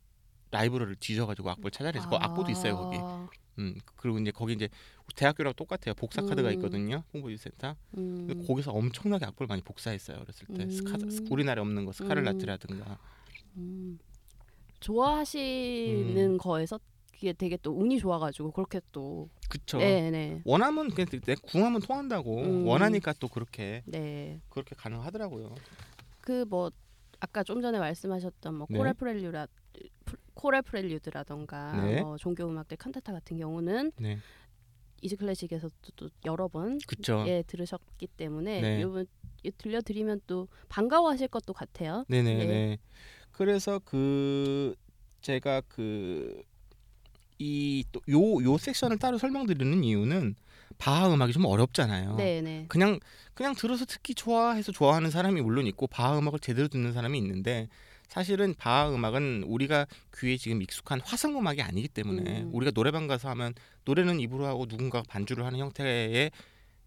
라이브러리를 0.50 0.96
뒤져가지고 0.96 1.50
악보를 1.50 1.70
찾아내서 1.70 2.08
그 2.08 2.16
악보도 2.16 2.50
있어요 2.50 2.76
거기. 2.76 2.98
아. 3.00 3.28
음 3.58 3.74
그리고 3.96 4.18
이제 4.18 4.30
거기 4.30 4.52
이제 4.52 4.68
대학교랑 5.14 5.54
똑같아요. 5.54 5.94
복사 5.94 6.20
카드가 6.20 6.48
음. 6.48 6.54
있거든요. 6.54 7.04
퐁피두 7.12 7.42
센터. 7.42 7.74
음. 7.96 8.44
거기서 8.46 8.72
엄청나게 8.72 9.24
악보를 9.26 9.48
많이 9.48 9.62
복사했어요 9.62 10.18
어렸을 10.18 10.46
때. 10.48 10.68
스카 10.70 10.96
음. 10.96 11.26
우리나라에 11.30 11.62
없는 11.62 11.86
거 11.86 11.92
스카를라트라든가. 11.92 12.98
음. 14.78 14.80
좋아하시는 14.80 16.32
음. 16.34 16.38
거에서 16.38 16.78
그게 17.12 17.32
되게 17.32 17.56
또 17.58 17.72
운이 17.72 17.98
좋아가지고 17.98 18.50
그렇게 18.52 18.80
또 18.92 19.28
그쵸. 19.48 19.78
네네 19.78 20.42
원하면 20.44 20.90
그냥 20.90 21.06
내 21.24 21.34
궁하면 21.34 21.80
통한다고 21.80 22.42
음. 22.42 22.66
원하니까 22.66 23.14
또 23.18 23.28
그렇게 23.28 23.82
네. 23.86 24.40
그렇게 24.50 24.74
가능하더라고요. 24.74 25.54
그 26.20 26.44
뭐 26.48 26.70
아까 27.20 27.42
좀 27.42 27.62
전에 27.62 27.78
말씀하셨던 27.78 28.54
뭐 28.54 28.66
네. 28.68 28.78
코랄 28.78 28.92
프렐류라 28.94 29.46
코랄 30.34 30.62
프렐류드라던가 30.62 31.86
네. 31.86 32.00
뭐 32.00 32.18
종교 32.18 32.44
음악들 32.46 32.76
칸타타 32.76 33.12
같은 33.12 33.38
경우는 33.38 33.92
네, 33.96 34.18
이지 35.02 35.16
클래식에서 35.16 35.70
또, 35.82 35.90
또 35.96 36.08
여러 36.24 36.48
번 36.48 36.78
그쵸. 36.86 37.24
예 37.26 37.42
들으셨기 37.46 38.06
때문에 38.08 38.60
네. 38.62 38.84
이 39.44 39.50
들려드리면 39.52 40.22
또 40.26 40.48
반가워하실 40.68 41.28
것도 41.28 41.52
같아요. 41.52 42.04
네네네. 42.08 42.46
네. 42.46 42.78
그래서 43.36 43.78
그 43.84 44.74
제가 45.20 45.60
그 45.68 46.42
이또요요 47.38 48.56
섹션을 48.56 48.98
따로 48.98 49.18
설명드리는 49.18 49.84
이유는 49.84 50.34
바하 50.78 51.12
음악이 51.12 51.34
좀 51.34 51.44
어렵잖아요. 51.44 52.16
네네. 52.16 52.64
그냥 52.68 52.98
그냥 53.34 53.54
들어서 53.54 53.84
듣기 53.84 54.14
좋아해서 54.14 54.72
좋아하는 54.72 55.10
사람이 55.10 55.42
물론 55.42 55.66
있고 55.66 55.86
바하 55.86 56.18
음악을 56.18 56.38
제대로 56.38 56.68
듣는 56.68 56.94
사람이 56.94 57.18
있는데 57.18 57.68
사실은 58.08 58.54
바하 58.56 58.88
음악은 58.88 59.44
우리가 59.46 59.86
귀에 60.16 60.38
지금 60.38 60.62
익숙한 60.62 61.02
화성 61.04 61.38
음악이 61.38 61.60
아니기 61.60 61.88
때문에 61.88 62.42
음. 62.42 62.50
우리가 62.54 62.70
노래방 62.70 63.06
가서 63.06 63.28
하면 63.28 63.52
노래는 63.84 64.18
입으로 64.18 64.46
하고 64.46 64.64
누군가가 64.66 65.04
반주를 65.06 65.44
하는 65.44 65.58
형태의 65.58 66.30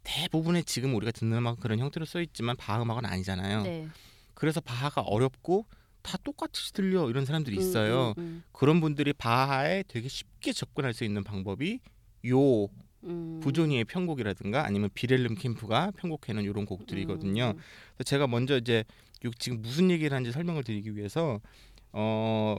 대부분의 0.04 0.64
지금 0.64 0.96
우리가 0.96 1.12
듣는 1.12 1.38
음악은 1.38 1.60
그런 1.60 1.78
형태로 1.78 2.08
써 2.08 2.22
있지만 2.22 2.56
바하 2.58 2.82
음악은 2.82 3.06
아니잖아요. 3.06 3.62
네. 3.62 3.88
그래서 4.34 4.62
바하가 4.62 5.02
어렵고 5.02 5.66
다 6.02 6.18
똑같이 6.24 6.74
들려 6.74 7.10
이런 7.10 7.26
사람들이 7.26 7.58
있어요. 7.58 8.14
음, 8.18 8.22
음, 8.22 8.44
그런 8.52 8.82
분들이 8.82 9.14
바하에 9.14 9.84
되게 9.88 10.08
쉽게 10.08 10.54
접근할 10.54 10.94
수 10.94 11.04
있는 11.04 11.24
방법이 11.24 11.80
요 12.28 12.64
음, 12.64 12.70
음. 13.04 13.40
부조니의 13.42 13.86
편곡이라든가 13.86 14.66
아니면 14.66 14.90
비렐름 14.94 15.36
캠프가 15.36 15.92
편곡해놓은 15.98 16.44
이런 16.46 16.66
곡들이거든요. 16.66 17.54
음, 17.56 17.62
그래서 17.96 18.04
제가 18.04 18.28
먼저 18.28 18.58
이제 18.58 18.84
요 19.26 19.32
지금 19.38 19.62
무슨 19.62 19.92
얘기를 19.92 20.14
하는지 20.14 20.32
설명을 20.32 20.64
드리기 20.64 20.96
위해서 20.96 21.40
어 21.92 22.58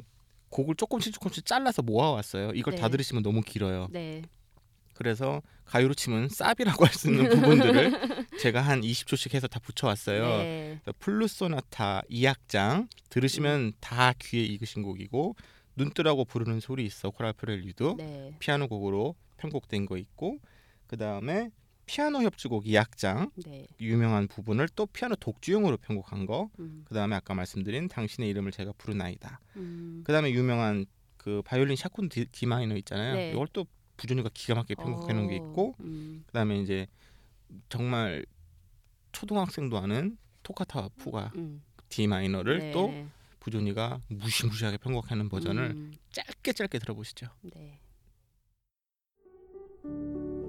곡을 0.50 0.74
조금씩 0.74 1.12
조금씩 1.14 1.46
잘라서 1.46 1.82
모아왔어요. 1.82 2.50
이걸 2.54 2.74
다 2.74 2.88
네. 2.88 2.92
들으시면 2.92 3.22
너무 3.22 3.40
길어요. 3.40 3.88
네. 3.90 4.22
그래서 5.00 5.40
가요로 5.64 5.94
치면 5.94 6.28
쌉이라고 6.28 6.84
할 6.84 6.92
수 6.92 7.08
있는 7.10 7.30
부분들을 7.30 7.90
제가 8.38 8.60
한 8.60 8.82
20초씩 8.82 9.32
해서 9.32 9.46
다 9.48 9.58
붙여왔어요. 9.58 10.26
네. 10.26 10.78
플루소나타 10.98 12.02
2악장 12.10 12.86
들으시면 13.08 13.60
음. 13.60 13.72
다 13.80 14.12
귀에 14.18 14.44
익으신 14.44 14.82
곡이고 14.82 15.36
눈뜨라고 15.76 16.26
부르는 16.26 16.60
소리 16.60 16.84
있어 16.84 17.08
코랄 17.08 17.32
프렐류드 17.32 17.94
네. 17.96 18.36
피아노 18.40 18.68
곡으로 18.68 19.14
편곡된 19.38 19.86
거 19.86 19.96
있고 19.96 20.38
그 20.86 20.98
다음에 20.98 21.50
피아노 21.86 22.20
협주곡 22.22 22.64
2악장 22.64 23.30
네. 23.46 23.66
유명한 23.80 24.28
부분을 24.28 24.68
또 24.76 24.84
피아노 24.84 25.16
독주용으로 25.16 25.78
편곡한 25.78 26.26
거. 26.26 26.50
음. 26.58 26.84
그다음에 26.84 27.16
아까 27.16 27.32
말씀드린 27.32 27.88
당신의 27.88 28.28
이름을 28.28 28.52
제가 28.52 28.72
부르나이다. 28.76 29.40
음. 29.56 30.02
그다음에 30.04 30.30
유명한 30.32 30.84
그 31.16 31.40
바이올린 31.46 31.76
샤콘 31.76 32.10
D, 32.10 32.26
D 32.26 32.44
minor 32.44 32.76
있잖아요. 32.76 33.14
네. 33.14 33.30
이걸 33.30 33.48
또 33.54 33.64
부조니가 34.00 34.30
기가 34.32 34.54
막히게 34.54 34.76
편곡해 34.76 35.12
놓은 35.12 35.28
게 35.28 35.36
있고 35.36 35.76
음. 35.80 36.24
그다음에 36.26 36.58
이제 36.58 36.86
정말 37.68 38.24
초등학생도 39.12 39.76
아는 39.76 40.16
토카타 40.42 40.88
푸가 40.96 41.32
음. 41.36 41.62
D 41.90 42.06
마이너를 42.06 42.58
네, 42.58 42.72
또 42.72 42.88
네. 42.88 43.06
부준이가 43.40 44.00
무시무시하게 44.08 44.78
편곡하는 44.78 45.28
버전을 45.28 45.64
음. 45.72 45.92
짧게 46.12 46.54
짧게 46.54 46.78
들어보시죠. 46.78 47.26
네. 47.42 47.78
네, 49.84 50.39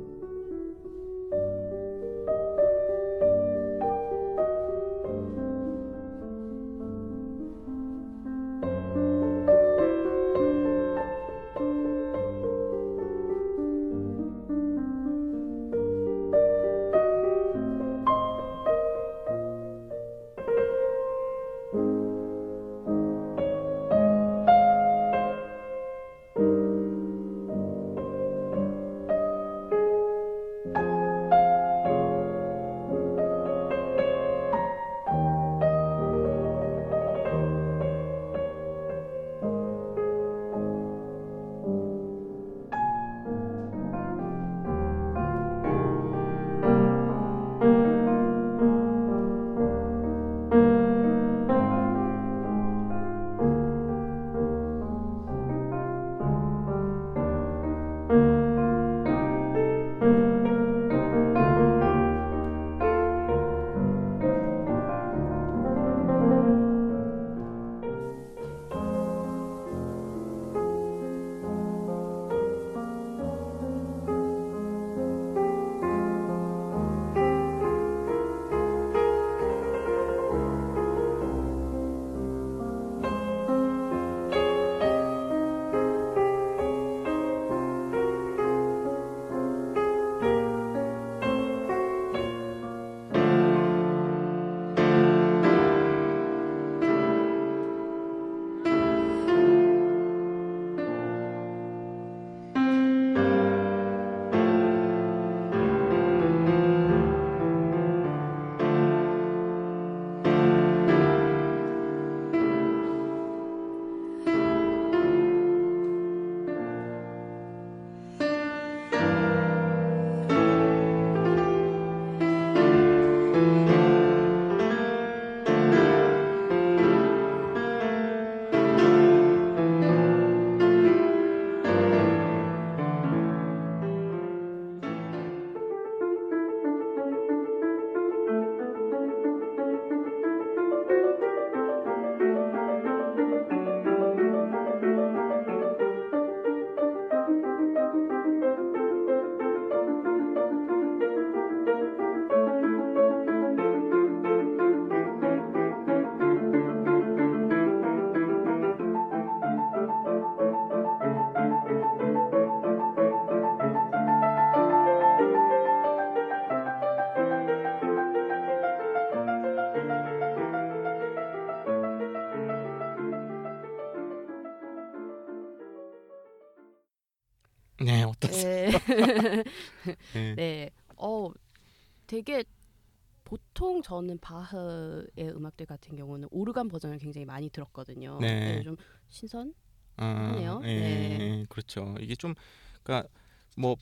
저는 184.01 184.17
바흐의 184.19 185.35
음악들 185.35 185.67
같은 185.67 185.95
경우는 185.95 186.27
오르간 186.31 186.67
버전을 186.67 186.97
굉장히 186.97 187.25
많이 187.25 187.49
들었거든요. 187.49 188.17
네. 188.19 188.61
좀 188.63 188.75
신선? 189.09 189.53
아, 189.97 190.05
하네요. 190.05 190.61
예, 190.63 190.67
네. 190.67 191.45
그렇죠. 191.49 191.95
이게 191.99 192.15
좀 192.15 192.33
그러니까 192.81 193.07
뭐 193.55 193.75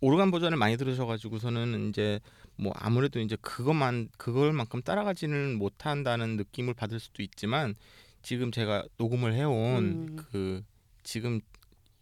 오르간 0.00 0.30
버전을 0.30 0.56
많이 0.56 0.78
들으셔가지고서는 0.78 1.90
이제 1.90 2.20
뭐 2.56 2.72
아무래도 2.76 3.20
이제 3.20 3.36
그것만 3.42 4.08
그걸만큼 4.16 4.80
따라가지는 4.80 5.56
못한다는 5.56 6.36
느낌을 6.36 6.72
받을 6.72 6.98
수도 6.98 7.22
있지만 7.22 7.74
지금 8.22 8.50
제가 8.50 8.84
녹음을 8.96 9.34
해온 9.34 9.84
음. 9.84 10.16
그 10.16 10.62
지금 11.02 11.40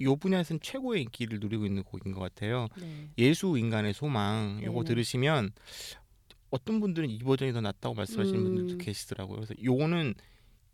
요 0.01 0.16
분야에서는 0.16 0.61
최고의 0.61 1.03
인기를 1.03 1.41
누리고 1.41 1.66
있는 1.66 1.83
곡인 1.83 2.12
것 2.12 2.20
같아요. 2.20 2.68
네. 2.79 3.11
예수 3.18 3.59
인간의 3.59 3.95
소망 3.95 4.61
요거 4.62 4.85
네네. 4.85 4.89
들으시면 4.89 5.51
어떤 6.55 6.79
분들은 6.79 7.11
이 7.11 7.19
버전이 7.19 7.53
더 7.53 7.61
낫다고 7.61 7.97
말씀하시는 7.97 8.39
음. 8.41 8.45
분들도 8.45 8.79
계시더라고요. 8.79 9.37
그래서 9.39 9.55
요거는 9.61 10.15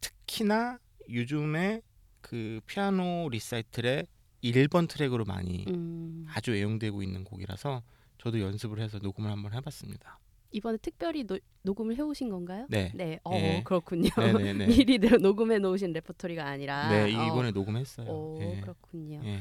특히나 0.02 0.78
요즘에 1.10 1.80
그 2.20 2.60
피아노 2.66 3.30
리사이틀의 3.30 4.06
1번 4.44 4.88
트랙으로 4.90 5.24
많이 5.24 5.64
음. 5.68 6.26
아주 6.28 6.54
애용되고 6.54 7.02
있는 7.02 7.24
곡이라서 7.24 7.82
저도 8.18 8.40
연습을 8.40 8.78
해서 8.78 8.98
녹음을 8.98 9.30
한번 9.30 9.54
해봤습니다. 9.54 10.18
이번에 10.52 10.76
특별히 10.82 11.24
노, 11.24 11.38
녹음을 11.62 11.96
해오신 11.96 12.28
건가요? 12.28 12.66
네. 12.68 12.92
네. 12.94 13.18
어 13.24 13.32
예. 13.34 13.62
그렇군요. 13.64 14.10
네네네. 14.18 14.66
미리 14.84 14.98
내- 14.98 15.16
녹음해 15.16 15.58
놓으신 15.60 15.92
레퍼토리가 15.94 16.44
아니라. 16.44 16.90
네, 16.90 17.04
어, 17.04 17.26
이번에 17.26 17.52
녹음했어요. 17.52 18.06
오, 18.06 18.38
예. 18.42 18.60
그렇군요. 18.60 19.22
예. 19.24 19.38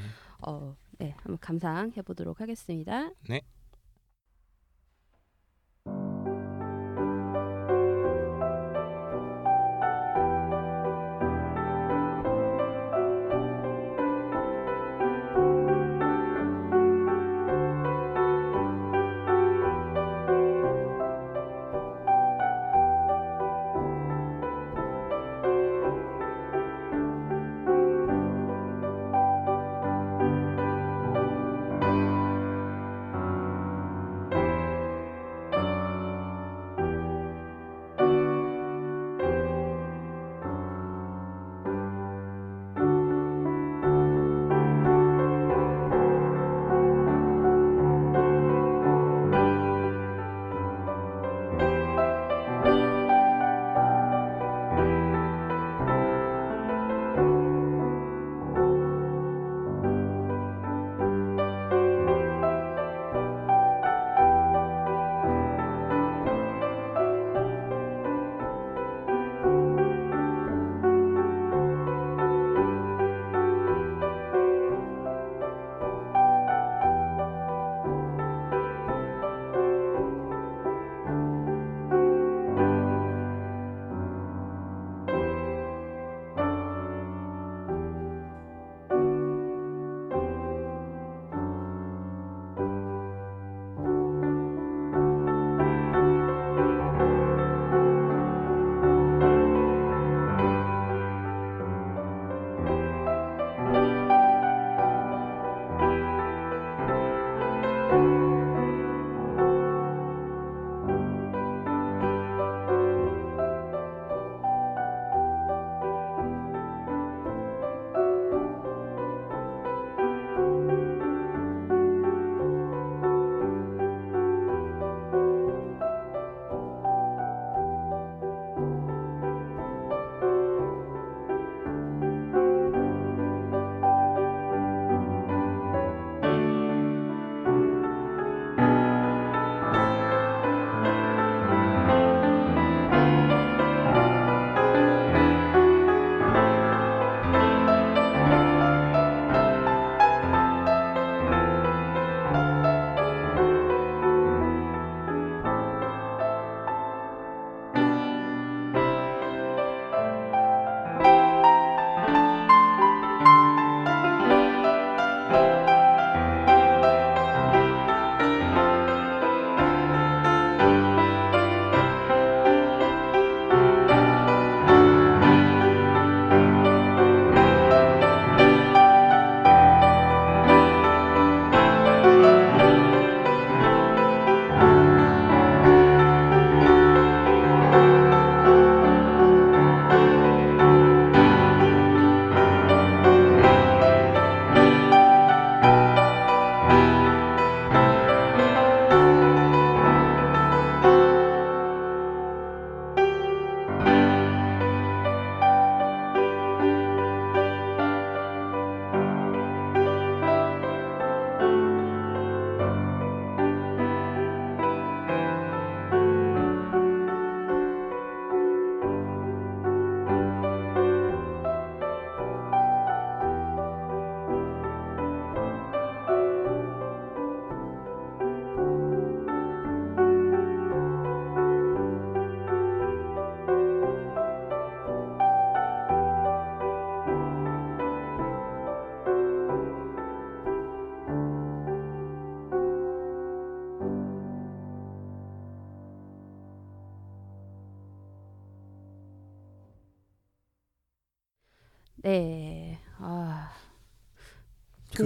어, 0.48 0.78
네, 1.00 1.14
한번 1.18 1.38
감상해 1.40 2.02
보도록 2.04 2.40
하겠습니다. 2.40 3.12
네. 3.28 3.42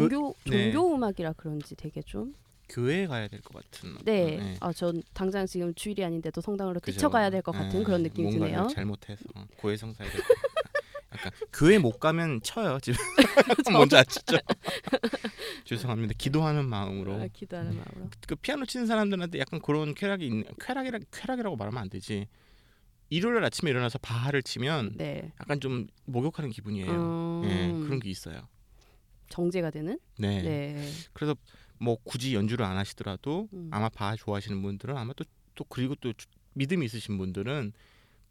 종교 0.09 0.35
네. 0.49 0.71
종교 0.71 0.95
음악이라 0.95 1.33
그런지 1.33 1.75
되게 1.75 2.01
좀 2.01 2.33
교회에 2.69 3.07
가야 3.07 3.27
될 3.27 3.41
것 3.41 3.53
같은. 3.61 3.95
네. 4.03 4.37
네. 4.37 4.57
아, 4.61 4.71
전 4.73 5.01
당장 5.13 5.45
지금 5.45 5.73
주일이 5.75 6.03
아닌데도 6.03 6.39
성당으로 6.41 6.79
그죠? 6.79 6.91
뛰쳐가야 6.93 7.29
될 7.29 7.41
것 7.41 7.51
같은 7.51 7.79
네, 7.79 7.83
그런 7.83 8.03
느낌이 8.03 8.27
뭔가를 8.29 8.53
드네요. 8.53 8.67
잘못해서 8.73 9.23
고해성사에 9.57 10.07
약간 11.13 11.31
교회 11.51 11.77
못 11.77 11.99
가면 11.99 12.41
쳐요 12.41 12.79
지금 12.81 12.97
뭔지 13.71 13.95
아시죠? 13.97 14.37
죄송합니다. 15.65 16.13
기도하는 16.17 16.67
마음으로 16.67 17.13
아, 17.15 17.27
기도하는 17.31 17.75
마음으로. 17.75 18.09
그 18.27 18.35
피아노 18.35 18.65
치는 18.65 18.87
사람들한테 18.87 19.39
약간 19.39 19.61
그런 19.61 19.93
쾌락이 19.93 20.25
있는 20.25 20.43
쾌락이라 20.59 20.99
쾌락이라고 21.11 21.55
말하면 21.55 21.81
안 21.81 21.89
되지. 21.89 22.27
일요일 23.09 23.43
아침에 23.43 23.69
일어나서 23.69 23.99
바하를 23.99 24.41
치면 24.41 24.93
네. 24.97 25.31
약간 25.39 25.59
좀 25.59 25.85
목욕하는 26.05 26.49
기분이에요. 26.49 26.91
음, 26.91 27.41
예, 27.45 27.85
그런 27.85 27.99
게 27.99 28.09
있어요. 28.09 28.47
정제가 29.33 29.71
되는? 29.71 29.97
네. 30.19 30.41
네. 30.43 30.89
그래서 31.13 31.35
뭐 31.79 31.97
굳이 32.03 32.35
연주를 32.35 32.65
안 32.65 32.77
하시더라도 32.77 33.49
음. 33.53 33.67
아마 33.71 33.89
바하 33.89 34.15
좋아하시는 34.15 34.61
분들은 34.61 34.95
아마 34.95 35.13
또 35.13 35.23
또 35.55 35.63
그리고 35.65 35.93
또 35.95 36.11
주- 36.13 36.25
믿음이 36.55 36.83
있으신 36.87 37.15
분들은 37.19 37.73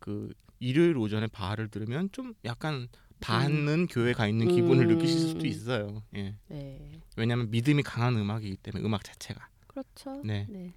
그 0.01 0.33
일요일 0.59 0.97
오전에 0.97 1.29
바하를 1.29 1.69
들으면 1.69 2.09
좀 2.11 2.35
약간 2.45 2.89
받는 3.21 3.87
교회 3.87 4.13
가 4.13 4.27
있는 4.27 4.49
기분을 4.49 4.87
음. 4.91 4.97
느끼실 4.97 5.21
수도 5.21 5.47
있어요. 5.47 6.03
예. 6.17 6.35
네. 6.49 7.01
왜냐하면 7.17 7.49
믿음이 7.53 7.85
강한 7.85 8.17
음악이기 8.17 8.57
때문에 8.57 8.85
음악 8.85 9.05
자체가. 9.05 9.49
그렇죠. 9.69 10.21
네. 10.25 10.47
네. 10.51 10.75